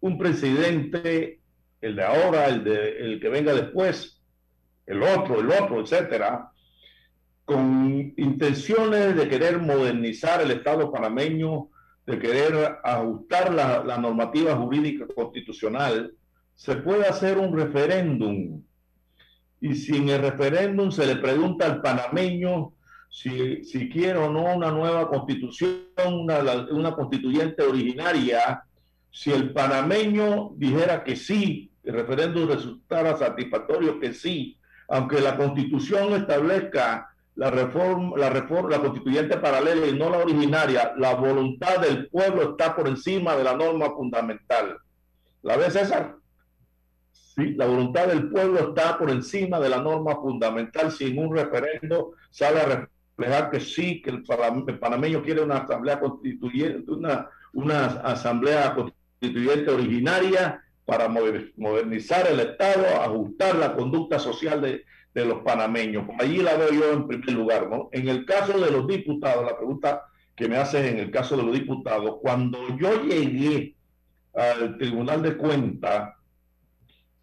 un 0.00 0.18
presidente, 0.18 1.40
el 1.80 1.96
de 1.96 2.04
ahora, 2.04 2.46
el, 2.48 2.64
de, 2.64 2.98
el 2.98 3.20
que 3.20 3.28
venga 3.28 3.54
después, 3.54 4.22
el 4.86 5.02
otro, 5.02 5.40
el 5.40 5.50
otro, 5.50 5.80
etcétera, 5.80 6.50
con 7.46 8.12
intenciones 8.16 9.16
de 9.16 9.28
querer 9.28 9.60
modernizar 9.60 10.42
el 10.42 10.50
Estado 10.50 10.90
panameño, 10.92 11.68
de 12.04 12.18
querer 12.18 12.78
ajustar 12.82 13.54
la, 13.54 13.84
la, 13.84 13.98
normativa 13.98 14.56
jurídica 14.56 15.06
constitucional, 15.14 16.12
se 16.56 16.74
puede 16.76 17.06
hacer 17.06 17.38
un 17.38 17.56
referéndum. 17.56 18.62
Y 19.60 19.74
si 19.76 19.96
en 19.96 20.08
el 20.08 20.22
referéndum 20.22 20.90
se 20.90 21.06
le 21.06 21.16
pregunta 21.16 21.66
al 21.66 21.80
panameño 21.80 22.72
si, 23.08 23.64
si 23.64 23.88
quiere 23.88 24.18
o 24.18 24.30
no 24.30 24.56
una 24.56 24.72
nueva 24.72 25.08
constitución, 25.08 25.86
una, 25.96 26.40
una 26.70 26.92
constituyente 26.92 27.62
originaria, 27.62 28.64
si 29.10 29.30
el 29.30 29.52
panameño 29.52 30.50
dijera 30.56 31.04
que 31.04 31.14
sí, 31.14 31.70
el 31.84 31.94
referéndum 31.94 32.48
resultara 32.48 33.16
satisfactorio 33.16 34.00
que 34.00 34.12
sí, 34.12 34.58
aunque 34.88 35.20
la 35.20 35.36
constitución 35.36 36.12
establezca 36.14 37.08
la 37.36 37.50
reforma, 37.50 38.16
la 38.16 38.30
reforma, 38.30 38.70
la 38.70 38.80
constituyente 38.80 39.36
paralela 39.36 39.86
y 39.86 39.96
no 39.96 40.08
la 40.08 40.18
originaria, 40.18 40.94
la 40.96 41.14
voluntad 41.14 41.78
del 41.80 42.08
pueblo 42.08 42.50
está 42.50 42.74
por 42.74 42.88
encima 42.88 43.36
de 43.36 43.44
la 43.44 43.54
norma 43.54 43.90
fundamental. 43.90 44.78
¿La 45.42 45.56
ves, 45.56 45.74
César? 45.74 46.16
Sí, 47.12 47.52
la 47.54 47.66
voluntad 47.66 48.08
del 48.08 48.30
pueblo 48.30 48.70
está 48.70 48.98
por 48.98 49.10
encima 49.10 49.60
de 49.60 49.68
la 49.68 49.82
norma 49.82 50.16
fundamental. 50.16 50.90
Si 50.90 51.04
en 51.04 51.18
un 51.18 51.36
referendo 51.36 52.12
sale 52.30 52.60
a 52.60 52.88
reflejar 53.18 53.50
que 53.50 53.60
sí, 53.60 54.00
que 54.00 54.10
el 54.10 54.24
panameño 54.78 55.22
quiere 55.22 55.42
una 55.42 55.58
asamblea 55.58 56.00
constituyente, 56.00 56.90
una, 56.90 57.28
una 57.52 57.84
asamblea 57.84 58.74
constituyente 58.74 59.70
originaria 59.70 60.62
para 60.86 61.08
modernizar 61.08 62.26
el 62.28 62.40
Estado, 62.40 62.86
ajustar 63.02 63.56
la 63.56 63.74
conducta 63.74 64.18
social 64.18 64.62
de, 64.62 64.84
de 65.16 65.24
los 65.24 65.38
panameños. 65.38 66.04
Allí 66.18 66.42
la 66.42 66.58
veo 66.58 66.72
yo 66.72 66.92
en 66.92 67.08
primer 67.08 67.32
lugar, 67.32 67.70
¿no? 67.70 67.88
En 67.90 68.06
el 68.06 68.26
caso 68.26 68.60
de 68.60 68.70
los 68.70 68.86
diputados, 68.86 69.46
la 69.46 69.56
pregunta 69.56 70.02
que 70.36 70.46
me 70.46 70.58
haces 70.58 70.84
en 70.92 70.98
el 70.98 71.10
caso 71.10 71.38
de 71.38 71.42
los 71.42 71.54
diputados, 71.54 72.18
cuando 72.20 72.58
yo 72.76 73.02
llegué 73.02 73.74
al 74.34 74.76
Tribunal 74.76 75.22
de 75.22 75.38
Cuentas, 75.38 76.12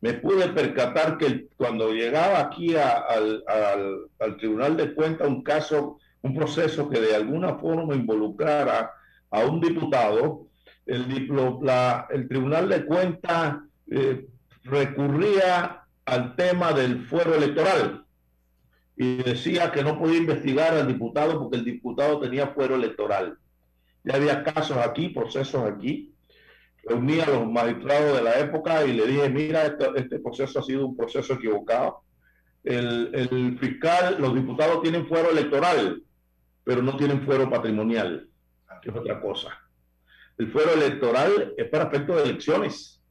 me 0.02 0.14
pude 0.14 0.50
percatar 0.50 1.20
que 1.20 1.50
cuando 1.56 1.94
llegaba 1.94 2.40
aquí 2.40 2.76
a, 2.76 2.94
al, 2.94 3.44
al, 3.48 4.08
al, 4.20 4.38
Tribunal 4.38 4.76
de 4.76 4.96
Cuentas 4.96 5.28
un 5.28 5.44
caso, 5.44 6.00
un 6.24 6.34
proceso 6.34 6.90
que 6.90 7.00
de 7.00 7.16
alguna 7.16 7.60
forma 7.60 7.94
involucrara 7.94 8.92
a 9.30 9.46
un 9.46 9.62
diputado, 9.62 10.48
el, 10.88 11.30
la, 11.62 12.08
el 12.10 12.28
Tribunal 12.28 12.70
de 12.70 12.86
Cuentas 12.88 13.58
eh, 13.92 14.26
recurría 14.64 15.83
al 16.06 16.36
tema 16.36 16.74
del 16.74 17.06
fuero 17.06 17.36
electoral 17.36 18.06
y 18.96 19.18
decía 19.18 19.72
que 19.72 19.84
no 19.84 19.98
podía 19.98 20.18
investigar 20.18 20.74
al 20.74 20.88
diputado 20.88 21.40
porque 21.40 21.58
el 21.58 21.66
diputado 21.66 22.20
tenía 22.20 22.48
fuero 22.48 22.76
electoral. 22.76 23.38
Ya 24.04 24.16
había 24.16 24.44
casos 24.44 24.78
aquí, 24.78 25.10
procesos 25.10 25.64
aquí. 25.64 26.14
Reuní 26.84 27.22
a 27.22 27.28
los 27.28 27.50
magistrados 27.50 28.18
de 28.18 28.24
la 28.24 28.40
época 28.40 28.86
y 28.86 28.94
le 28.94 29.08
dije, 29.08 29.30
mira, 29.30 29.78
este, 29.96 30.20
proceso 30.20 30.60
ha 30.60 30.64
sido 30.64 30.86
un 30.86 30.98
proceso 30.98 31.34
equivocado. 31.34 32.02
El, 32.64 33.10
el, 33.14 33.58
fiscal, 33.58 34.18
los 34.20 34.36
diputados 34.36 34.82
tienen 34.82 35.08
fuero 35.08 35.32
electoral, 35.32 36.04
pero 36.64 36.82
no 36.82 36.98
tienen 36.98 37.26
fuero 37.26 37.50
patrimonial. 37.50 38.28
que 38.82 38.90
es 38.90 38.96
otra 38.96 39.22
cosa. 39.22 39.58
El 40.38 40.52
fuero 40.52 40.74
electoral 40.74 41.54
es 41.58 41.70
para 41.70 41.86
aspectos 41.86 42.18
de 42.18 42.24
elecciones. 42.24 43.03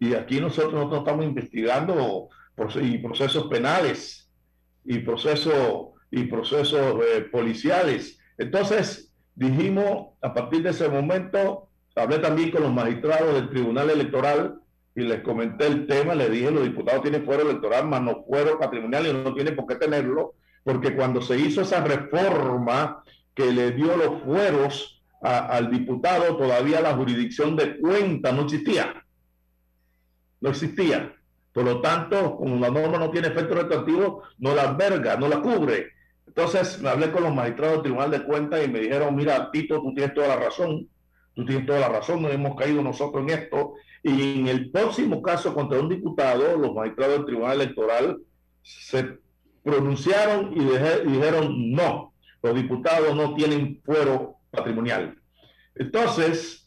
Y 0.00 0.14
aquí 0.14 0.40
nosotros, 0.40 0.72
nosotros 0.72 1.00
estamos 1.00 1.24
investigando 1.24 2.28
y 2.80 2.98
procesos 2.98 3.46
penales 3.46 4.28
y 4.84 4.98
procesos 4.98 5.90
y 6.10 6.24
procesos 6.24 7.02
eh, 7.14 7.20
policiales. 7.30 8.18
Entonces, 8.36 9.12
dijimos, 9.34 10.14
a 10.20 10.34
partir 10.34 10.62
de 10.62 10.70
ese 10.70 10.88
momento, 10.88 11.68
hablé 11.94 12.18
también 12.18 12.50
con 12.50 12.62
los 12.62 12.72
magistrados 12.72 13.34
del 13.34 13.50
Tribunal 13.50 13.90
Electoral 13.90 14.60
y 14.94 15.02
les 15.02 15.20
comenté 15.20 15.66
el 15.66 15.86
tema, 15.86 16.14
les 16.14 16.30
dije, 16.30 16.50
los 16.50 16.64
diputados 16.64 17.02
tienen 17.02 17.24
fuero 17.24 17.42
electoral, 17.42 17.86
más 17.86 18.02
no 18.02 18.24
fuero 18.24 18.58
patrimonial 18.58 19.06
y 19.06 19.12
no 19.12 19.34
tienen 19.34 19.54
por 19.54 19.66
qué 19.66 19.76
tenerlo, 19.76 20.34
porque 20.64 20.96
cuando 20.96 21.22
se 21.22 21.38
hizo 21.38 21.62
esa 21.62 21.84
reforma 21.84 23.02
que 23.34 23.52
le 23.52 23.70
dio 23.72 23.96
los 23.96 24.22
fueros 24.22 25.02
al 25.22 25.70
diputado, 25.70 26.36
todavía 26.36 26.80
la 26.80 26.94
jurisdicción 26.94 27.54
de 27.54 27.78
cuenta 27.78 28.32
no 28.32 28.42
existía. 28.42 29.04
No 30.40 30.50
existía. 30.50 31.14
Por 31.52 31.64
lo 31.64 31.80
tanto, 31.80 32.36
como 32.36 32.56
la 32.56 32.70
norma 32.70 32.98
no 32.98 33.10
tiene 33.10 33.28
efecto 33.28 33.54
retroactivo, 33.54 34.22
no 34.38 34.54
la 34.54 34.70
alberga, 34.70 35.16
no 35.16 35.28
la 35.28 35.40
cubre. 35.40 35.88
Entonces 36.26 36.80
me 36.80 36.88
hablé 36.88 37.10
con 37.10 37.24
los 37.24 37.34
magistrados 37.34 37.74
del 37.74 37.82
Tribunal 37.82 38.10
de 38.10 38.22
Cuentas 38.22 38.64
y 38.64 38.68
me 38.68 38.80
dijeron, 38.80 39.16
mira, 39.16 39.50
Tito, 39.50 39.82
tú 39.82 39.92
tienes 39.94 40.14
toda 40.14 40.28
la 40.28 40.36
razón, 40.36 40.88
tú 41.34 41.44
tienes 41.44 41.66
toda 41.66 41.80
la 41.80 41.88
razón, 41.88 42.22
nos 42.22 42.32
hemos 42.32 42.56
caído 42.56 42.82
nosotros 42.82 43.24
en 43.24 43.30
esto. 43.30 43.74
Y 44.02 44.40
en 44.40 44.46
el 44.48 44.70
próximo 44.70 45.20
caso 45.22 45.52
contra 45.52 45.80
un 45.80 45.88
diputado, 45.88 46.56
los 46.56 46.72
magistrados 46.72 47.16
del 47.16 47.26
Tribunal 47.26 47.60
Electoral 47.60 48.18
se 48.62 49.18
pronunciaron 49.64 50.52
y, 50.54 50.60
y 50.60 51.12
dijeron, 51.12 51.72
no, 51.72 52.14
los 52.42 52.54
diputados 52.54 53.14
no 53.16 53.34
tienen 53.34 53.80
fuero 53.84 54.36
patrimonial. 54.50 55.16
Entonces, 55.74 56.59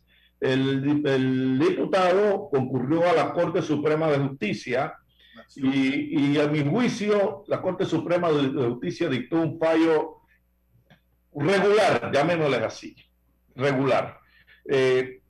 el, 0.44 0.82
di- 0.82 1.10
el 1.10 1.60
diputado 1.60 2.50
concurrió 2.52 3.10
a 3.10 3.14
la 3.14 3.34
Corte 3.34 3.62
Suprema 3.62 4.08
de 4.10 4.20
Justicia 4.20 4.94
y, 5.56 6.38
a 6.39 6.48
mi 6.48 6.64
juicio, 6.64 7.44
la 7.48 7.62
Corte 7.62 7.86
Suprema 7.86 8.32
de 8.32 8.50
de 8.50 8.70
Justicia 8.70 9.10
dictó 9.10 9.38
un 9.38 9.60
fallo 9.60 10.22
regular, 11.36 12.12
llamémosle 12.14 12.58
así, 12.58 12.96
regular. 13.56 14.20
Eh, 14.70 15.22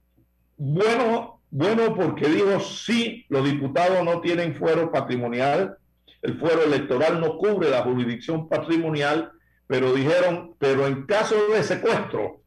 bueno, 0.58 1.42
bueno 1.50 1.94
porque 1.96 2.28
dijo 2.28 2.60
sí, 2.60 3.26
los 3.30 3.44
diputados 3.46 4.04
no 4.04 4.22
tienen 4.22 4.56
fuero 4.56 4.92
patrimonial, 4.92 5.78
el 6.22 6.40
fuero 6.40 6.64
electoral 6.64 7.20
no 7.20 7.38
cubre 7.38 7.70
la 7.70 7.82
jurisdicción 7.84 8.48
patrimonial, 8.48 9.32
pero 9.68 9.94
dijeron, 9.94 10.56
pero 10.58 10.88
en 10.88 11.06
caso 11.06 11.36
de 11.54 11.64
secuestro, 11.64 12.42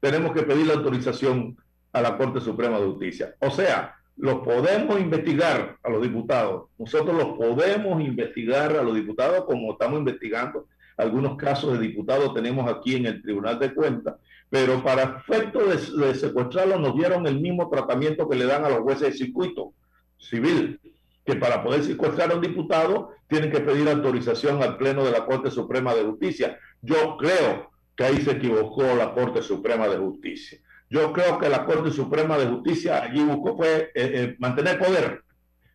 tenemos 0.00 0.32
que 0.32 0.42
pedir 0.42 0.66
la 0.66 0.74
autorización 0.74 1.56
a 1.96 2.02
la 2.02 2.18
Corte 2.18 2.40
Suprema 2.40 2.78
de 2.78 2.86
Justicia. 2.86 3.34
O 3.40 3.50
sea, 3.50 3.96
los 4.16 4.40
podemos 4.40 5.00
investigar 5.00 5.78
a 5.82 5.88
los 5.88 6.02
diputados. 6.02 6.68
Nosotros 6.78 7.16
los 7.16 7.38
podemos 7.38 8.02
investigar 8.02 8.76
a 8.76 8.82
los 8.82 8.94
diputados 8.94 9.46
como 9.46 9.72
estamos 9.72 9.98
investigando 9.98 10.66
algunos 10.98 11.36
casos 11.36 11.72
de 11.72 11.86
diputados 11.86 12.34
tenemos 12.34 12.70
aquí 12.70 12.96
en 12.96 13.06
el 13.06 13.22
Tribunal 13.22 13.58
de 13.58 13.74
Cuentas, 13.74 14.14
pero 14.48 14.82
para 14.82 15.22
efecto 15.26 15.60
de, 15.66 15.76
de 15.76 16.14
secuestrarlos 16.14 16.80
nos 16.80 16.94
dieron 16.94 17.26
el 17.26 17.40
mismo 17.40 17.68
tratamiento 17.68 18.28
que 18.28 18.36
le 18.36 18.46
dan 18.46 18.64
a 18.64 18.70
los 18.70 18.80
jueces 18.80 19.12
de 19.12 19.18
circuito 19.18 19.74
civil, 20.18 20.80
que 21.24 21.36
para 21.36 21.62
poder 21.62 21.82
secuestrar 21.82 22.30
a 22.30 22.36
un 22.36 22.40
diputado 22.40 23.10
tienen 23.28 23.50
que 23.50 23.60
pedir 23.60 23.88
autorización 23.88 24.62
al 24.62 24.78
Pleno 24.78 25.04
de 25.04 25.10
la 25.12 25.26
Corte 25.26 25.50
Suprema 25.50 25.94
de 25.94 26.04
Justicia. 26.04 26.58
Yo 26.80 27.16
creo 27.18 27.70
que 27.94 28.04
ahí 28.04 28.20
se 28.22 28.32
equivocó 28.32 28.82
la 28.94 29.12
Corte 29.12 29.42
Suprema 29.42 29.88
de 29.88 29.98
Justicia. 29.98 30.60
Yo 30.88 31.12
creo 31.12 31.38
que 31.38 31.48
la 31.48 31.64
Corte 31.64 31.90
Suprema 31.90 32.38
de 32.38 32.46
Justicia 32.46 33.02
allí 33.02 33.22
buscó 33.24 33.56
fue 33.56 33.90
eh, 33.92 33.92
eh, 33.94 34.36
mantener 34.38 34.78
poder, 34.78 35.22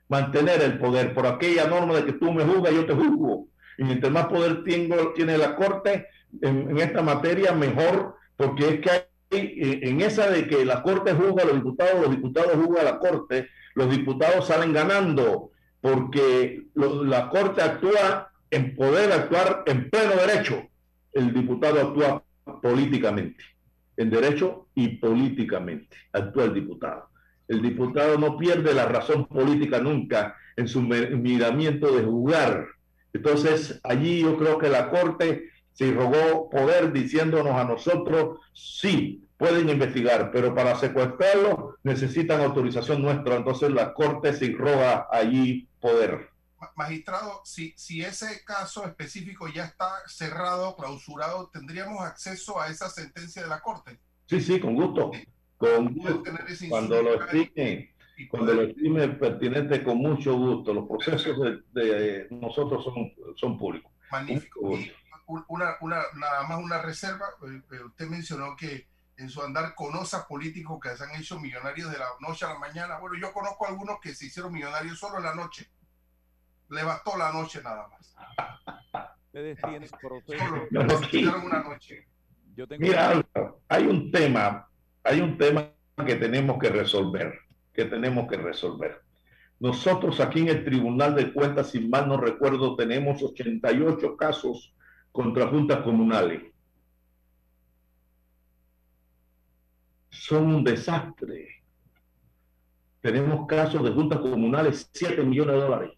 mantener 0.08 0.62
el 0.62 0.78
poder 0.80 1.14
por 1.14 1.28
aquella 1.28 1.68
norma 1.68 1.96
de 1.96 2.06
que 2.06 2.14
tú 2.14 2.32
me 2.32 2.44
juzgas, 2.44 2.74
yo 2.74 2.86
te 2.86 2.94
juzgo. 2.94 3.48
Y 3.78 3.84
mientras 3.84 4.12
más 4.12 4.28
poder 4.28 4.64
tengo, 4.64 5.14
tiene 5.14 5.38
la 5.38 5.56
Corte 5.56 6.08
en, 6.42 6.78
esta 6.80 7.02
materia, 7.02 7.52
mejor, 7.54 8.16
porque 8.38 8.70
es 8.70 8.80
que 8.80 8.90
hay, 8.90 9.02
eh, 9.32 9.80
en 9.84 10.02
esa 10.02 10.30
de 10.30 10.48
que 10.48 10.64
la 10.66 10.82
Corte 10.84 11.14
juzga 11.14 11.44
a 11.44 11.46
los 11.48 11.56
diputados, 11.56 12.02
los 12.02 12.12
diputados 12.12 12.54
juzgan 12.56 12.88
a 12.88 12.92
la 12.92 13.00
Corte, 13.00 13.50
los 13.76 13.90
diputados 13.90 14.48
salen 14.48 14.74
ganando, 14.74 15.52
porque 15.82 16.64
lo- 16.74 17.04
la 17.04 17.30
Corte 17.30 17.62
actúa 17.62 18.32
en 18.50 18.76
poder 18.76 19.12
actuar 19.12 19.64
en 19.66 19.90
pleno 19.90 20.14
derecho. 20.16 20.62
El 21.14 21.34
diputado 21.34 21.82
actúa 21.82 22.24
políticamente, 22.62 23.44
en 23.98 24.10
derecho 24.10 24.68
y 24.76 24.90
políticamente, 24.98 25.96
actúa 26.14 26.46
el 26.46 26.54
diputado. 26.54 27.10
El 27.48 27.62
diputado 27.62 28.18
no 28.18 28.38
pierde 28.38 28.74
la 28.74 28.86
razón 28.86 29.26
política 29.26 29.80
nunca 29.80 30.36
en 30.56 30.68
su 30.68 30.82
miramiento 30.82 31.92
de 31.96 32.04
jugar. 32.04 32.68
Entonces, 33.14 33.80
allí 33.84 34.22
yo 34.22 34.38
creo 34.38 34.58
que 34.58 34.70
la 34.70 34.90
Corte 34.90 35.50
se 35.74 35.92
rogó 35.92 36.50
poder 36.50 36.92
diciéndonos 36.94 37.54
a 37.54 37.66
nosotros, 37.66 38.40
sí, 38.54 39.22
pueden 39.38 39.70
investigar, 39.70 40.30
pero 40.32 40.54
para 40.54 40.76
secuestrarlo 40.76 41.78
necesitan 41.84 42.42
autorización 42.42 43.02
nuestra. 43.02 43.36
Entonces 43.36 43.72
la 43.72 43.94
Corte 43.94 44.34
se 44.34 44.52
roga 44.52 45.08
allí 45.12 45.68
poder. 45.80 46.31
Ma- 46.62 46.72
Magistrado, 46.76 47.42
si, 47.44 47.74
si 47.76 48.02
ese 48.04 48.44
caso 48.46 48.86
específico 48.86 49.48
ya 49.48 49.66
está 49.66 49.92
cerrado, 50.08 50.76
clausurado, 50.76 51.50
¿tendríamos 51.52 52.02
acceso 52.06 52.62
a 52.62 52.68
esa 52.70 52.88
sentencia 52.90 53.42
de 53.42 53.48
la 53.50 53.60
Corte? 53.60 54.00
Sí, 54.28 54.40
sí, 54.40 54.60
con 54.60 54.76
gusto. 54.76 55.12
Con 55.58 55.94
gusto. 55.94 56.24
Cuando 56.70 57.02
lo 57.02 57.24
estime, 57.26 57.96
cuando 58.30 58.54
lo 58.54 58.62
estime 58.64 59.08
pertinente, 59.10 59.84
con 59.84 59.98
mucho 59.98 60.36
gusto. 60.38 60.74
Los 60.74 60.88
procesos 60.88 61.38
de, 61.74 61.84
de 61.84 62.28
nosotros 62.30 62.84
son, 62.84 63.12
son 63.36 63.58
públicos. 63.58 63.92
Magnífico. 64.12 64.72
Y 64.78 64.92
un- 65.28 65.44
una, 65.48 65.76
una, 65.82 66.02
nada 66.16 66.44
más 66.48 66.60
una 66.64 66.82
reserva. 66.82 67.26
eh, 67.48 67.62
eh, 67.72 67.84
Usted 67.86 68.08
mencionó 68.08 68.56
que 68.56 68.88
en 69.18 69.30
su 69.30 69.42
andar 69.42 69.74
conoce 69.76 70.16
a 70.16 70.28
políticos 70.28 70.80
que 70.82 70.96
se 70.96 71.04
han 71.04 71.16
hecho 71.16 71.40
millonarios 71.40 71.92
de 71.92 71.98
la 72.00 72.08
noche 72.20 72.46
a 72.46 72.50
la 72.54 72.60
mañana. 72.60 72.98
Bueno, 73.00 73.18
yo 73.20 73.32
conozco 73.34 73.68
algunos 73.68 74.00
que 74.00 74.14
se 74.16 74.26
hicieron 74.28 74.52
millonarios 74.54 74.98
solo 75.00 75.18
en 75.18 75.24
la 75.24 75.36
noche. 75.36 75.70
Le 76.72 76.84
bastó 76.84 77.18
la 77.18 77.34
noche 77.34 77.62
nada 77.62 77.86
más. 77.90 78.16
Ustedes 79.26 79.60
tienen 79.62 79.90
una 81.44 81.64
noche. 81.64 82.08
Yo 82.56 82.66
tengo 82.66 82.82
Mira, 82.82 83.10
Álvaro, 83.10 83.62
hay 83.68 83.88
un 83.88 84.10
tema, 84.10 84.70
hay 85.04 85.20
un 85.20 85.38
tema 85.38 85.70
que 86.06 86.16
tenemos 86.16 86.58
que 86.60 86.70
resolver, 86.70 87.40
que 87.74 87.86
tenemos 87.86 88.26
que 88.30 88.38
resolver. 88.38 89.02
Nosotros 89.60 90.22
aquí 90.22 90.40
en 90.40 90.48
el 90.48 90.64
Tribunal 90.64 91.14
de 91.14 91.34
Cuentas, 91.34 91.72
si 91.72 91.88
mal 91.88 92.08
no 92.08 92.18
recuerdo, 92.18 92.78
tenemos 92.78 93.22
88 93.22 94.16
casos 94.16 94.74
contra 95.12 95.48
juntas 95.48 95.82
comunales. 95.82 96.42
Son 100.10 100.48
un 100.48 100.64
desastre. 100.64 101.64
Tenemos 103.02 103.46
casos 103.46 103.84
de 103.84 103.92
juntas 103.92 104.20
comunales, 104.20 104.90
7 104.94 105.22
millones 105.24 105.56
de 105.56 105.62
dólares, 105.62 105.92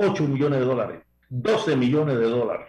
8 0.00 0.24
millones 0.28 0.60
de 0.60 0.64
dólares, 0.64 1.02
12 1.28 1.76
millones 1.76 2.18
de 2.18 2.28
dólares 2.28 2.68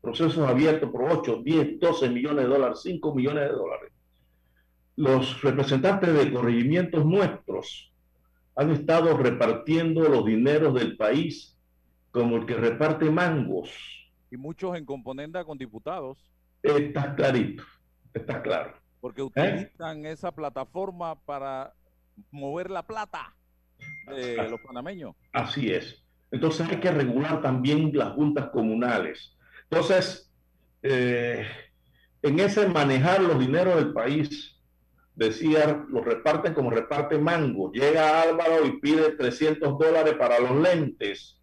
procesos 0.00 0.48
abiertos 0.48 0.90
por 0.90 1.02
8, 1.02 1.42
10, 1.44 1.78
12 1.80 2.08
millones 2.08 2.44
de 2.44 2.50
dólares, 2.50 2.80
5 2.82 3.14
millones 3.14 3.44
de 3.44 3.54
dólares. 3.54 3.92
Los 4.96 5.42
representantes 5.42 6.12
de 6.14 6.32
corregimientos 6.32 7.04
nuestros 7.04 7.92
han 8.56 8.70
estado 8.70 9.16
repartiendo 9.16 10.08
los 10.08 10.24
dineros 10.24 10.74
del 10.74 10.96
país 10.96 11.56
como 12.10 12.36
el 12.36 12.46
que 12.46 12.54
reparte 12.54 13.10
mangos. 13.10 13.70
y 14.30 14.36
muchos 14.36 14.76
en 14.76 14.84
componenda 14.84 15.44
con 15.44 15.58
diputados, 15.58 16.18
Está 16.62 17.14
clarito, 17.14 17.62
está 18.12 18.42
claro. 18.42 18.74
porque 19.00 19.22
utilizan 19.22 20.04
esa 20.04 20.30
plataforma 20.30 21.14
para 21.14 21.72
mover 22.30 22.70
la 22.70 22.82
plata 22.86 23.34
de 24.10 24.48
los 24.48 24.60
panameños. 24.60 25.14
Así 25.32 25.70
es. 25.70 26.02
Entonces 26.30 26.68
hay 26.68 26.78
que 26.78 26.90
regular 26.90 27.42
también 27.42 27.90
las 27.94 28.12
juntas 28.12 28.50
comunales. 28.50 29.36
Entonces, 29.68 30.30
eh, 30.82 31.46
en 32.22 32.40
ese 32.40 32.68
manejar 32.68 33.22
los 33.22 33.38
dineros 33.38 33.76
del 33.76 33.92
país, 33.92 34.56
decía, 35.14 35.84
los 35.88 36.04
reparten 36.04 36.54
como 36.54 36.70
reparte 36.70 37.18
mango. 37.18 37.72
Llega 37.72 38.22
Álvaro 38.22 38.64
y 38.64 38.78
pide 38.80 39.12
300 39.12 39.78
dólares 39.78 40.14
para 40.14 40.38
los 40.38 40.56
lentes. 40.56 41.40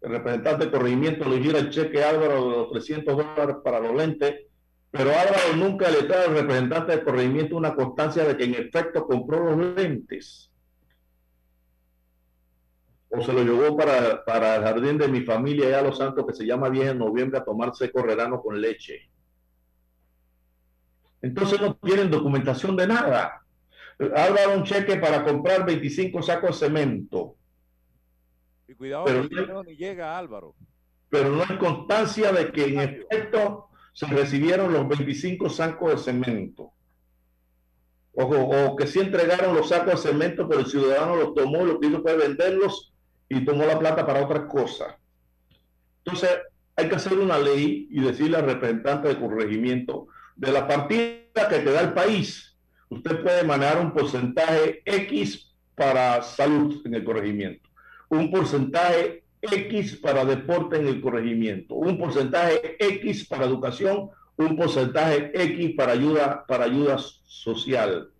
El 0.00 0.10
representante 0.10 0.66
de 0.66 0.70
corregimiento 0.70 1.28
le 1.28 1.40
gira 1.40 1.58
el 1.58 1.70
cheque 1.70 2.02
a 2.02 2.10
Álvaro 2.10 2.50
de 2.50 2.56
los 2.56 2.70
300 2.70 3.16
dólares 3.16 3.56
para 3.64 3.80
los 3.80 3.94
lentes, 3.96 4.46
pero 4.90 5.10
Álvaro 5.10 5.56
nunca 5.56 5.90
le 5.90 6.04
trae 6.04 6.26
al 6.26 6.34
representante 6.34 6.92
de 6.92 7.04
corregimiento 7.04 7.56
una 7.56 7.74
constancia 7.74 8.24
de 8.24 8.36
que 8.36 8.44
en 8.44 8.54
efecto 8.54 9.06
compró 9.06 9.56
los 9.56 9.74
lentes 9.76 10.47
o 13.10 13.22
se 13.22 13.32
lo 13.32 13.42
llevó 13.42 13.76
para, 13.76 14.24
para 14.24 14.56
el 14.56 14.62
jardín 14.62 14.98
de 14.98 15.08
mi 15.08 15.22
familia 15.22 15.66
allá 15.68 15.78
a 15.80 15.82
Los 15.82 15.98
Santos, 15.98 16.26
que 16.26 16.34
se 16.34 16.44
llama 16.46 16.68
bien 16.68 16.88
en 16.88 16.98
noviembre, 16.98 17.38
a 17.38 17.44
tomarse 17.44 17.90
correrano 17.90 18.40
con 18.42 18.60
leche. 18.60 19.08
Entonces 21.22 21.60
no 21.60 21.74
tienen 21.76 22.10
documentación 22.10 22.76
de 22.76 22.86
nada. 22.86 23.42
Dado 23.98 24.54
un 24.56 24.62
cheque 24.62 24.96
para 24.96 25.24
comprar 25.24 25.66
25 25.66 26.22
sacos 26.22 26.60
de 26.60 26.66
cemento, 26.66 27.34
Y 28.68 28.74
cuidado 28.74 29.04
Pero 29.06 29.24
no- 29.46 29.62
ni 29.64 29.74
llega 29.76 30.16
Álvaro. 30.18 30.54
pero 31.08 31.30
no 31.30 31.42
hay 31.48 31.56
constancia 31.58 32.30
de 32.32 32.52
que 32.52 32.66
en 32.66 32.80
efecto 32.80 33.70
se 33.94 34.06
recibieron 34.06 34.72
los 34.72 34.86
25 34.86 35.48
sacos 35.48 35.90
de 35.92 35.98
cemento. 36.12 36.72
O, 38.12 38.24
o 38.24 38.76
que 38.76 38.86
sí 38.86 39.00
entregaron 39.00 39.54
los 39.54 39.70
sacos 39.70 40.02
de 40.04 40.10
cemento, 40.10 40.46
pero 40.48 40.60
el 40.60 40.66
ciudadano 40.66 41.16
los 41.16 41.34
tomó, 41.34 41.64
lo 41.64 41.80
que 41.80 41.86
hizo 41.88 42.02
fue 42.02 42.14
venderlos 42.16 42.92
y 43.28 43.44
tomó 43.44 43.64
la 43.64 43.78
plata 43.78 44.06
para 44.06 44.24
otras 44.24 44.44
cosas. 44.46 44.94
Entonces, 46.04 46.30
hay 46.76 46.88
que 46.88 46.94
hacer 46.96 47.18
una 47.18 47.38
ley 47.38 47.88
y 47.90 48.00
decirle 48.00 48.36
al 48.36 48.46
representante 48.46 49.08
de 49.08 49.18
corregimiento, 49.18 50.06
de 50.36 50.52
la 50.52 50.66
partida 50.66 51.48
que 51.48 51.58
te 51.58 51.72
da 51.72 51.80
el 51.80 51.92
país, 51.92 52.56
usted 52.88 53.22
puede 53.22 53.42
manejar 53.42 53.80
un 53.80 53.92
porcentaje 53.92 54.82
X 54.84 55.54
para 55.74 56.22
salud 56.22 56.80
en 56.86 56.94
el 56.94 57.04
corregimiento, 57.04 57.68
un 58.08 58.30
porcentaje 58.30 59.24
X 59.42 59.96
para 59.96 60.24
deporte 60.24 60.76
en 60.76 60.86
el 60.86 61.00
corregimiento, 61.00 61.74
un 61.74 61.98
porcentaje 61.98 62.76
X 62.78 63.26
para 63.26 63.46
educación, 63.46 64.10
un 64.36 64.56
porcentaje 64.56 65.32
X 65.34 65.74
para 65.76 65.92
ayuda, 65.92 66.46
para 66.46 66.64
ayuda 66.64 66.98
social. 66.98 68.10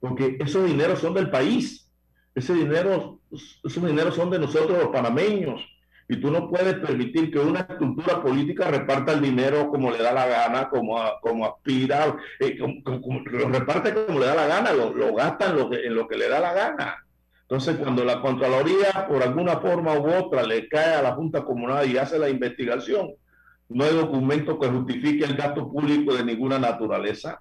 Porque 0.00 0.36
esos 0.40 0.66
dineros 0.66 0.98
son 0.98 1.14
del 1.14 1.30
país. 1.30 1.88
Ese 2.34 2.54
dinero, 2.54 3.19
esos 3.30 3.84
dineros 3.84 4.14
son 4.14 4.30
de 4.30 4.38
nosotros 4.38 4.78
los 4.78 4.88
panameños. 4.88 5.60
Y 6.08 6.16
tú 6.16 6.28
no 6.30 6.50
puedes 6.50 6.74
permitir 6.74 7.30
que 7.30 7.38
una 7.38 7.60
estructura 7.60 8.20
política 8.20 8.68
reparta 8.68 9.12
el 9.12 9.20
dinero 9.20 9.70
como 9.70 9.92
le 9.92 9.98
da 9.98 10.12
la 10.12 10.26
gana, 10.26 10.68
como, 10.68 11.00
como 11.20 11.46
aspira, 11.46 12.16
eh, 12.40 12.58
lo 12.58 13.48
reparte 13.48 13.94
como 13.94 14.18
le 14.18 14.26
da 14.26 14.34
la 14.34 14.46
gana, 14.48 14.72
lo, 14.72 14.92
lo 14.92 15.14
gasta 15.14 15.50
en 15.50 15.56
lo, 15.56 15.70
que, 15.70 15.86
en 15.86 15.94
lo 15.94 16.08
que 16.08 16.18
le 16.18 16.28
da 16.28 16.40
la 16.40 16.52
gana. 16.52 17.04
Entonces, 17.42 17.76
cuando 17.76 18.04
la 18.04 18.20
Contraloría, 18.20 19.06
por 19.08 19.22
alguna 19.22 19.58
forma 19.58 19.94
u 19.98 20.08
otra, 20.12 20.42
le 20.42 20.68
cae 20.68 20.94
a 20.94 21.02
la 21.02 21.12
Junta 21.14 21.44
Comunal 21.44 21.88
y 21.88 21.98
hace 21.98 22.18
la 22.18 22.28
investigación, 22.28 23.10
no 23.68 23.84
hay 23.84 23.94
documento 23.94 24.58
que 24.58 24.68
justifique 24.68 25.24
el 25.24 25.36
gasto 25.36 25.70
público 25.70 26.14
de 26.14 26.24
ninguna 26.24 26.58
naturaleza. 26.58 27.40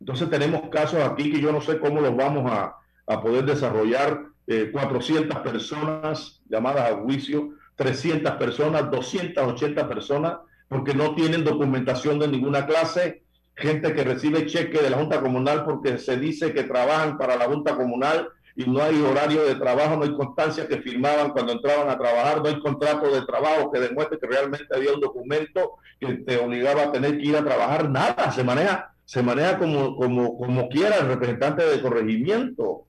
Entonces, 0.00 0.30
tenemos 0.30 0.68
casos 0.70 1.02
aquí 1.02 1.30
que 1.30 1.40
yo 1.40 1.52
no 1.52 1.60
sé 1.60 1.78
cómo 1.78 2.00
los 2.00 2.16
vamos 2.16 2.50
a, 2.50 2.76
a 3.06 3.20
poder 3.22 3.44
desarrollar. 3.44 4.24
Eh, 4.46 4.70
400 4.72 5.38
personas 5.38 6.40
llamadas 6.48 6.90
a 6.90 6.96
juicio, 6.96 7.50
300 7.76 8.32
personas, 8.36 8.90
280 8.90 9.88
personas, 9.88 10.36
porque 10.68 10.94
no 10.94 11.14
tienen 11.14 11.44
documentación 11.44 12.18
de 12.18 12.28
ninguna 12.28 12.66
clase. 12.66 13.22
Gente 13.54 13.94
que 13.94 14.04
recibe 14.04 14.46
cheque 14.46 14.82
de 14.82 14.90
la 14.90 14.98
Junta 14.98 15.20
Comunal 15.20 15.64
porque 15.64 15.98
se 15.98 16.18
dice 16.18 16.52
que 16.52 16.64
trabajan 16.64 17.16
para 17.16 17.36
la 17.36 17.46
Junta 17.46 17.74
Comunal 17.74 18.28
y 18.54 18.64
no 18.64 18.82
hay 18.82 19.00
horario 19.02 19.44
de 19.44 19.54
trabajo, 19.54 19.96
no 19.96 20.04
hay 20.04 20.14
constancia 20.14 20.66
que 20.66 20.78
firmaban 20.78 21.30
cuando 21.30 21.52
entraban 21.52 21.90
a 21.90 21.98
trabajar, 21.98 22.42
no 22.42 22.48
hay 22.48 22.58
contrato 22.58 23.14
de 23.14 23.24
trabajo 23.26 23.70
que 23.70 23.80
demuestre 23.80 24.18
que 24.18 24.26
realmente 24.26 24.74
había 24.74 24.94
un 24.94 25.00
documento 25.00 25.74
que 26.00 26.14
te 26.14 26.38
obligaba 26.38 26.84
a 26.84 26.92
tener 26.92 27.18
que 27.18 27.26
ir 27.26 27.36
a 27.36 27.44
trabajar, 27.44 27.90
nada, 27.90 28.32
se 28.32 28.42
maneja, 28.42 28.94
se 29.04 29.22
maneja 29.22 29.58
como, 29.58 29.96
como, 29.96 30.38
como 30.38 30.68
quiera 30.70 30.96
el 30.96 31.08
representante 31.08 31.66
de 31.66 31.80
corregimiento. 31.82 32.86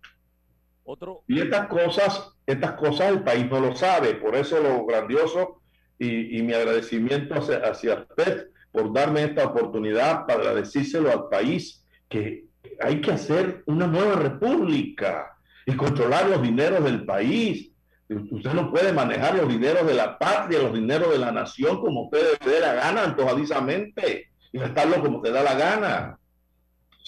Y 1.28 1.42
estas 1.42 1.68
cosas, 1.68 2.32
estas 2.46 2.74
cosas 2.74 3.10
el 3.10 3.24
país 3.24 3.50
no 3.50 3.60
lo 3.60 3.76
sabe, 3.76 4.16
por 4.16 4.36
eso 4.36 4.62
lo 4.62 4.86
grandioso 4.86 5.62
y, 6.00 6.42
mi 6.44 6.54
agradecimiento 6.54 7.36
hacia, 7.36 7.58
hacia 7.58 8.06
usted 8.10 8.48
por 8.72 8.94
darme 8.94 9.24
esta 9.24 9.46
oportunidad 9.46 10.26
para 10.26 10.54
decírselo 10.54 11.12
al 11.12 11.30
país 11.30 11.84
que 12.08 12.46
hay 12.80 13.02
que 13.02 13.12
hacer 13.12 13.64
una 13.66 13.88
nueva 13.88 14.16
república 14.16 15.36
y 15.66 15.74
controlar 15.76 16.30
los 16.30 16.42
dineros 16.42 16.84
del 16.84 17.06
país. 17.06 17.72
Usted 18.08 18.54
no 18.54 18.72
puede 18.72 18.94
manejar 18.94 19.36
los 19.36 19.50
dineros 19.50 19.86
de 19.86 19.94
la 19.94 20.18
patria, 20.18 20.62
los 20.62 20.74
dineros 20.74 21.12
de 21.12 21.18
la 21.18 21.32
nación 21.32 21.82
como 21.82 22.04
usted 22.04 22.38
le 22.46 22.60
la 22.60 22.74
gana, 22.74 23.04
antojadizamente, 23.04 24.30
y 24.54 24.60
gastarlo 24.60 25.02
como 25.02 25.22
te 25.22 25.32
da 25.32 25.44
la 25.44 25.56
gana. 25.56 26.20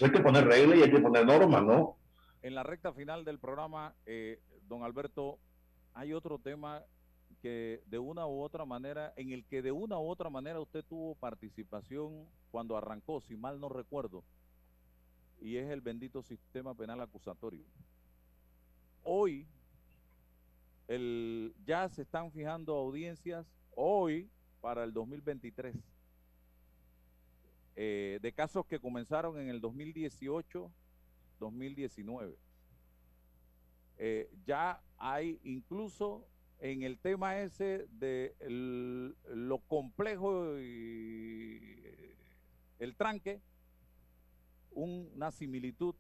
Hay 0.02 0.12
que 0.12 0.20
poner 0.20 0.46
reglas 0.46 0.80
y 0.80 0.84
hay 0.84 0.92
que 0.92 1.00
poner 1.00 1.26
normas, 1.26 1.64
¿no? 1.64 1.99
En 2.42 2.56
la 2.56 2.64
recta 2.64 2.94
final 2.94 3.26
del 3.26 3.40
programa, 3.40 3.94
eh, 4.06 4.40
don 4.68 4.84
Alberto, 4.84 5.40
hay 5.94 6.14
otro 6.14 6.40
tema 6.40 6.84
que 7.42 7.82
de 7.88 8.00
una 8.00 8.28
u 8.28 8.42
otra 8.42 8.66
manera, 8.66 9.14
en 9.16 9.32
el 9.32 9.46
que 9.46 9.62
de 9.62 9.72
una 9.72 9.98
u 10.00 10.08
otra 10.08 10.30
manera 10.30 10.60
usted 10.60 10.84
tuvo 10.84 11.16
participación 11.16 12.28
cuando 12.52 12.78
arrancó, 12.78 13.22
si 13.22 13.36
mal 13.36 13.60
no 13.60 13.70
recuerdo, 13.70 14.24
y 15.42 15.58
es 15.58 15.70
el 15.70 15.82
bendito 15.82 16.22
sistema 16.22 16.74
penal 16.74 17.02
acusatorio. 17.02 17.64
Hoy, 19.04 19.48
ya 21.66 21.88
se 21.90 22.02
están 22.02 22.32
fijando 22.32 22.76
audiencias 22.76 23.46
hoy 23.76 24.30
para 24.60 24.84
el 24.84 24.92
2023 24.92 25.76
eh, 27.76 28.20
de 28.22 28.34
casos 28.34 28.66
que 28.66 28.80
comenzaron 28.80 29.40
en 29.40 29.50
el 29.50 29.62
2018 29.62 30.72
2019. 31.40 32.38
Eh, 33.98 34.30
ya 34.46 34.82
hay 34.98 35.40
incluso 35.44 36.26
en 36.60 36.84
el 36.84 37.00
tema 37.00 37.40
ese 37.40 37.88
de 37.92 38.36
lo 39.28 39.60
complejo 39.60 40.60
y 40.60 41.60
el 42.80 42.96
tranque, 42.96 43.42
un- 44.72 45.10
una 45.16 45.32
similitud 45.32 45.96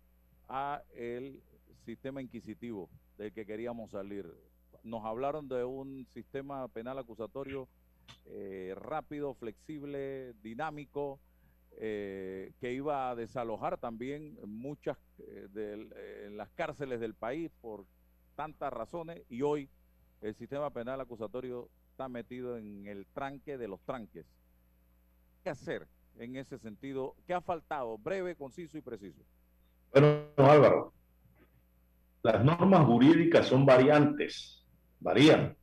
a 0.47 0.81
el 0.93 1.41
sistema 1.85 2.21
inquisitivo 2.21 2.89
del 3.17 3.33
que 3.33 3.45
queríamos 3.45 3.91
salir. 3.91 4.31
Nos 4.83 5.03
hablaron 5.05 5.47
de 5.47 5.63
un 5.65 6.05
sistema 6.07 6.67
penal 6.69 6.97
acusatorio 6.99 7.67
eh, 8.25 8.73
rápido, 8.75 9.33
flexible, 9.35 10.33
dinámico, 10.41 11.19
eh, 11.79 12.51
que 12.59 12.73
iba 12.73 13.09
a 13.09 13.15
desalojar 13.15 13.77
también 13.77 14.37
muchas 14.45 14.97
eh, 15.19 15.47
del- 15.51 15.91
eh, 15.95 16.25
en 16.27 16.37
las 16.37 16.49
cárceles 16.51 16.99
del 16.99 17.15
país 17.15 17.51
por 17.61 17.85
tantas 18.35 18.71
razones 18.71 19.23
y 19.29 19.41
hoy 19.41 19.69
el 20.21 20.35
sistema 20.35 20.69
penal 20.71 20.99
acusatorio 21.01 21.69
está 21.91 22.09
metido 22.09 22.57
en 22.57 22.85
el 22.87 23.05
tranque 23.07 23.57
de 23.57 23.67
los 23.67 23.81
tranques. 23.81 24.25
¿Qué 25.43 25.49
hacer 25.49 25.87
en 26.17 26.35
ese 26.35 26.57
sentido? 26.57 27.15
¿Qué 27.25 27.33
ha 27.33 27.41
faltado? 27.41 27.97
Breve, 27.97 28.35
conciso 28.35 28.77
y 28.77 28.81
preciso. 28.81 29.21
Bueno, 29.93 30.25
Álvaro, 30.37 30.93
las 32.23 32.43
normas 32.43 32.85
jurídicas 32.85 33.47
son 33.47 33.65
variantes, 33.65 34.63
varían. 34.99 35.55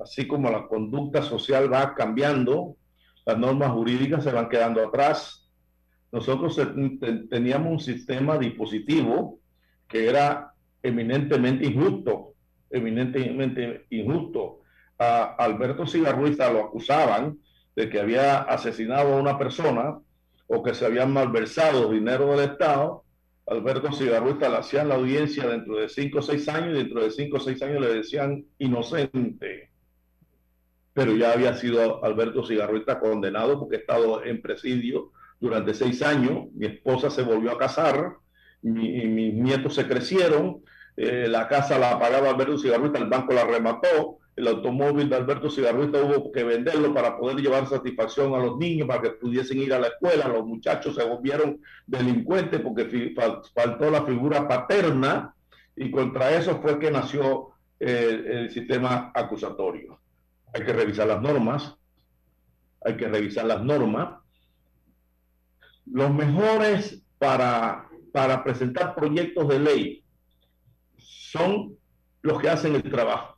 Así 0.00 0.26
como 0.26 0.50
la 0.50 0.66
conducta 0.66 1.22
social 1.22 1.72
va 1.72 1.94
cambiando, 1.94 2.76
las 3.26 3.38
normas 3.38 3.70
jurídicas 3.72 4.24
se 4.24 4.32
van 4.32 4.48
quedando 4.48 4.86
atrás. 4.86 5.48
Nosotros 6.12 6.56
te- 6.56 7.12
teníamos 7.28 7.72
un 7.72 7.80
sistema 7.80 8.38
dispositivo 8.38 9.38
que 9.88 10.08
era 10.08 10.52
eminentemente 10.82 11.66
injusto, 11.66 12.34
eminentemente 12.70 13.86
injusto. 13.90 14.60
A 14.98 15.34
Alberto 15.38 15.86
Cigarruiza 15.86 16.52
lo 16.52 16.60
acusaban 16.64 17.38
de 17.74 17.88
que 17.88 17.98
había 18.00 18.42
asesinado 18.42 19.14
a 19.14 19.20
una 19.20 19.38
persona 19.38 19.98
o 20.46 20.62
que 20.62 20.74
se 20.74 20.84
habían 20.86 21.12
malversado 21.12 21.90
dinero 21.90 22.30
del 22.36 22.50
Estado 22.50 23.02
Alberto 23.46 23.92
Cigarruita 23.92 24.48
le 24.48 24.56
hacían 24.56 24.88
la 24.88 24.94
audiencia 24.94 25.46
dentro 25.46 25.76
de 25.76 25.88
cinco 25.90 26.20
o 26.20 26.22
seis 26.22 26.48
años 26.48 26.70
y 26.74 26.78
dentro 26.78 27.02
de 27.02 27.10
cinco 27.10 27.36
o 27.36 27.40
seis 27.40 27.60
años 27.62 27.82
le 27.82 27.92
decían 27.94 28.42
inocente. 28.58 29.70
Pero 30.94 31.12
ya 31.16 31.32
había 31.32 31.54
sido 31.54 32.04
Alberto 32.04 32.46
Cigarruita 32.46 32.98
condenado 33.00 33.58
porque 33.58 33.76
ha 33.76 33.80
estado 33.80 34.24
en 34.24 34.40
presidio 34.40 35.10
durante 35.40 35.74
seis 35.74 36.02
años. 36.02 36.46
Mi 36.54 36.66
esposa 36.66 37.10
se 37.10 37.22
volvió 37.22 37.52
a 37.52 37.58
casar, 37.58 38.14
mi- 38.62 39.04
mis 39.06 39.34
nietos 39.34 39.74
se 39.74 39.86
crecieron, 39.86 40.62
eh, 40.96 41.26
la 41.28 41.48
casa 41.48 41.78
la 41.78 41.98
pagaba 41.98 42.30
Alberto 42.30 42.56
Cigarruita, 42.56 42.98
el 42.98 43.08
banco 43.08 43.34
la 43.34 43.44
remató, 43.44 44.18
el 44.36 44.48
automóvil 44.48 45.08
de 45.08 45.16
Alberto 45.16 45.50
Cigarruita 45.50 46.02
hubo 46.02 46.32
que 46.32 46.42
venderlo 46.44 46.92
para 46.94 47.16
poder 47.18 47.36
llevar 47.38 47.68
satisfacción 47.68 48.34
a 48.34 48.38
los 48.38 48.56
niños, 48.58 48.88
para 48.88 49.02
que 49.02 49.10
pudiesen 49.10 49.58
ir 49.58 49.72
a 49.74 49.78
la 49.78 49.88
escuela, 49.88 50.28
los 50.28 50.44
muchachos 50.46 50.94
se 50.96 51.04
volvieron 51.04 51.60
delincuentes 51.86 52.60
porque 52.60 53.14
faltó 53.54 53.90
la 53.90 54.04
figura 54.04 54.48
paterna 54.48 55.34
y 55.76 55.90
contra 55.90 56.30
eso 56.36 56.60
fue 56.60 56.78
que 56.78 56.90
nació 56.90 57.48
eh, 57.80 58.22
el 58.26 58.50
sistema 58.50 59.10
acusatorio. 59.14 60.00
Hay 60.54 60.64
que 60.64 60.72
revisar 60.72 61.06
las 61.08 61.20
normas, 61.20 61.76
hay 62.84 62.96
que 62.96 63.08
revisar 63.08 63.44
las 63.44 63.62
normas. 63.62 64.20
Los 65.84 66.14
mejores 66.14 67.02
para, 67.18 67.88
para 68.12 68.44
presentar 68.44 68.94
proyectos 68.94 69.48
de 69.48 69.58
ley 69.58 70.04
son 70.96 71.76
los 72.22 72.40
que 72.40 72.48
hacen 72.48 72.76
el 72.76 72.90
trabajo. 72.90 73.36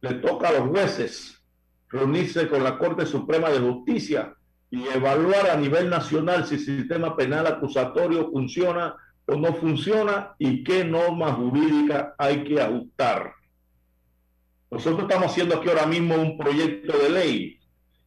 Le 0.00 0.14
toca 0.14 0.48
a 0.48 0.52
los 0.52 0.68
jueces 0.68 1.42
reunirse 1.88 2.48
con 2.48 2.64
la 2.64 2.76
Corte 2.76 3.06
Suprema 3.06 3.48
de 3.50 3.60
Justicia 3.60 4.34
y 4.70 4.86
evaluar 4.88 5.48
a 5.48 5.56
nivel 5.56 5.88
nacional 5.88 6.44
si 6.44 6.56
el 6.56 6.60
sistema 6.60 7.16
penal 7.16 7.46
acusatorio 7.46 8.30
funciona 8.30 8.96
o 9.26 9.36
no 9.36 9.54
funciona 9.54 10.34
y 10.38 10.64
qué 10.64 10.84
normas 10.84 11.36
jurídicas 11.36 12.14
hay 12.18 12.44
que 12.44 12.60
ajustar. 12.60 13.32
Nosotros 14.70 15.02
estamos 15.02 15.30
haciendo 15.30 15.56
aquí 15.56 15.68
ahora 15.68 15.86
mismo 15.86 16.16
un 16.16 16.36
proyecto 16.36 16.98
de 16.98 17.08
ley. 17.10 17.58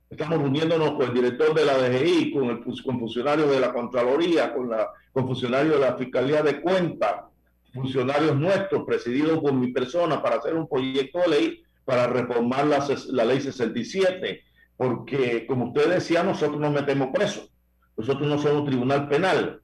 Estamos 0.10 0.40
reuniéndonos 0.40 0.94
con 0.94 1.04
el 1.04 1.14
director 1.14 1.54
de 1.54 1.66
la 1.66 1.78
DGI, 1.78 2.32
con, 2.32 2.50
el, 2.50 2.64
con 2.64 3.00
funcionarios 3.00 3.50
de 3.50 3.60
la 3.60 3.72
Contraloría, 3.72 4.54
con, 4.54 4.70
la, 4.70 4.90
con 5.12 5.28
funcionarios 5.28 5.76
de 5.76 5.80
la 5.80 5.96
Fiscalía 5.96 6.42
de 6.42 6.60
Cuentas, 6.62 7.26
funcionarios 7.74 8.36
nuestros, 8.36 8.84
presididos 8.86 9.40
por 9.40 9.54
mi 9.54 9.72
persona, 9.72 10.22
para 10.22 10.38
hacer 10.38 10.56
un 10.56 10.68
proyecto 10.68 11.20
de 11.20 11.28
ley 11.28 11.64
para 11.86 12.08
reformar 12.08 12.68
la, 12.68 12.86
la 13.08 13.26
ley 13.26 13.40
67. 13.40 14.44
Porque, 14.76 15.46
como 15.48 15.68
usted 15.68 15.90
decía, 15.94 16.24
nosotros 16.24 16.60
nos 16.60 16.72
metemos 16.72 17.10
presos. 17.14 17.52
Nosotros 17.96 18.28
no 18.28 18.38
somos 18.38 18.66
tribunal 18.66 19.08
penal. 19.08 19.62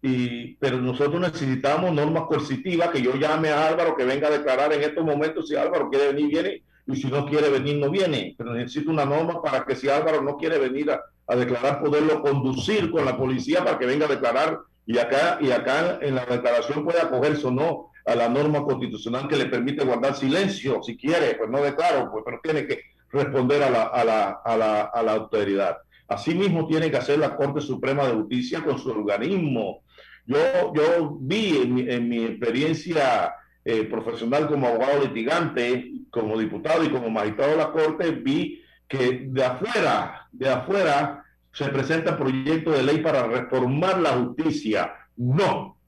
Y, 0.00 0.54
pero 0.56 0.80
nosotros 0.80 1.20
necesitamos 1.20 1.92
normas 1.92 2.24
coercitivas, 2.24 2.90
que 2.90 3.02
yo 3.02 3.16
llame 3.16 3.48
a 3.48 3.66
Álvaro 3.66 3.96
que 3.96 4.04
venga 4.04 4.28
a 4.28 4.32
declarar 4.32 4.72
en 4.72 4.82
estos 4.82 5.04
momentos 5.04 5.48
si 5.48 5.56
Álvaro 5.56 5.90
quiere 5.90 6.12
venir, 6.12 6.28
viene, 6.28 6.62
y 6.86 6.96
si 6.96 7.08
no 7.08 7.26
quiere 7.26 7.50
venir, 7.50 7.76
no 7.76 7.90
viene. 7.90 8.34
Pero 8.38 8.54
necesito 8.54 8.90
una 8.90 9.04
norma 9.04 9.42
para 9.42 9.64
que 9.64 9.74
si 9.74 9.88
Álvaro 9.88 10.22
no 10.22 10.36
quiere 10.36 10.58
venir 10.58 10.90
a, 10.90 11.36
declarar, 11.36 11.82
poderlo 11.82 12.22
conducir 12.22 12.90
con 12.90 13.04
la 13.04 13.16
policía 13.16 13.64
para 13.64 13.78
que 13.78 13.86
venga 13.86 14.06
a 14.06 14.08
declarar 14.08 14.60
y 14.86 14.96
acá, 14.96 15.38
y 15.40 15.50
acá 15.50 15.98
en 16.00 16.14
la 16.14 16.24
declaración 16.24 16.84
puede 16.84 17.00
acogerse 17.00 17.46
o 17.46 17.50
no 17.50 17.90
a 18.06 18.14
la 18.14 18.28
norma 18.28 18.62
constitucional 18.62 19.28
que 19.28 19.36
le 19.36 19.46
permite 19.46 19.84
guardar 19.84 20.16
silencio, 20.16 20.82
si 20.82 20.96
quiere, 20.96 21.34
pues 21.34 21.50
no 21.50 21.60
declaro, 21.60 22.10
pues, 22.10 22.24
pero 22.24 22.40
tiene 22.42 22.66
que 22.66 22.80
responder 23.10 23.62
a 23.62 23.68
la, 23.68 23.82
a 23.82 24.04
la, 24.04 24.40
a 24.42 24.56
la, 24.56 24.82
a 24.84 25.02
la 25.02 25.12
autoridad. 25.12 25.76
Asimismo, 26.08 26.66
tiene 26.66 26.90
que 26.90 26.96
hacer 26.96 27.18
la 27.18 27.36
Corte 27.36 27.60
Suprema 27.60 28.06
de 28.06 28.14
Justicia 28.14 28.64
con 28.64 28.78
su 28.78 28.90
organismo. 28.90 29.82
Yo, 30.28 30.74
yo 30.74 31.16
vi 31.22 31.56
en 31.56 31.74
mi, 31.74 31.88
en 31.88 32.06
mi 32.06 32.24
experiencia 32.24 33.34
eh, 33.64 33.84
profesional 33.84 34.46
como 34.46 34.66
abogado 34.66 35.02
litigante, 35.02 35.90
como 36.10 36.38
diputado 36.38 36.84
y 36.84 36.90
como 36.90 37.08
magistrado 37.08 37.52
de 37.52 37.56
la 37.56 37.72
Corte, 37.72 38.10
vi 38.10 38.62
que 38.86 39.26
de 39.30 39.44
afuera, 39.44 40.28
de 40.30 40.50
afuera, 40.50 41.24
se 41.50 41.64
presenta 41.68 42.16
proyecto 42.16 42.72
de 42.72 42.82
ley 42.82 42.98
para 42.98 43.26
reformar 43.26 44.00
la 44.00 44.10
justicia. 44.10 44.92
No, 45.16 45.78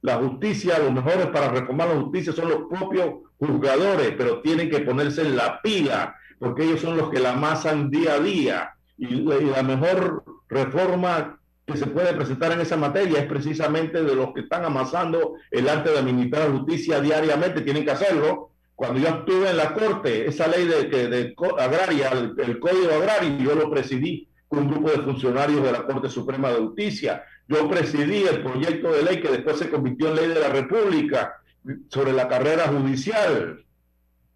la 0.00 0.16
justicia, 0.16 0.78
los 0.78 0.92
mejores 0.92 1.26
para 1.26 1.50
reformar 1.50 1.88
la 1.88 2.00
justicia 2.00 2.32
son 2.32 2.48
los 2.48 2.62
propios 2.70 3.16
juzgadores, 3.38 4.14
pero 4.16 4.40
tienen 4.40 4.70
que 4.70 4.80
ponerse 4.80 5.22
en 5.22 5.36
la 5.36 5.60
pila, 5.60 6.16
porque 6.38 6.64
ellos 6.64 6.80
son 6.80 6.96
los 6.96 7.10
que 7.10 7.20
la 7.20 7.32
amasan 7.32 7.90
día 7.90 8.14
a 8.14 8.20
día. 8.20 8.74
Y 8.96 9.06
la, 9.06 9.36
y 9.36 9.44
la 9.44 9.62
mejor 9.62 10.24
reforma 10.48 11.39
que 11.70 11.78
se 11.78 11.86
puede 11.86 12.12
presentar 12.14 12.52
en 12.52 12.60
esa 12.60 12.76
materia 12.76 13.20
es 13.20 13.26
precisamente 13.26 14.02
de 14.02 14.14
los 14.14 14.32
que 14.32 14.40
están 14.40 14.64
amasando 14.64 15.34
el 15.50 15.68
arte 15.68 15.90
de 15.90 15.98
administrar 15.98 16.50
justicia 16.50 17.00
diariamente, 17.00 17.62
tienen 17.62 17.84
que 17.84 17.90
hacerlo. 17.90 18.50
Cuando 18.74 18.98
yo 18.98 19.08
estuve 19.08 19.50
en 19.50 19.56
la 19.56 19.74
corte, 19.74 20.26
esa 20.26 20.48
ley 20.48 20.66
de, 20.66 20.84
de, 20.84 21.08
de 21.08 21.34
agraria, 21.58 22.08
el, 22.10 22.34
el 22.38 22.58
código 22.58 22.92
agrario, 22.94 23.36
yo 23.38 23.54
lo 23.54 23.70
presidí 23.70 24.26
con 24.48 24.60
un 24.60 24.70
grupo 24.70 24.90
de 24.90 25.02
funcionarios 25.02 25.62
de 25.62 25.72
la 25.72 25.84
Corte 25.84 26.08
Suprema 26.08 26.50
de 26.50 26.60
Justicia. 26.60 27.22
Yo 27.46 27.68
presidí 27.68 28.22
el 28.22 28.42
proyecto 28.42 28.92
de 28.92 29.02
ley 29.02 29.20
que 29.20 29.28
después 29.28 29.58
se 29.58 29.70
convirtió 29.70 30.08
en 30.08 30.16
ley 30.16 30.28
de 30.28 30.40
la 30.40 30.48
República 30.48 31.40
sobre 31.88 32.12
la 32.12 32.26
carrera 32.26 32.68
judicial. 32.68 33.64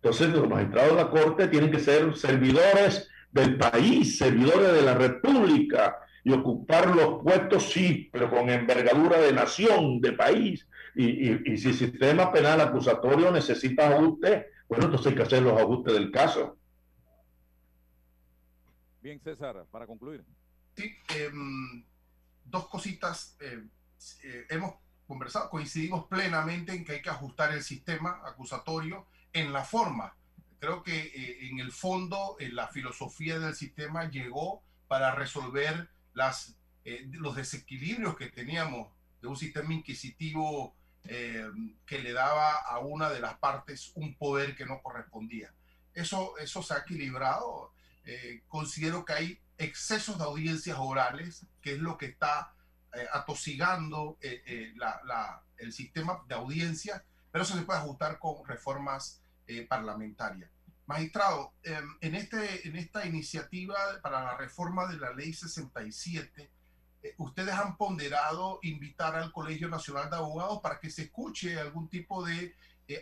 Entonces, 0.03 0.29
los 0.29 0.49
magistrados 0.49 0.91
de 0.91 1.03
la 1.03 1.11
Corte 1.11 1.49
tienen 1.49 1.71
que 1.71 1.81
ser 1.81 2.15
servidores 2.17 3.09
del 3.33 3.57
país, 3.57 4.19
servidores 4.19 4.73
de 4.73 4.83
la 4.83 4.95
República 4.95 5.97
y 6.25 6.33
ocupar 6.33 6.95
los 6.97 7.23
puestos, 7.23 7.71
sí, 7.71 8.09
pero 8.11 8.31
con 8.31 8.49
envergadura 8.49 9.19
de 9.19 9.33
nación, 9.33 10.01
de 10.01 10.13
país. 10.13 10.67
Y, 10.95 11.31
y, 11.31 11.43
y 11.45 11.59
si 11.59 11.69
el 11.69 11.75
sistema 11.75 12.33
penal 12.33 12.61
acusatorio 12.63 13.31
necesita 13.31 13.91
ajustes, 13.91 14.47
bueno, 14.69 14.87
entonces 14.87 15.09
hay 15.09 15.15
que 15.15 15.23
hacer 15.23 15.43
los 15.43 15.61
ajustes 15.61 15.93
del 15.93 16.11
caso. 16.11 16.57
Bien, 19.03 19.21
César, 19.21 19.67
para 19.71 19.87
concluir. 19.87 20.25
Sí, 20.75 20.97
eh, 21.15 21.31
dos 22.45 22.69
cositas. 22.69 23.37
Eh, 23.41 23.63
eh, 24.25 24.47
hemos 24.49 24.75
conversado, 25.07 25.51
coincidimos 25.51 26.07
plenamente 26.07 26.73
en 26.73 26.87
que 26.87 26.93
hay 26.93 27.03
que 27.03 27.11
ajustar 27.11 27.53
el 27.53 27.63
sistema 27.63 28.23
acusatorio 28.25 29.07
en 29.35 29.53
la 29.53 29.63
forma. 29.63 30.17
Creo 30.59 30.83
que 30.83 30.97
eh, 30.97 31.49
en 31.51 31.59
el 31.59 31.71
fondo 31.71 32.37
la 32.41 32.69
filosofía 32.69 33.39
del 33.39 33.55
sistema 33.55 34.09
llegó 34.09 34.63
para 34.89 35.15
resolver 35.15 35.91
las, 36.15 36.57
los 37.13 37.37
desequilibrios 37.37 38.17
que 38.17 38.31
teníamos 38.31 38.91
de 39.21 39.29
un 39.29 39.37
sistema 39.37 39.73
inquisitivo 39.75 40.75
que 41.05 41.99
le 41.99 42.13
daba 42.15 42.55
a 42.61 42.79
una 42.79 43.11
de 43.11 43.21
las 43.21 43.37
partes 43.37 43.93
un 43.95 44.17
poder 44.17 44.57
que 44.57 44.65
no 44.65 44.81
correspondía. 44.83 45.53
Eso, 45.93 46.39
eso 46.39 46.63
se 46.63 46.75
ha 46.75 46.79
equilibrado. 46.79 47.73
considero 48.49 49.05
que 49.05 49.13
hay 49.13 49.41
excesos 49.59 50.19
de 50.19 50.25
audiencias 50.25 50.77
orales, 50.79 51.47
que 51.61 51.75
es 51.75 51.79
lo 51.79 51.99
que 51.99 52.07
está 52.07 52.55
eh, 52.95 53.07
atosigando 53.13 54.19
eh, 54.21 54.43
eh, 54.47 54.73
la, 54.77 55.43
el 55.59 55.73
sistema 55.73 56.23
de 56.29 56.35
audiencias, 56.37 57.03
pero 57.31 57.43
eso 57.43 57.55
se 57.55 57.63
puede 57.63 57.81
ajustar 57.81 58.19
con 58.19 58.47
reformas 58.47 59.21
parlamentarias. 59.69 60.51
Magistrado, 60.87 61.55
en, 61.63 62.15
este, 62.15 62.69
en 62.69 62.77
esta 62.77 63.07
iniciativa 63.07 63.75
para 64.03 64.23
la 64.23 64.37
reforma 64.37 64.87
de 64.87 64.99
la 64.99 65.15
ley 65.15 65.33
67, 65.33 66.51
ustedes 67.17 67.55
han 67.55 67.77
ponderado 67.77 68.59
invitar 68.63 69.15
al 69.15 69.33
Colegio 69.33 69.69
Nacional 69.69 70.11
de 70.11 70.17
Abogados 70.17 70.61
para 70.63 70.81
que 70.81 70.91
se 70.91 71.03
escuche 71.03 71.59
algún 71.59 71.89
tipo 71.89 72.25
de 72.25 72.55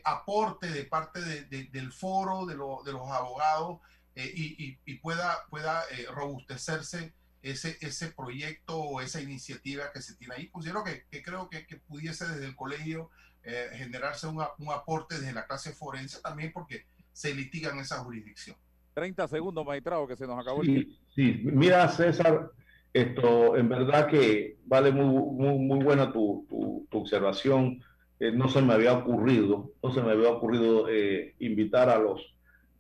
aporte 0.05 0.69
de 0.69 0.85
parte 0.85 1.21
de, 1.21 1.45
de, 1.47 1.65
del 1.65 1.93
foro 1.93 2.47
de, 2.47 2.55
lo, 2.55 2.83
de 2.85 2.93
los 2.93 3.11
abogados 3.11 3.81
eh, 4.15 4.31
y, 4.35 4.65
y, 4.65 4.79
y, 4.85 4.95
pueda, 4.99 5.45
pueda 5.49 5.85
eh, 5.91 6.07
robustecerse 6.11 7.15
ese, 7.43 7.79
ese 7.81 8.09
proyecto 8.09 8.79
o 8.79 9.01
esa 9.01 9.21
iniciativa 9.21 9.91
que 9.91 10.03
se 10.03 10.15
tiene 10.17 10.35
ahí. 10.35 10.49
Considero 10.51 10.85
que, 10.85 11.07
que 11.11 11.23
creo 11.23 11.49
que, 11.49 11.67
que, 11.67 11.77
pudiese 11.77 12.29
desde 12.29 12.45
el 12.45 12.55
colegio 12.55 13.11
eh, 13.43 13.71
generarse 13.75 14.27
un, 14.27 14.45
un, 14.59 14.71
aporte 14.71 15.19
desde 15.19 15.33
la 15.33 15.47
clase 15.47 15.73
forense 15.73 16.21
también 16.21 16.53
porque 16.53 16.87
se 17.13 17.35
litiga 17.35 17.71
en 17.71 17.79
esa 17.79 17.99
jurisdicción. 17.99 18.57
30 18.95 19.29
segundos, 19.29 19.65
magistrado, 19.65 20.07
que 20.07 20.17
se 20.17 20.27
nos 20.27 20.39
acabó 20.39 20.63
sí, 20.63 20.71
el 20.71 20.85
tiempo. 20.85 21.03
Sí, 21.15 21.41
mira, 21.45 21.89
César, 21.89 22.51
esto 22.93 23.57
en 23.57 23.69
verdad 23.69 24.07
que 24.07 24.59
vale 24.67 24.93
muy, 24.93 25.07
muy, 25.07 25.59
muy 25.59 25.85
buena 25.85 26.13
tu, 26.13 26.47
tu, 26.49 26.87
tu 26.91 26.99
observación. 26.99 27.83
Eh, 28.21 28.33
no 28.33 28.49
se 28.49 28.61
me 28.61 28.75
había 28.75 28.93
ocurrido, 28.93 29.73
no 29.83 29.93
se 29.93 30.03
me 30.03 30.13
había 30.13 30.31
ocurrido 30.31 30.89
eh, 30.89 31.35
invitar 31.39 31.89
a 31.89 31.99
los 31.99 32.33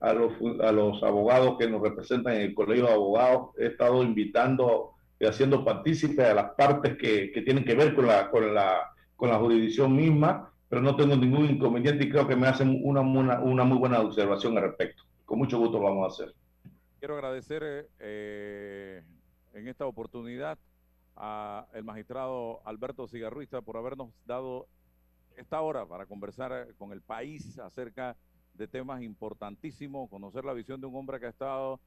a 0.03 0.13
los, 0.13 0.33
a 0.61 0.73
los 0.73 1.01
abogados 1.05 1.57
que 1.59 1.69
nos 1.69 1.81
representan 1.81 2.35
en 2.35 2.43
el 2.43 2.55
Colegio 2.55 2.87
de 2.87 2.93
Abogados. 2.93 3.51
He 3.57 3.67
estado 3.67 4.03
invitando 4.03 4.95
y 5.21 5.27
haciendo 5.27 5.65
partícipe 5.65 6.25
a 6.25 6.35
las 6.35 6.51
partes 6.57 6.97
que, 6.97 7.31
que, 7.31 7.43
tienen 7.43 7.65
que 7.65 7.77
ver 7.77 7.95
con 7.95 8.09
la, 8.09 8.29
con, 8.29 8.53
la, 8.53 8.93
con 9.15 9.31
la 9.31 9.39
jurisdicción 9.39 9.95
misma, 9.95 10.52
pero 10.73 10.81
no 10.81 10.97
tengo 10.97 11.15
ningún 11.15 11.51
inconveniente 11.51 12.05
y 12.05 12.09
creo 12.09 12.27
que 12.27 12.35
me 12.35 12.47
hacen 12.47 12.81
una, 12.83 13.03
una, 13.03 13.41
una 13.41 13.63
muy 13.63 13.77
buena 13.77 14.01
observación 14.01 14.57
al 14.57 14.63
respecto. 14.63 15.03
Con 15.27 15.39
mucho 15.39 15.59
gusto 15.59 15.77
lo 15.77 15.85
vamos 15.85 16.05
a 16.05 16.25
hacer. 16.25 16.35
Quiero 16.99 17.13
agradecer 17.13 17.91
eh, 17.99 19.03
en 19.53 19.69
esta 19.69 19.85
oportunidad 19.85 20.59
al 21.15 21.85
magistrado 21.85 22.63
Alberto 22.65 23.07
Cigarruista 23.07 23.61
por 23.61 23.77
habernos 23.77 24.15
dado 24.25 24.67
esta 25.37 25.61
hora 25.61 25.85
para 25.85 26.07
conversar 26.07 26.69
con 26.79 26.93
el 26.93 27.03
país 27.03 27.59
acerca 27.59 28.17
de 28.55 28.67
temas 28.67 29.03
importantísimos, 29.03 30.09
conocer 30.09 30.43
la 30.47 30.55
visión 30.55 30.81
de 30.81 30.87
un 30.87 30.97
hombre 30.97 31.21
que 31.21 31.27
ha 31.27 31.29
estado 31.29 31.81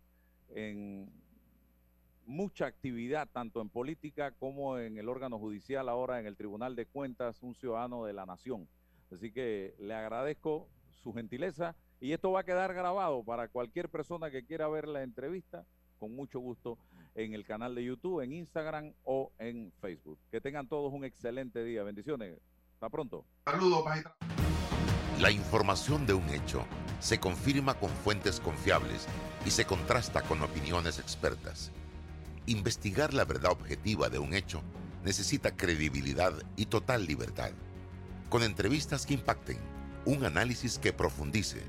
en 0.53 1.09
mucha 2.26 2.65
actividad, 2.65 3.28
tanto 3.32 3.61
en 3.61 3.69
política 3.69 4.32
como 4.32 4.78
en 4.78 4.97
el 4.97 5.09
órgano 5.09 5.39
judicial, 5.39 5.89
ahora 5.89 6.19
en 6.19 6.26
el 6.26 6.36
Tribunal 6.36 6.76
de 6.76 6.86
Cuentas, 6.86 7.41
un 7.43 7.55
ciudadano 7.55 8.05
de 8.05 8.13
la 8.13 8.26
nación. 8.26 8.67
Así 9.11 9.32
que 9.32 9.76
le 9.80 9.93
agradezco 9.93 10.67
su 11.03 11.13
gentileza 11.13 11.76
y 11.99 12.11
esto 12.11 12.32
va 12.32 12.41
a 12.41 12.43
quedar 12.43 12.73
grabado 12.73 13.23
para 13.23 13.47
cualquier 13.47 13.89
persona 13.89 14.32
que 14.32 14.43
quiera 14.43 14.67
ver 14.67 14.88
la 14.88 15.03
entrevista, 15.03 15.65
con 15.99 16.15
mucho 16.15 16.39
gusto, 16.39 16.78
en 17.15 17.34
el 17.34 17.45
canal 17.45 17.76
de 17.76 17.86
YouTube, 17.86 18.21
en 18.21 18.34
Instagram 18.34 18.93
o 19.03 19.32
en 19.39 19.71
Facebook. 19.80 20.19
Que 20.32 20.41
tengan 20.41 20.67
todos 20.67 20.91
un 20.93 21.05
excelente 21.05 21.63
día. 21.63 21.84
Bendiciones. 21.84 22.38
Hasta 22.73 22.89
pronto. 22.89 23.26
Saludos, 23.45 23.86
magistrado. 23.86 24.17
La 25.21 25.32
información 25.32 26.05
de 26.05 26.13
un 26.13 26.28
hecho 26.30 26.65
se 26.99 27.19
confirma 27.21 27.76
con 27.76 27.89
fuentes 27.89 28.41
confiables 28.41 29.07
y 29.45 29.51
se 29.51 29.65
contrasta 29.65 30.21
con 30.23 30.41
opiniones 30.41 30.99
expertas. 30.99 31.71
Investigar 32.48 33.14
la 33.14 33.26
verdad 33.26 33.52
objetiva 33.52 34.10
de 34.10 34.20
un 34.20 34.34
hecho 34.34 34.62
necesita 35.04 35.56
credibilidad 35.56 36.34
y 36.56 36.68
total 36.68 37.06
libertad. 37.06 37.52
Con 38.30 38.43
entrevistas 38.43 39.06
que 39.06 39.16
impacten, 39.16 39.58
un 40.06 40.26
análisis 40.26 40.78
que 40.78 40.93
profundice 40.93 41.64